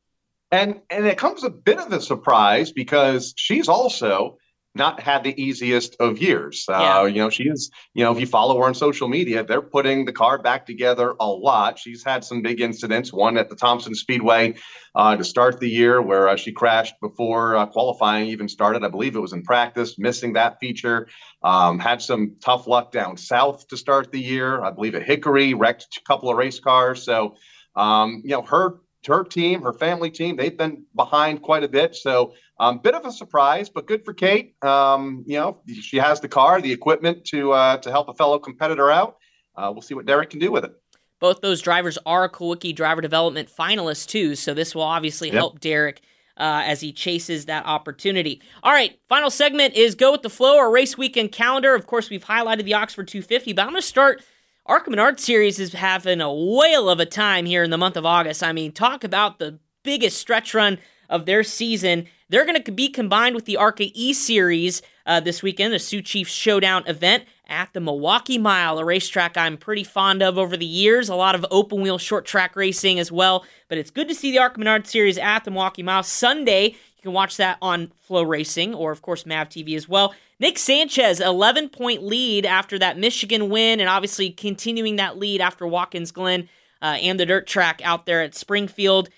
And 0.52 0.82
and 0.90 1.06
it 1.06 1.18
comes 1.18 1.44
a 1.44 1.50
bit 1.50 1.80
of 1.80 1.92
a 1.94 2.02
surprise 2.02 2.72
because 2.72 3.34
she's 3.38 3.70
also 3.70 4.38
not 4.74 5.02
had 5.02 5.24
the 5.24 5.42
easiest 5.42 5.96
of 6.00 6.18
years. 6.20 6.66
Yeah. 6.70 7.00
Uh, 7.00 7.04
you 7.04 7.18
know, 7.18 7.30
she 7.30 7.44
is, 7.44 7.70
you 7.94 8.04
know, 8.04 8.12
if 8.14 8.20
you 8.20 8.26
follow 8.26 8.58
her 8.58 8.66
on 8.66 8.74
social 8.74 9.10
media, 9.10 9.44
they're 9.44 9.62
putting 9.62 10.06
the 10.06 10.14
car 10.14 10.42
back 10.42 10.66
together 10.66 11.14
a 11.20 11.28
lot. 11.28 11.78
She's 11.78 12.04
had 12.04 12.24
some 12.24 12.42
big 12.42 12.62
incidents, 12.62 13.12
one 13.12 13.38
at 13.38 13.50
the 13.50 13.56
Thompson 13.56 13.94
Speedway 13.94 14.56
uh, 14.96 15.18
to 15.18 15.24
start 15.24 15.60
the 15.60 15.70
year 15.70 16.02
where 16.02 16.30
uh, 16.30 16.38
she 16.38 16.54
crashed 16.54 16.96
before 17.02 17.58
uh, 17.58 17.66
qualifying 17.66 18.28
even 18.28 18.48
started. 18.48 18.84
I 18.84 18.88
believe 18.88 19.16
it 19.16 19.20
was 19.20 19.34
in 19.34 19.44
practice, 19.44 20.00
missing 20.00 20.34
that 20.34 20.60
feature. 20.62 21.08
Um, 21.44 21.78
had 21.80 22.02
some 22.02 22.36
tough 22.40 22.66
luck 22.66 22.92
down 22.92 23.18
south 23.18 23.68
to 23.70 23.78
start 23.78 24.12
the 24.12 24.22
year. 24.22 24.64
I 24.64 24.72
believe 24.72 24.96
at 24.96 25.04
Hickory, 25.04 25.54
wrecked 25.54 25.98
a 25.98 26.02
couple 26.04 26.30
of 26.30 26.38
race 26.38 26.60
cars. 26.60 27.04
So, 27.04 27.36
um, 27.76 28.22
you 28.24 28.32
know, 28.32 28.44
her 28.44 28.80
her 29.08 29.24
team, 29.24 29.62
her 29.62 29.74
family 29.74 30.10
team, 30.10 30.36
they've 30.36 30.58
been 30.58 30.84
behind 30.96 31.42
quite 31.42 31.64
a 31.64 31.68
bit. 31.68 31.96
So, 31.96 32.34
um, 32.60 32.80
bit 32.80 32.94
of 32.94 33.06
a 33.06 33.12
surprise, 33.12 33.70
but 33.70 33.88
good 33.88 34.06
for 34.06 34.14
Kate. 34.14 34.56
Um, 34.64 35.24
you 35.26 35.38
know, 35.38 35.62
she 35.82 35.98
has 35.98 36.20
the 36.20 36.28
car, 36.28 36.62
the 36.62 36.72
equipment 36.72 37.26
to 37.26 37.52
uh, 37.54 37.78
to 37.78 37.92
help 37.92 38.10
a 38.10 38.14
fellow 38.14 38.38
competitor 38.40 38.92
out. 38.92 39.18
Uh, 39.56 39.70
we'll 39.74 39.82
see 39.82 39.94
what 39.96 40.06
Derek 40.06 40.30
can 40.30 40.40
do 40.40 40.52
with 40.52 40.64
it. 40.66 40.72
Both 41.20 41.42
those 41.42 41.62
drivers 41.62 41.98
are 42.06 42.28
Kulwicki 42.30 42.76
Driver 42.76 43.02
Development 43.02 43.50
finalists 43.50 44.08
too, 44.08 44.36
so 44.36 44.54
this 44.54 44.74
will 44.74 44.82
obviously 44.84 45.28
Yep. 45.28 45.36
help 45.36 45.60
Derek 45.60 46.02
uh, 46.38 46.64
as 46.66 46.82
he 46.82 46.92
chases 46.92 47.46
that 47.46 47.66
opportunity. 47.66 48.42
All 48.64 48.72
right, 48.72 49.00
final 49.08 49.30
segment 49.30 49.76
is 49.76 49.94
go 49.94 50.12
with 50.12 50.24
the 50.24 50.30
flow, 50.30 50.58
our 50.58 50.72
race 50.72 50.98
weekend 50.98 51.32
calendar. 51.32 51.76
Of 51.76 51.86
course, 51.86 52.10
we've 52.10 52.24
highlighted 52.26 52.64
the 52.64 52.74
Oxford 52.74 53.08
250, 53.08 53.54
but 53.54 53.62
I'm 53.64 53.70
going 53.70 53.82
to 53.82 53.88
start. 53.88 54.24
ARCA 54.68 54.92
Menards 54.92 55.22
Series 55.22 55.60
is 55.60 55.74
having 55.74 56.22
a 56.22 56.32
whale 56.32 56.88
of 56.88 57.00
a 57.00 57.06
time 57.06 57.48
here 57.48 57.64
in 57.64 57.72
the 57.72 57.80
month 57.80 57.98
of 57.98 58.06
August. 58.06 58.44
I 58.44 58.54
mean, 58.54 58.72
talk 58.72 59.04
about 59.04 59.40
the 59.40 59.60
biggest 59.84 60.20
stretch 60.20 60.54
run 60.54 60.78
of 61.10 61.26
their 61.26 61.44
season. 61.44 62.06
They're 62.30 62.46
going 62.46 62.62
to 62.62 62.72
be 62.72 62.88
combined 62.88 63.34
with 63.34 63.46
the 63.46 63.58
ARCA 63.58 63.86
E 63.94 64.14
Series 64.14 64.84
uh, 65.08 65.20
this 65.20 65.42
weekend, 65.42 65.74
the 65.74 65.80
Sioux 65.80 66.04
Chiefs 66.04 66.32
Showdown 66.32 66.84
event 66.86 67.24
at 67.52 67.74
the 67.74 67.82
Milwaukee 67.82 68.38
Mile, 68.38 68.80
a 68.80 68.86
racetrack 68.86 69.38
I'm 69.38 69.58
pretty 69.58 69.84
fond 69.84 70.24
of 70.24 70.38
over 70.38 70.56
the 70.56 70.66
years. 70.66 71.10
A 71.10 71.16
lot 71.16 71.36
of 71.36 71.46
open 71.52 71.82
wheel 71.82 71.98
short 71.98 72.26
track 72.26 72.56
racing 72.56 72.98
as 72.98 73.12
well. 73.12 73.46
But 73.68 73.78
it's 73.78 73.92
good 73.92 74.08
to 74.08 74.16
see 74.16 74.32
the 74.32 74.40
ARCA 74.40 74.58
Menard 74.58 74.88
Series 74.88 75.18
at 75.18 75.44
the 75.44 75.52
Milwaukee 75.52 75.84
Mile 75.84 76.04
Sunday. 76.04 76.70
You 76.70 77.04
can 77.04 77.14
watch 77.14 77.38
that 77.38 77.58
on 77.62 77.92
Flo 78.00 78.24
Racing 78.24 78.74
or, 78.74 78.92
of 78.92 79.02
course, 79.02 79.26
Mav 79.26 79.50
TV 79.50 79.76
as 79.76 79.90
well. 79.90 80.16
Nick 80.40 80.58
Sanchez, 80.58 81.20
11 81.20 81.70
point 81.70 82.02
lead 82.02 82.46
after 82.46 82.80
that 82.80 82.98
Michigan 82.98 83.50
win, 83.50 83.80
and 83.80 83.88
obviously 83.88 84.32
continuing 84.32 84.96
that 84.96 85.18
lead 85.18 85.42
after 85.42 85.68
Watkins 85.68 86.12
Glen 86.12 86.50
uh, 86.82 86.98
and 87.02 87.20
the 87.20 87.26
dirt 87.26 87.46
track 87.46 87.82
out 87.84 88.06
there 88.06 88.22
at 88.22 88.34
Springfield. 88.34 89.10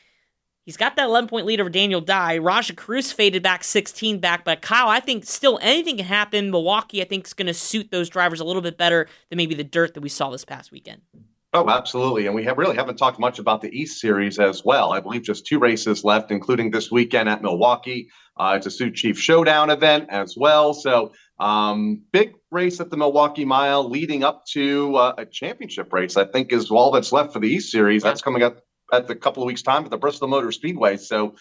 He's 0.65 0.77
got 0.77 0.95
that 0.95 1.05
11 1.05 1.27
point 1.27 1.45
lead 1.45 1.59
over 1.59 1.69
Daniel 1.69 1.99
Dye. 1.99 2.37
Rajah 2.37 2.75
Caruth 2.75 3.11
faded 3.11 3.43
back 3.43 3.63
16 3.63 4.19
back, 4.19 4.45
but 4.45 4.61
Kyle, 4.61 4.87
I 4.87 5.01
think 5.01 5.25
still 5.25 5.59
anything 5.61 5.97
can 5.97 6.05
happen. 6.05 6.51
Milwaukee, 6.51 7.01
I 7.01 7.05
think, 7.05 7.27
is 7.27 7.33
going 7.33 7.47
to 7.47 7.53
suit 7.53 7.91
those 7.91 8.09
drivers 8.09 8.39
a 8.39 8.45
little 8.45 8.61
bit 8.61 8.77
better 8.77 9.07
than 9.29 9.37
maybe 9.37 9.55
the 9.55 9.63
dirt 9.63 9.93
that 9.93 10.01
we 10.01 10.09
saw 10.09 10.29
this 10.29 10.45
past 10.45 10.71
weekend. 10.71 11.01
Oh, 11.55 11.69
absolutely. 11.69 12.25
And 12.25 12.33
we 12.33 12.43
have 12.45 12.57
really 12.57 12.75
haven't 12.75 12.97
talked 12.97 13.19
much 13.19 13.37
about 13.37 13.61
the 13.61 13.69
East 13.69 14.01
Series 14.01 14.39
as 14.39 14.63
well. 14.65 14.91
I 14.91 14.99
believe 15.01 15.21
just 15.21 15.45
two 15.45 15.59
races 15.59 16.03
left, 16.03 16.31
including 16.31 16.71
this 16.71 16.89
weekend 16.89 17.29
at 17.29 17.43
Milwaukee. 17.43 18.09
Uh, 18.37 18.55
it's 18.57 18.65
a 18.65 18.71
Sioux 18.71 18.89
Chief 18.89 19.19
Showdown 19.19 19.69
event 19.69 20.07
as 20.09 20.35
well. 20.35 20.73
So, 20.73 21.11
um, 21.39 22.01
big 22.11 22.33
race 22.49 22.79
at 22.79 22.89
the 22.89 22.97
Milwaukee 22.97 23.45
Mile 23.45 23.87
leading 23.87 24.23
up 24.23 24.45
to 24.53 24.95
uh, 24.95 25.13
a 25.19 25.25
championship 25.25 25.93
race, 25.93 26.17
I 26.17 26.25
think, 26.25 26.51
is 26.51 26.71
all 26.71 26.89
that's 26.89 27.11
left 27.11 27.33
for 27.33 27.39
the 27.39 27.49
East 27.49 27.71
Series. 27.71 28.01
That's 28.01 28.21
coming 28.21 28.41
up 28.41 28.63
at 28.93 29.07
the 29.07 29.15
couple 29.15 29.43
of 29.43 29.47
weeks' 29.47 29.61
time 29.61 29.83
at 29.83 29.91
the 29.91 29.97
Bristol 29.97 30.27
Motor 30.27 30.51
Speedway. 30.51 30.97
So, 30.97 31.35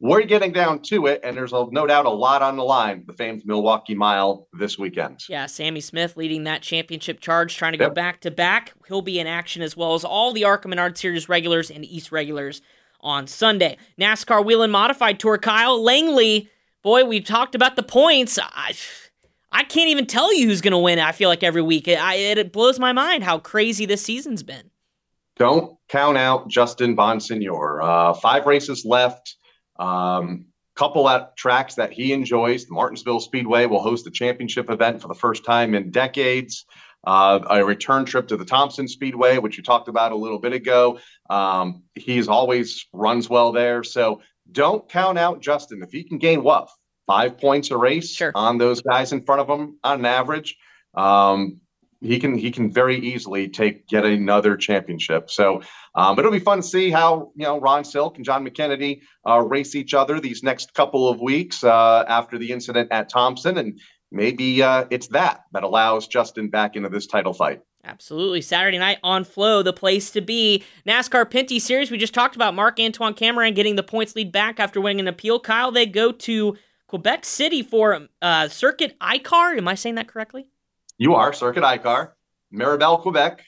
we're 0.00 0.22
getting 0.22 0.52
down 0.52 0.80
to 0.82 1.06
it, 1.06 1.20
and 1.24 1.36
there's 1.36 1.52
a, 1.52 1.66
no 1.70 1.86
doubt 1.86 2.06
a 2.06 2.10
lot 2.10 2.40
on 2.40 2.56
the 2.56 2.62
line. 2.62 3.04
The 3.06 3.12
famed 3.14 3.42
Milwaukee 3.44 3.96
Mile 3.96 4.46
this 4.52 4.78
weekend. 4.78 5.24
Yeah, 5.28 5.46
Sammy 5.46 5.80
Smith 5.80 6.16
leading 6.16 6.44
that 6.44 6.62
championship 6.62 7.20
charge, 7.20 7.56
trying 7.56 7.72
to 7.72 7.78
go 7.78 7.90
back 7.90 8.20
to 8.20 8.30
back. 8.30 8.74
He'll 8.86 9.02
be 9.02 9.18
in 9.18 9.26
action 9.26 9.60
as 9.60 9.76
well 9.76 9.94
as 9.94 10.04
all 10.04 10.32
the 10.32 10.44
ARCA 10.44 10.68
Menards 10.68 10.98
Series 10.98 11.28
regulars 11.28 11.70
and 11.70 11.84
East 11.84 12.12
regulars 12.12 12.62
on 13.00 13.26
Sunday. 13.26 13.76
NASCAR 14.00 14.44
Whelen 14.44 14.70
Modified 14.70 15.18
Tour, 15.18 15.38
Kyle 15.38 15.82
Langley. 15.82 16.48
Boy, 16.82 17.04
we 17.04 17.20
talked 17.20 17.56
about 17.56 17.74
the 17.74 17.82
points. 17.82 18.38
I, 18.40 18.74
I 19.50 19.64
can't 19.64 19.90
even 19.90 20.06
tell 20.06 20.32
you 20.32 20.46
who's 20.46 20.60
going 20.60 20.72
to 20.72 20.78
win. 20.78 21.00
I 21.00 21.10
feel 21.10 21.28
like 21.28 21.42
every 21.42 21.62
week. 21.62 21.88
It, 21.88 22.00
I, 22.00 22.14
it 22.14 22.52
blows 22.52 22.78
my 22.78 22.92
mind 22.92 23.24
how 23.24 23.38
crazy 23.38 23.84
this 23.84 24.02
season's 24.02 24.44
been. 24.44 24.70
don't 25.36 25.77
count 25.88 26.16
out 26.18 26.48
Justin 26.48 26.96
Bonsignore. 26.96 27.82
Uh, 27.82 28.14
five 28.14 28.46
races 28.46 28.84
left. 28.84 29.36
Um, 29.78 30.46
couple 30.74 31.08
at 31.08 31.36
tracks 31.36 31.74
that 31.74 31.92
he 31.92 32.12
enjoys. 32.12 32.64
The 32.66 32.72
Martinsville 32.74 33.18
Speedway 33.20 33.66
will 33.66 33.82
host 33.82 34.04
the 34.04 34.12
championship 34.12 34.70
event 34.70 35.02
for 35.02 35.08
the 35.08 35.14
first 35.14 35.44
time 35.44 35.74
in 35.74 35.90
decades. 35.90 36.64
Uh, 37.04 37.40
a 37.50 37.64
return 37.64 38.04
trip 38.04 38.28
to 38.28 38.36
the 38.36 38.44
Thompson 38.44 38.86
Speedway, 38.86 39.38
which 39.38 39.56
you 39.56 39.62
talked 39.62 39.88
about 39.88 40.12
a 40.12 40.16
little 40.16 40.38
bit 40.38 40.52
ago. 40.52 40.98
Um, 41.30 41.82
he's 41.94 42.28
always 42.28 42.86
runs 42.92 43.28
well 43.28 43.50
there. 43.50 43.82
So 43.82 44.20
don't 44.52 44.88
count 44.88 45.18
out 45.18 45.40
Justin. 45.40 45.82
If 45.82 45.90
he 45.90 46.04
can 46.04 46.18
gain 46.18 46.42
what 46.42 46.68
five 47.06 47.38
points 47.38 47.70
a 47.70 47.76
race 47.76 48.10
Sure. 48.14 48.32
on 48.34 48.58
those 48.58 48.80
guys 48.82 49.12
in 49.12 49.24
front 49.24 49.40
of 49.40 49.48
him 49.48 49.78
on 49.82 50.04
average, 50.04 50.56
um, 50.94 51.60
he 52.00 52.18
can 52.18 52.36
he 52.36 52.50
can 52.50 52.72
very 52.72 52.96
easily 52.96 53.48
take 53.48 53.90
yet 53.90 54.04
another 54.04 54.56
championship. 54.56 55.30
So, 55.30 55.62
um, 55.94 56.14
but 56.14 56.20
it'll 56.20 56.32
be 56.32 56.38
fun 56.38 56.58
to 56.58 56.62
see 56.62 56.90
how 56.90 57.32
you 57.34 57.44
know 57.44 57.60
Ron 57.60 57.84
Silk 57.84 58.16
and 58.16 58.24
Jon 58.24 58.46
McKennedy 58.46 59.00
uh, 59.28 59.40
race 59.40 59.74
each 59.74 59.94
other 59.94 60.20
these 60.20 60.42
next 60.42 60.74
couple 60.74 61.08
of 61.08 61.20
weeks 61.20 61.64
uh, 61.64 62.04
after 62.08 62.38
the 62.38 62.52
incident 62.52 62.88
at 62.92 63.08
Thompson, 63.08 63.58
and 63.58 63.80
maybe 64.12 64.62
uh, 64.62 64.84
it's 64.90 65.08
that 65.08 65.44
that 65.52 65.64
allows 65.64 66.06
Justin 66.06 66.48
back 66.48 66.76
into 66.76 66.88
this 66.88 67.06
title 67.06 67.32
fight. 67.32 67.60
Absolutely. 67.84 68.42
Saturday 68.42 68.78
night 68.78 68.98
on 69.02 69.24
Flo, 69.24 69.62
the 69.62 69.72
place 69.72 70.10
to 70.10 70.20
be. 70.20 70.62
NASCAR 70.86 71.24
Pinty 71.24 71.60
Series, 71.60 71.90
we 71.90 71.96
just 71.96 72.12
talked 72.12 72.36
about 72.36 72.54
Marc-Antoine 72.54 73.14
Camirand 73.14 73.54
getting 73.54 73.76
the 73.76 73.82
points 73.84 74.14
lead 74.14 74.30
back 74.30 74.60
after 74.60 74.80
winning 74.80 75.00
an 75.00 75.08
appeal. 75.08 75.40
Kyle, 75.40 75.70
they 75.70 75.86
go 75.86 76.12
to 76.12 76.56
Quebec 76.88 77.24
City 77.24 77.62
for 77.62 78.08
uh, 78.20 78.48
Circuit 78.48 78.98
ICAR. 79.00 79.56
Am 79.56 79.68
I 79.68 79.74
saying 79.74 79.94
that 79.94 80.08
correctly? 80.08 80.48
You 81.00 81.14
are 81.14 81.32
Circuit 81.32 81.62
ICAR, 81.62 82.10
Mirabel, 82.50 82.98
Quebec. 82.98 83.44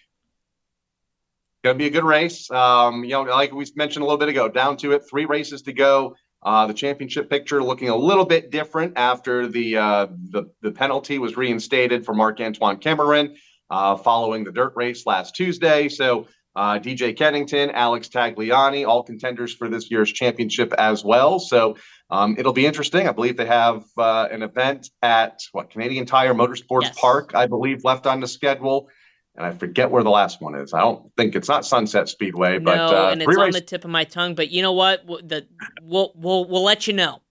Going 1.64 1.74
to 1.76 1.78
be 1.78 1.88
a 1.88 1.90
good 1.90 2.04
race. 2.04 2.48
Um, 2.48 3.02
you 3.02 3.10
know, 3.10 3.22
like 3.22 3.52
we 3.52 3.66
mentioned 3.74 4.04
a 4.04 4.06
little 4.06 4.18
bit 4.18 4.28
ago, 4.28 4.48
down 4.48 4.76
to 4.78 4.92
it, 4.92 5.02
three 5.10 5.24
races 5.24 5.62
to 5.62 5.72
go. 5.72 6.14
Uh, 6.44 6.68
the 6.68 6.72
championship 6.72 7.28
picture 7.28 7.60
looking 7.60 7.88
a 7.88 7.96
little 7.96 8.24
bit 8.24 8.50
different 8.52 8.96
after 8.96 9.48
the 9.48 9.76
uh, 9.76 10.06
the, 10.30 10.44
the 10.62 10.70
penalty 10.70 11.18
was 11.18 11.36
reinstated 11.36 12.06
for 12.06 12.14
Marc-Antoine 12.14 12.78
Camirand 12.78 13.36
uh, 13.68 13.96
following 13.96 14.44
the 14.44 14.52
dirt 14.52 14.72
race 14.76 15.04
last 15.04 15.34
Tuesday. 15.34 15.88
So 15.88 16.28
uh, 16.56 16.78
DJ 16.78 17.16
Kennington, 17.16 17.70
Alex 17.70 18.08
Tagliani, 18.08 18.86
all 18.86 19.02
contenders 19.02 19.54
for 19.54 19.68
this 19.68 19.90
year's 19.90 20.12
championship 20.12 20.72
as 20.74 21.04
well. 21.04 21.38
So 21.38 21.76
um, 22.10 22.34
it'll 22.38 22.52
be 22.52 22.66
interesting. 22.66 23.08
I 23.08 23.12
believe 23.12 23.36
they 23.36 23.46
have 23.46 23.84
uh, 23.96 24.28
an 24.30 24.42
event 24.42 24.90
at 25.02 25.40
what 25.52 25.70
Canadian 25.70 26.06
Tire 26.06 26.34
Motorsports 26.34 26.82
Yes. 26.82 26.98
Park, 27.00 27.32
I 27.34 27.46
believe, 27.46 27.84
left 27.84 28.06
on 28.06 28.20
the 28.20 28.26
schedule. 28.26 28.88
And 29.36 29.46
I 29.46 29.52
forget 29.52 29.90
where 29.90 30.02
the 30.02 30.10
last 30.10 30.42
one 30.42 30.56
is. 30.56 30.74
I 30.74 30.80
don't 30.80 31.10
think 31.16 31.36
it's 31.36 31.48
not 31.48 31.64
Sunset 31.64 32.08
Speedway, 32.08 32.58
but 32.58 32.78
uh, 32.78 33.10
and 33.12 33.22
it's 33.22 33.36
on 33.36 33.52
the 33.52 33.60
tip 33.60 33.84
of 33.84 33.90
my 33.90 34.02
tongue. 34.02 34.34
But 34.34 34.50
you 34.50 34.60
know 34.60 34.72
what? 34.72 35.06
The 35.06 35.46
we'll 35.82 36.12
we'll 36.16 36.48
we'll 36.48 36.64
let 36.64 36.88
you 36.88 36.92
know. 36.94 37.22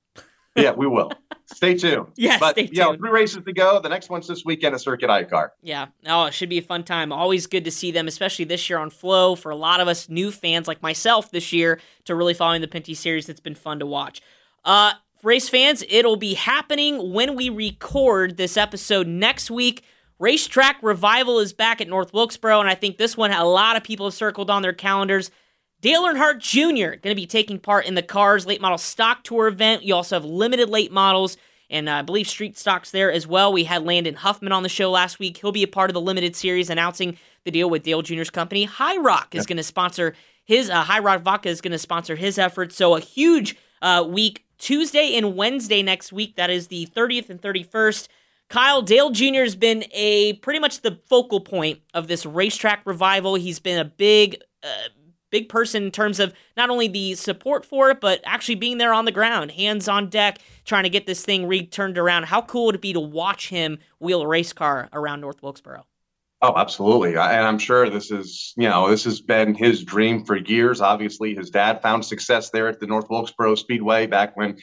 yeah, 0.56 0.72
we 0.72 0.88
will. 0.88 1.12
Stay 1.54 1.76
tuned. 1.76 2.08
Yeah, 2.16 2.38
but 2.40 2.52
stay 2.52 2.70
you 2.72 2.80
know, 2.80 2.96
three 2.96 3.10
races 3.10 3.44
to 3.44 3.54
go. 3.54 3.80
The 3.80 3.90
next 3.90 4.10
one's 4.10 4.28
this 4.28 4.46
weekend 4.46 4.76
at 4.76 4.82
Circuit 4.82 5.10
ICAR. 5.10 5.50
Yeah. 5.62 5.88
Oh, 6.06 6.26
it 6.26 6.34
should 6.34 6.50
be 6.50 6.58
a 6.58 6.62
fun 6.62 6.84
time. 6.84 7.12
Always 7.12 7.48
good 7.48 7.66
to 7.66 7.72
see 7.72 7.92
them, 7.92 8.08
especially 8.08 8.46
this 8.46 8.70
year 8.70 8.78
on 8.80 8.90
Flo. 8.90 9.36
For 9.36 9.50
a 9.50 9.56
lot 9.56 9.80
of 9.80 9.88
us 9.88 10.10
new 10.10 10.32
fans 10.32 10.68
like 10.68 10.82
myself 10.82 11.32
this 11.32 11.52
year, 11.52 11.80
to 12.06 12.16
really 12.16 12.34
following 12.34 12.62
the 12.62 12.68
Pinty 12.68 12.96
series, 12.96 13.30
it's 13.30 13.40
been 13.40 13.56
fun 13.56 13.80
to 13.80 13.86
watch. 13.86 14.22
Uh, 14.64 14.94
race 15.24 15.50
fans, 15.50 15.84
it'll 15.90 16.18
be 16.18 16.34
happening 16.34 17.12
when 17.14 17.36
we 17.36 17.50
record 17.50 18.38
this 18.38 18.58
episode 18.58 19.08
next 19.08 19.50
week. 19.50 19.84
Racetrack 20.20 20.78
Revival 20.82 21.40
is 21.40 21.54
back 21.54 21.80
at 21.80 21.88
North 21.88 22.14
Wilkesboro, 22.14 22.60
and 22.60 22.70
I 22.70 22.76
think 22.76 22.98
this 22.98 23.16
one 23.16 23.32
a 23.32 23.46
lot 23.46 23.78
of 23.78 23.84
people 23.84 24.06
have 24.08 24.14
circled 24.14 24.50
on 24.50 24.62
their 24.62 24.74
calendars. 24.74 25.32
Dale 25.82 26.04
Earnhardt 26.04 26.40
Jr. 26.40 26.98
going 26.98 27.14
to 27.14 27.16
be 27.16 27.26
taking 27.26 27.60
part 27.60 27.86
in 27.86 27.96
the 27.96 28.02
Cars 28.04 28.46
Late 28.46 28.62
Model 28.62 28.78
Stock 28.78 29.24
Tour 29.24 29.48
event. 29.48 29.84
You 29.84 29.96
also 29.96 30.16
have 30.16 30.26
limited 30.26 30.70
late 30.70 30.92
models 30.92 31.38
and 31.70 31.88
uh, 31.88 31.94
I 31.94 32.02
believe 32.02 32.28
street 32.28 32.58
stocks 32.58 32.92
there 32.92 33.12
as 33.12 33.28
well. 33.28 33.54
We 33.54 33.64
had 33.64 33.84
Landon 33.84 34.16
Huffman 34.16 34.52
on 34.52 34.64
the 34.64 34.70
show 34.70 34.90
last 34.90 35.20
week. 35.20 35.38
He'll 35.38 35.52
be 35.52 35.64
a 35.64 35.68
part 35.68 35.90
of 35.90 35.94
the 35.94 36.02
limited 36.02 36.36
series 36.36 36.70
announcing 36.70 37.18
the 37.44 37.52
deal 37.52 37.70
with 37.70 37.84
Dale 37.84 38.02
Jr.'s 38.02 38.30
company. 38.30 38.64
High 38.64 38.98
Rock 38.98 39.36
is 39.36 39.46
going 39.46 39.58
to 39.58 39.64
sponsor 39.64 40.16
his 40.46 40.70
uh, 40.70 40.82
High 40.82 41.00
Rock 41.00 41.22
Vodka 41.22 41.50
is 41.50 41.62
going 41.62 41.74
to 41.74 41.78
sponsor 41.78 42.16
his 42.16 42.40
efforts. 42.40 42.76
So 42.76 42.96
a 42.96 43.00
huge 43.00 43.56
uh, 43.84 44.04
week 44.08 44.46
Tuesday 44.58 45.16
and 45.16 45.36
Wednesday 45.36 45.84
next 45.84 46.12
week. 46.12 46.36
That 46.38 46.50
is 46.50 46.68
the 46.68 46.88
30th 46.96 47.30
and 47.30 47.40
31st. 47.40 48.08
Kyle 48.50 48.82
Dale 48.82 49.12
Jr. 49.12 49.42
has 49.42 49.56
been 49.56 49.86
a 49.92 50.34
pretty 50.34 50.60
much 50.60 50.82
the 50.82 51.00
focal 51.08 51.40
point 51.40 51.82
of 51.94 52.08
this 52.08 52.26
racetrack 52.26 52.82
revival. 52.86 53.36
He's 53.36 53.60
been 53.60 53.78
a 53.78 53.86
big, 53.86 54.38
uh, 54.64 54.90
big 55.32 55.50
person 55.50 55.84
in 55.84 55.92
terms 55.92 56.20
of 56.20 56.34
not 56.58 56.70
only 56.70 56.88
the 56.88 57.16
support 57.16 57.66
for 57.66 57.90
it, 57.90 58.02
but 58.02 58.22
actually 58.26 58.56
being 58.56 58.78
there 58.78 58.94
on 58.94 59.06
the 59.06 59.12
ground, 59.12 59.52
hands 59.52 59.88
on 59.88 60.10
deck, 60.10 60.40
trying 60.66 60.84
to 60.84 60.90
get 60.90 61.06
this 61.06 61.24
thing 61.24 61.48
returned 61.48 61.98
around. 61.98 62.24
How 62.26 62.42
cool 62.42 62.68
would 62.68 62.76
it 62.76 62.82
be 62.82 62.94
to 62.94 63.00
watch 63.00 63.50
him 63.50 63.80
wheel 64.00 64.22
a 64.22 64.28
race 64.28 64.54
car 64.54 64.90
around 64.94 65.22
North 65.22 65.42
Wilkesboro? 65.42 65.86
Oh, 66.42 66.54
absolutely. 66.56 67.18
And 67.18 67.20
I'm 67.20 67.60
sure 67.60 67.90
this 67.90 68.12
is, 68.12 68.54
you 68.56 68.70
know, 68.70 68.90
this 68.90 69.04
has 69.04 69.20
been 69.20 69.56
his 69.56 69.84
dream 69.84 70.24
for 70.24 70.38
years. 70.38 70.80
Obviously, 70.80 71.36
his 71.36 71.50
dad 71.50 71.82
found 71.82 72.06
success 72.06 72.50
there 72.50 72.70
at 72.70 72.80
the 72.80 72.88
North 72.88 73.10
Wilkesboro 73.10 73.56
Speedway 73.56 74.08
back 74.08 74.38
when 74.38 74.58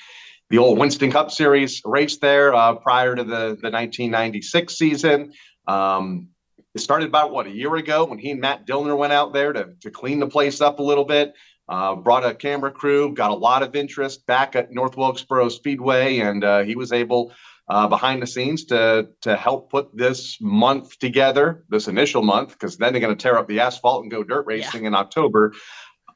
the 0.49 0.57
old 0.57 0.79
Winston 0.79 1.11
Cup 1.11 1.31
Series 1.31 1.83
raced 1.85 2.23
there 2.23 2.55
uh, 2.55 2.77
prior 2.77 3.15
to 3.15 3.23
the, 3.23 3.59
the 3.61 3.71
1996 3.71 4.79
season. 4.79 5.33
Um, 5.67 6.29
it 6.77 6.81
started 6.81 7.09
about, 7.09 7.33
what, 7.33 7.47
a 7.47 7.51
year 7.51 7.75
ago 7.77 8.05
when 8.05 8.19
he 8.19 8.31
and 8.31 8.41
Matt 8.41 8.67
Dillner 8.67 8.97
went 8.99 9.15
out 9.15 9.33
there 9.33 9.53
to, 9.55 9.71
to 9.81 9.91
clean 9.91 10.21
the 10.21 10.27
place 10.27 10.61
up 10.61 10.79
a 10.79 10.83
little 10.83 11.07
bit. 11.07 11.33
Uh, 11.69 11.97
brought 11.97 12.25
a 12.25 12.35
camera 12.35 12.71
crew, 12.71 13.13
got 13.15 13.31
a 13.31 13.35
lot 13.35 13.63
of 13.63 13.75
interest 13.75 14.25
back 14.27 14.55
at 14.55 14.71
North 14.71 14.97
Wilkesboro 14.97 15.49
Speedway, 15.49 16.19
and 16.19 16.45
uh, 16.45 16.63
he 16.63 16.77
was 16.77 16.93
able 16.93 17.33
uh, 17.69 17.89
behind 17.89 18.23
the 18.23 18.27
scenes 18.27 18.67
to 18.67 19.09
to 19.23 19.35
help 19.37 19.71
put 19.71 19.89
this 19.97 20.37
month 20.41 20.97
together, 21.01 21.65
this 21.69 21.89
initial 21.89 22.23
month, 22.23 22.51
because 22.51 22.77
then 22.77 22.93
they're 22.93 23.01
going 23.01 23.17
to 23.17 23.21
tear 23.21 23.37
up 23.37 23.49
the 23.49 23.59
asphalt 23.59 24.03
and 24.03 24.13
go 24.13 24.23
dirt 24.23 24.47
racing 24.47 24.83
yeah. 24.83 24.89
in 24.89 24.95
October. 24.95 25.55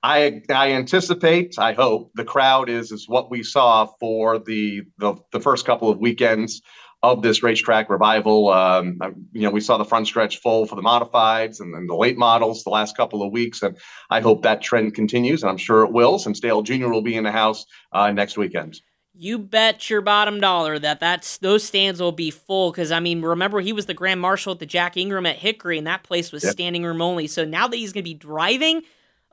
I 0.02 0.42
I 0.50 0.72
anticipate, 0.72 1.58
I 1.58 1.72
hope 1.72 2.12
the 2.14 2.24
crowd 2.24 2.68
is 2.68 2.92
is 2.92 3.08
what 3.08 3.30
we 3.30 3.42
saw 3.42 3.86
for 3.98 4.38
the 4.38 4.82
the, 4.98 5.14
the 5.32 5.40
first 5.40 5.66
couple 5.66 5.90
of 5.90 5.98
weekends 5.98 6.62
of 7.02 7.22
this 7.22 7.42
racetrack 7.42 7.88
revival. 7.88 8.50
Um, 8.50 8.98
you 9.32 9.42
know, 9.42 9.50
we 9.50 9.60
saw 9.60 9.78
the 9.78 9.84
front 9.84 10.06
stretch 10.06 10.38
full 10.38 10.66
for 10.66 10.76
the 10.76 10.82
modifieds 10.82 11.60
and 11.60 11.74
then 11.74 11.86
the 11.86 11.94
late 11.94 12.18
models 12.18 12.62
the 12.62 12.70
last 12.70 12.96
couple 12.96 13.22
of 13.22 13.32
weeks, 13.32 13.62
and 13.62 13.76
I 14.10 14.20
hope 14.20 14.42
that 14.42 14.62
trend 14.62 14.94
continues, 14.94 15.42
and 15.42 15.50
I'm 15.50 15.56
sure 15.56 15.84
it 15.84 15.92
will, 15.92 16.18
since 16.18 16.40
Dale 16.40 16.62
Jr. 16.62 16.88
will 16.88 17.02
be 17.02 17.16
in 17.16 17.24
the 17.24 17.32
house 17.32 17.64
uh, 17.92 18.10
next 18.10 18.36
weekend 18.36 18.80
you 19.22 19.38
bet 19.38 19.90
your 19.90 20.00
bottom 20.00 20.40
dollar 20.40 20.78
that 20.78 20.98
that's 20.98 21.36
those 21.38 21.62
stands 21.62 22.00
will 22.00 22.10
be 22.10 22.30
full 22.30 22.70
because 22.70 22.90
I 22.90 23.00
mean 23.00 23.20
remember 23.20 23.60
he 23.60 23.74
was 23.74 23.84
the 23.84 23.92
grand 23.92 24.18
marshal 24.18 24.52
at 24.52 24.60
the 24.60 24.66
Jack 24.66 24.96
Ingram 24.96 25.26
at 25.26 25.36
Hickory 25.36 25.76
and 25.76 25.86
that 25.86 26.04
place 26.04 26.32
was 26.32 26.42
yep. 26.42 26.52
standing 26.52 26.84
room 26.84 27.02
only. 27.02 27.26
So 27.26 27.44
now 27.44 27.68
that 27.68 27.76
he's 27.76 27.92
going 27.92 28.02
to 28.02 28.08
be 28.08 28.14
driving, 28.14 28.82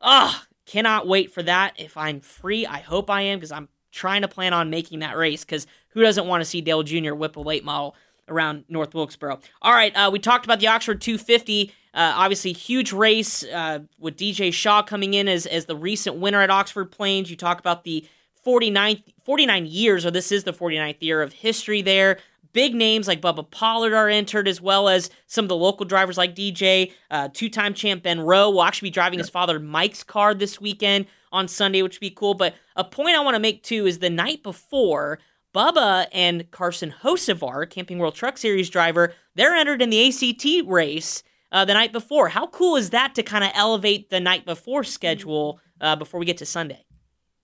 ah, 0.01 0.45
cannot 0.65 1.07
wait 1.07 1.31
for 1.31 1.41
that. 1.43 1.73
If 1.77 1.95
I'm 1.95 2.19
free, 2.19 2.65
I 2.65 2.79
hope 2.79 3.09
I 3.09 3.21
am 3.21 3.39
because 3.39 3.53
I'm 3.53 3.69
trying 3.91 4.23
to 4.23 4.27
plan 4.27 4.53
on 4.53 4.69
making 4.69 4.99
that 4.99 5.15
race 5.15 5.45
because 5.45 5.65
who 5.97 6.03
doesn't 6.03 6.27
want 6.27 6.41
to 6.41 6.45
see 6.45 6.61
Dale 6.61 6.83
Jr. 6.83 7.15
whip 7.15 7.37
a 7.37 7.39
late 7.39 7.65
model 7.65 7.95
around 8.29 8.65
North 8.69 8.93
Wilkesboro? 8.93 9.39
All 9.63 9.73
right, 9.73 9.91
uh, 9.95 10.11
we 10.13 10.19
talked 10.19 10.45
about 10.45 10.59
the 10.59 10.67
Oxford 10.67 11.01
250. 11.01 11.73
Uh, 11.91 12.13
obviously, 12.15 12.53
huge 12.53 12.93
race 12.93 13.43
uh, 13.43 13.79
with 13.97 14.15
DJ 14.15 14.53
Shaw 14.53 14.83
coming 14.83 15.15
in 15.15 15.27
as, 15.27 15.47
as 15.47 15.65
the 15.65 15.75
recent 15.75 16.17
winner 16.17 16.39
at 16.39 16.51
Oxford 16.51 16.91
Plains. 16.91 17.31
You 17.31 17.35
talk 17.35 17.59
about 17.59 17.83
the 17.83 18.07
49, 18.43 19.01
49 19.25 19.65
years, 19.65 20.05
or 20.05 20.11
this 20.11 20.31
is 20.31 20.43
the 20.43 20.53
49th 20.53 20.97
year 20.99 21.23
of 21.23 21.33
history 21.33 21.81
there. 21.81 22.19
Big 22.53 22.75
names 22.75 23.07
like 23.07 23.19
Bubba 23.19 23.49
Pollard 23.49 23.93
are 23.93 24.07
entered, 24.07 24.47
as 24.47 24.61
well 24.61 24.89
as 24.89 25.09
some 25.25 25.45
of 25.45 25.49
the 25.49 25.55
local 25.55 25.87
drivers 25.87 26.15
like 26.15 26.35
DJ. 26.35 26.91
Uh, 27.09 27.29
Two 27.33 27.49
time 27.49 27.73
champ 27.73 28.03
Ben 28.03 28.19
Rowe 28.19 28.51
will 28.51 28.61
actually 28.63 28.89
be 28.89 28.93
driving 28.93 29.17
his 29.17 29.31
father 29.31 29.59
Mike's 29.59 30.03
car 30.03 30.35
this 30.35 30.61
weekend 30.61 31.07
on 31.31 31.47
Sunday, 31.47 31.81
which 31.81 31.95
would 31.95 32.01
be 32.01 32.11
cool. 32.11 32.35
But 32.35 32.53
a 32.75 32.83
point 32.83 33.17
I 33.17 33.21
want 33.21 33.33
to 33.33 33.39
make 33.39 33.63
too 33.63 33.87
is 33.87 33.97
the 33.97 34.11
night 34.11 34.43
before, 34.43 35.17
Bubba 35.57 36.05
and 36.11 36.51
Carson 36.51 36.93
Hocevar, 37.01 37.67
Camping 37.67 37.97
World 37.97 38.13
Truck 38.13 38.37
Series 38.37 38.69
driver, 38.69 39.15
they're 39.33 39.55
entered 39.55 39.81
in 39.81 39.89
the 39.89 40.07
ACT 40.07 40.67
race 40.67 41.23
uh, 41.51 41.65
the 41.65 41.73
night 41.73 41.91
before. 41.91 42.29
How 42.29 42.45
cool 42.45 42.75
is 42.75 42.91
that 42.91 43.15
to 43.15 43.23
kind 43.23 43.43
of 43.43 43.49
elevate 43.55 44.11
the 44.11 44.19
night 44.19 44.45
before 44.45 44.83
schedule 44.83 45.59
uh, 45.81 45.95
before 45.95 46.19
we 46.19 46.27
get 46.27 46.37
to 46.37 46.45
Sunday? 46.45 46.85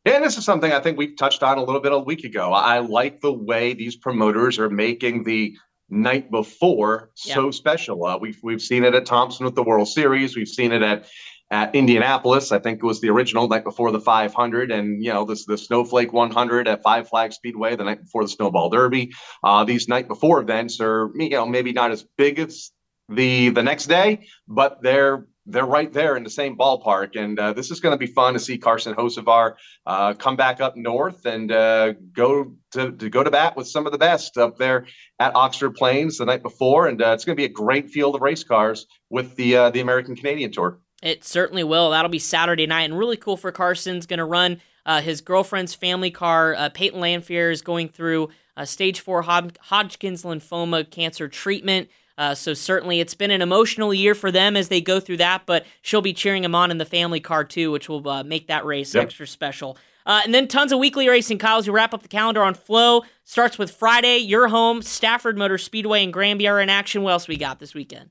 And 0.05 0.24
this 0.24 0.38
is 0.38 0.45
something 0.45 0.72
I 0.72 0.80
think 0.80 0.95
we 0.95 1.16
touched 1.16 1.41
on 1.41 1.57
a 1.57 1.64
little 1.64 1.82
bit 1.82 1.91
a 1.91 1.97
week 1.97 2.24
ago. 2.24 2.53
I 2.53 2.80
like 2.80 3.22
the 3.22 3.34
way 3.34 3.74
these 3.74 3.95
promoters 3.95 4.59
are 4.59 4.70
making 4.70 5.24
the 5.24 5.55
night 5.89 6.30
before 6.30 7.09
so 7.16 7.49
special. 7.49 8.05
Uh, 8.05 8.20
we've 8.20 8.39
we've 8.43 8.61
seen 8.61 8.84
it 8.84 8.93
at 8.93 9.07
Thompson 9.07 9.43
with 9.43 9.55
the 9.55 9.64
World 9.64 9.88
Series. 9.88 10.36
We've 10.36 10.47
seen 10.47 10.72
it 10.72 10.84
at 10.84 11.07
at 11.54 11.76
Indianapolis. 11.76 12.51
I 12.51 12.58
think 12.58 12.80
it 12.80 12.86
was 12.86 12.99
the 12.99 13.10
original 13.10 13.47
night 13.47 13.64
before 13.64 13.91
the 13.91 13.99
500, 14.01 14.72
and 14.72 15.04
you 15.04 15.14
know 15.14 15.24
this 15.24 15.45
the 15.45 15.56
Snowflake 15.58 16.12
100 16.12 16.68
at 16.68 16.82
Five 16.82 17.08
Flag 17.08 17.32
Speedway 17.32 17.76
the 17.76 17.84
night 17.84 18.01
before 18.01 18.24
the 18.24 18.30
Snowball 18.30 18.72
Derby. 18.72 19.14
Uh, 19.43 19.64
these 19.64 19.88
night 19.88 20.08
before 20.08 20.41
events 20.41 20.82
are 20.82 21.12
you 21.16 21.30
know 21.30 21.45
maybe 21.45 21.72
not 21.72 21.91
as 21.91 22.06
big 22.18 22.39
as 22.39 22.72
the 23.08 23.49
the 23.49 23.62
next 23.62 23.86
day, 23.86 24.26
but 24.47 24.82
they're 24.82 25.28
they're 25.45 25.66
right 25.66 25.93
there 25.93 26.18
in 26.18 26.24
the 26.24 26.30
same 26.30 26.58
ballpark. 26.58 27.22
And 27.22 27.38
uh, 27.38 27.54
this 27.54 27.70
is 27.70 27.80
going 27.80 27.93
to 27.93 27.97
be 27.97 28.12
fun 28.12 28.34
to 28.34 28.39
see 28.39 28.58
Carson 28.58 28.95
Hocevar 28.95 29.54
uh, 29.86 30.14
come 30.14 30.36
back 30.36 30.60
up 30.60 30.76
north 30.76 31.26
and 31.26 31.51
uh, 31.51 31.93
go 32.14 32.56
to, 32.72 32.93
to, 32.93 33.10
go 33.10 33.24
to 33.24 33.30
bat 33.30 33.56
with 33.58 33.68
some 33.68 33.86
of 33.86 33.91
the 33.91 33.97
best 33.97 34.38
up 34.38 34.58
there 34.58 34.88
at 35.20 35.36
Oxford 35.36 35.76
Plains 35.76 36.18
the 36.18 36.26
night 36.26 36.43
before. 36.43 36.88
And 36.88 37.01
uh, 37.01 37.12
it's 37.12 37.26
going 37.26 37.36
to 37.36 37.41
be 37.41 37.45
a 37.45 37.54
great 37.54 37.89
field 37.89 38.16
of 38.16 38.22
race 38.22 38.43
cars 38.43 38.88
with 39.10 39.36
the 39.36 39.58
uh, 39.58 39.70
the 39.70 39.82
American 39.82 40.16
Canadian 40.16 40.51
Tour. 40.51 40.80
It 41.04 41.24
certainly 41.24 41.64
will. 41.64 41.91
That'll 41.91 42.10
be 42.10 42.18
Saturday 42.18 42.66
night, 42.66 42.84
and 42.84 42.97
really 42.97 43.18
cool 43.18 43.38
for 43.38 43.51
Carson's 43.51 44.08
going 44.08 44.18
to 44.18 44.26
run 44.26 44.62
uh, 44.86 45.01
his 45.01 45.22
girlfriend's 45.22 45.76
family 45.76 46.10
car. 46.10 46.58
Peyton 46.74 46.99
Lanfear 46.99 47.51
is 47.51 47.62
going 47.62 47.89
through 47.89 48.30
stage 48.64 49.01
four 49.01 49.22
Hodgkin's 49.22 50.24
lymphoma 50.24 50.89
cancer 50.89 51.28
treatment. 51.28 51.89
Uh, 52.18 52.36
so 52.36 52.54
certainly 52.54 52.99
it's 52.99 53.16
been 53.16 53.32
an 53.32 53.41
emotional 53.41 53.93
year 53.93 54.14
for 54.14 54.32
them 54.32 54.56
as 54.56 54.68
they 54.68 54.82
go 54.82 54.99
through 54.99 55.18
that, 55.18 55.45
but 55.45 55.66
she'll 55.82 56.01
be 56.01 56.14
cheering 56.14 56.43
him 56.43 56.56
on 56.56 56.70
in 56.70 56.78
the 56.78 56.86
family 56.86 57.20
car 57.20 57.43
too, 57.43 57.72
which 57.72 57.89
will 57.89 58.08
uh, 58.08 58.24
make 58.24 58.47
that 58.47 58.66
race 58.66 58.93
yep. 58.93 59.06
extra 59.06 59.26
special. 59.26 59.78
Uh, 60.06 60.22
and 60.26 60.34
then 60.34 60.47
tons 60.47 60.72
of 60.72 60.80
weekly 60.80 61.08
racing, 61.08 61.38
Kyle, 61.38 61.58
as 61.58 61.68
we 61.68 61.74
wrap 61.74 61.93
up 61.93 62.01
the 62.01 62.10
calendar 62.10 62.43
on 62.43 62.54
Flo. 62.54 63.04
Starts 63.24 63.58
with 63.58 63.72
Friday, 63.72 64.18
your 64.18 64.49
home, 64.49 64.82
Stafford 64.82 65.38
Motor 65.38 65.58
Speedway 65.58 66.04
and 66.04 66.12
Granby 66.14 66.47
are 66.47 66.60
in 66.60 66.70
action. 66.70 67.04
What 67.04 67.12
else 67.12 67.28
we 67.28 67.38
got 67.38 67.60
this 67.60 67.74
weekend? 67.74 68.10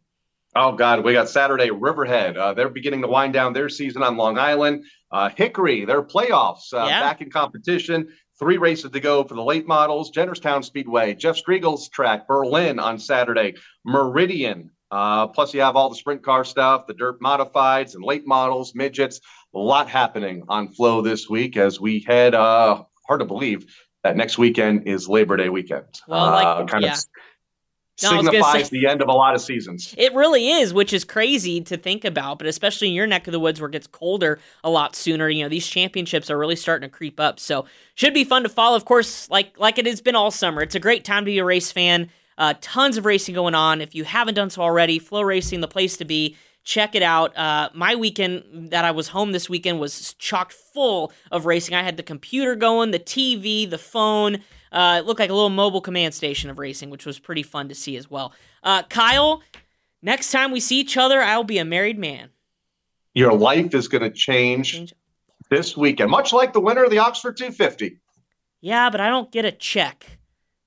Oh, 0.55 0.73
God, 0.73 1.03
we 1.03 1.15
got 1.15 1.31
Saturday, 1.31 1.71
Riverhead. 1.71 2.37
Uh, 2.37 2.53
they're 2.53 2.69
beginning 2.69 3.01
to 3.03 3.09
wind 3.09 3.33
down 3.33 3.55
their 3.55 3.71
season 3.71 4.03
on 4.03 4.19
Long 4.19 4.39
Island. 4.39 4.85
Uh, 5.11 5.31
Hickory, 5.31 5.87
their 5.87 6.03
playoffs 6.03 6.75
uh, 6.75 6.85
yeah. 6.87 7.01
back 7.01 7.23
in 7.23 7.31
competition. 7.31 8.09
Three 8.39 8.59
races 8.59 8.91
to 8.91 9.01
go 9.01 9.25
for 9.25 9.35
the 9.35 9.43
late 9.43 9.67
models. 9.67 10.11
Jennerstown 10.11 10.63
Speedway, 10.63 11.15
Jeff 11.15 11.37
Striegel's 11.37 11.89
track, 11.89 12.27
Berlin 12.29 12.79
on 12.79 12.99
Saturday, 12.99 13.55
Meridian. 13.85 14.71
Uh, 14.91 15.27
plus, 15.29 15.55
you 15.55 15.63
have 15.63 15.75
all 15.75 15.89
the 15.89 15.97
sprint 15.97 16.23
car 16.23 16.45
stuff, 16.45 16.87
the 16.87 16.93
dirt 16.93 17.19
modifieds 17.21 17.95
and 17.95 18.05
late 18.05 18.27
models, 18.27 18.75
midgets. 18.75 19.21
A 19.55 19.59
lot 19.59 19.89
happening 19.89 20.45
on 20.49 20.69
Flo 20.69 21.01
this 21.01 21.31
week 21.31 21.57
as 21.57 21.81
we 21.81 22.01
head. 22.01 22.35
Uh, 22.35 22.85
hard 23.07 23.21
to 23.21 23.27
believe 23.27 23.73
that 24.03 24.17
next 24.17 24.37
weekend 24.37 24.87
is 24.87 25.09
Labor 25.09 25.37
Day 25.37 25.49
weekend. 25.49 26.01
Well, 26.07 26.27
like, 26.27 26.47
uh, 26.47 26.65
kind 26.67 26.85
yeah. 26.85 26.93
of 26.93 27.05
no, 28.03 28.23
signifies 28.23 28.69
say, 28.69 28.81
the 28.81 28.87
end 28.87 29.03
of 29.03 29.09
a 29.09 29.13
lot 29.13 29.35
of 29.35 29.41
seasons. 29.41 29.95
It 29.99 30.15
really 30.15 30.49
is, 30.49 30.73
which 30.73 30.93
is 30.93 31.05
crazy 31.05 31.61
to 31.63 31.77
think 31.77 32.05
about, 32.05 32.39
but 32.39 32.47
especially 32.47 32.89
in 32.89 32.95
your 32.95 33.07
neck 33.07 33.27
of 33.27 33.33
the 33.33 33.41
woods 33.41 33.61
where 33.61 33.69
it 33.69 33.73
gets 33.73 33.87
colder 33.87 34.39
a 34.65 34.71
lot 34.71 34.97
sooner, 34.97 35.29
you 35.29 35.43
know, 35.43 35.49
these 35.49 35.67
championships 35.67 36.31
are 36.31 36.39
really 36.39 36.57
starting 36.57 36.89
to 36.89 36.95
creep 36.95 37.21
up. 37.21 37.39
So 37.39 37.67
should 37.95 38.15
be 38.15 38.25
fun 38.25 38.43
to 38.45 38.49
follow. 38.49 38.77
Of 38.77 38.85
course, 38.85 39.29
like 39.31 39.59
like 39.59 39.79
it 39.79 39.87
has 39.87 40.01
been 40.01 40.17
all 40.17 40.31
summer. 40.31 40.63
It's 40.63 40.75
a 40.75 40.81
great 40.81 41.05
time 41.05 41.25
to 41.25 41.31
be 41.31 41.39
a 41.39 41.45
race 41.45 41.71
fan. 41.71 42.09
Uh, 42.39 42.55
tons 42.61 42.97
of 42.97 43.05
racing 43.05 43.35
going 43.35 43.55
on. 43.55 43.81
If 43.81 43.95
you 43.95 44.05
haven't 44.05 44.35
done 44.35 44.51
so 44.51 44.63
already, 44.63 44.99
Flo 44.99 45.21
Racing, 45.23 45.61
the 45.61 45.69
place 45.69 45.97
to 45.99 46.05
be. 46.05 46.37
Check 46.65 46.95
it 46.95 47.03
out. 47.03 47.37
Uh, 47.37 47.71
my 47.75 47.97
weekend 47.97 48.71
that 48.71 48.85
I 48.85 48.93
was 48.93 49.09
home 49.09 49.33
this 49.33 49.51
weekend 49.51 49.81
was 49.81 50.15
chocked 50.15 50.53
full 50.53 51.13
of 51.31 51.45
racing. 51.45 51.75
I 51.75 51.83
had 51.83 51.97
the 51.97 52.03
computer 52.03 52.55
going, 52.55 52.93
the 52.93 53.01
TV, 53.01 53.69
the 53.69 53.79
phone. 53.79 54.39
Uh, 54.71 54.99
it 55.01 55.07
looked 55.07 55.21
like 55.21 55.31
a 55.31 55.35
little 55.35 55.51
mobile 55.51 55.81
command 55.81 56.15
station 56.15 56.51
of 56.51 56.59
racing, 56.59 56.91
which 56.91 57.05
was 57.05 57.19
pretty 57.19 57.43
fun 57.43 57.69
to 57.69 57.75
see 57.75 57.97
as 57.97 58.11
well. 58.11 58.33
Uh, 58.63 58.83
Kyle, 58.85 59.43
next 60.03 60.31
time 60.31 60.53
we 60.53 60.61
see 60.61 60.79
each 60.79 60.97
other, 60.97 61.21
I'll 61.21 61.45
be 61.45 61.59
a 61.59 61.65
married 61.65 61.99
man. 61.99 62.31
Your 63.15 63.33
life 63.33 63.75
is 63.75 63.89
going 63.89 64.03
to 64.03 64.11
change, 64.11 64.73
change 64.73 64.95
this 65.51 65.77
weekend, 65.77 66.11
much 66.11 66.33
like 66.33 66.53
the 66.53 66.61
winner 66.61 66.85
of 66.85 66.91
the 66.91 66.99
Oxford 66.99 67.37
250. 67.37 67.99
Yeah, 68.61 68.89
but 68.89 69.01
I 69.01 69.09
don't 69.09 69.31
get 69.31 69.45
a 69.45 69.53
check 69.53 70.07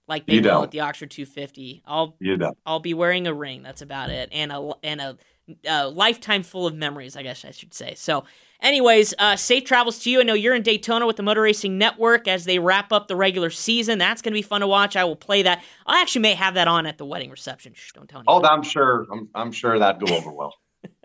like 0.08 0.28
they 0.28 0.40
will 0.40 0.64
at 0.64 0.72
the 0.72 0.82
Oxford 0.82 1.10
250. 1.10 1.82
I'll 1.86 2.16
you 2.20 2.38
don't. 2.38 2.58
I'll 2.66 2.80
be 2.80 2.94
wearing 2.94 3.28
a 3.28 3.34
ring. 3.34 3.64
That's 3.64 3.82
about 3.82 4.10
it, 4.10 4.30
and 4.32 4.52
a 4.52 4.74
and 4.84 5.02
a, 5.02 5.18
a 5.66 5.88
lifetime 5.88 6.44
full 6.44 6.68
of 6.68 6.76
memories. 6.76 7.16
I 7.16 7.24
guess 7.24 7.46
I 7.46 7.52
should 7.52 7.74
say. 7.74 7.96
So 7.96 8.26
Anyways, 8.62 9.14
uh, 9.20 9.36
safe 9.36 9.66
travels 9.66 10.00
to 10.00 10.10
you. 10.10 10.22
I 10.22 10.24
know 10.24 10.34
you're 10.34 10.56
in 10.56 10.64
Daytona 10.64 11.06
with 11.06 11.18
the 11.18 11.24
Motor 11.24 11.42
Racing 11.42 11.78
Network 11.78 12.28
as 12.28 12.46
they 12.46 12.58
wrap 12.58 12.94
up 12.94 13.08
the 13.08 13.16
regular 13.16 13.50
season. 13.50 14.00
That's 14.00 14.22
going 14.22 14.32
to 14.32 14.38
be 14.38 14.42
fun 14.42 14.62
to 14.62 14.68
watch. 14.68 14.96
I 14.96 15.04
will 15.04 15.18
play 15.18 15.44
that. 15.44 15.62
I 15.86 16.02
actually 16.02 16.22
may 16.22 16.36
have 16.36 16.54
that 16.54 16.68
on 16.68 16.86
at 16.86 16.98
the 16.98 17.06
wedding 17.06 17.30
reception. 17.30 17.74
Shh, 17.76 17.92
don't 17.92 18.10
tell 18.10 18.22
anyone. 18.22 18.44
Oh, 18.44 18.48
I'm 18.48 18.64
sure. 18.64 19.06
I'm, 19.12 19.30
I'm 19.36 19.52
sure 19.52 19.78
that'd 19.78 20.08
go 20.08 20.16
over 20.16 20.32
well. 20.32 20.56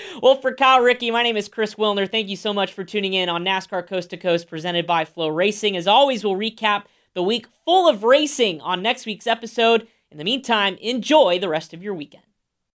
well, 0.22 0.36
for 0.36 0.54
Kyle 0.54 0.80
Rickey, 0.80 1.10
my 1.10 1.22
name 1.22 1.36
is 1.36 1.48
Chris 1.48 1.74
Wilner. 1.74 2.10
Thank 2.10 2.28
you 2.28 2.36
so 2.36 2.52
much 2.52 2.72
for 2.72 2.84
tuning 2.84 3.14
in 3.14 3.28
on 3.28 3.44
NASCAR 3.44 3.86
Coast 3.86 4.10
to 4.10 4.16
Coast 4.16 4.48
presented 4.48 4.86
by 4.86 5.04
Flo 5.04 5.28
Racing. 5.28 5.76
As 5.76 5.86
always, 5.86 6.24
we'll 6.24 6.36
recap 6.36 6.84
the 7.14 7.22
week 7.22 7.46
full 7.64 7.88
of 7.88 8.04
racing 8.04 8.60
on 8.60 8.82
next 8.82 9.06
week's 9.06 9.26
episode. 9.26 9.86
In 10.10 10.18
the 10.18 10.24
meantime, 10.24 10.76
enjoy 10.80 11.38
the 11.38 11.48
rest 11.48 11.74
of 11.74 11.82
your 11.82 11.94
weekend. 11.94 12.24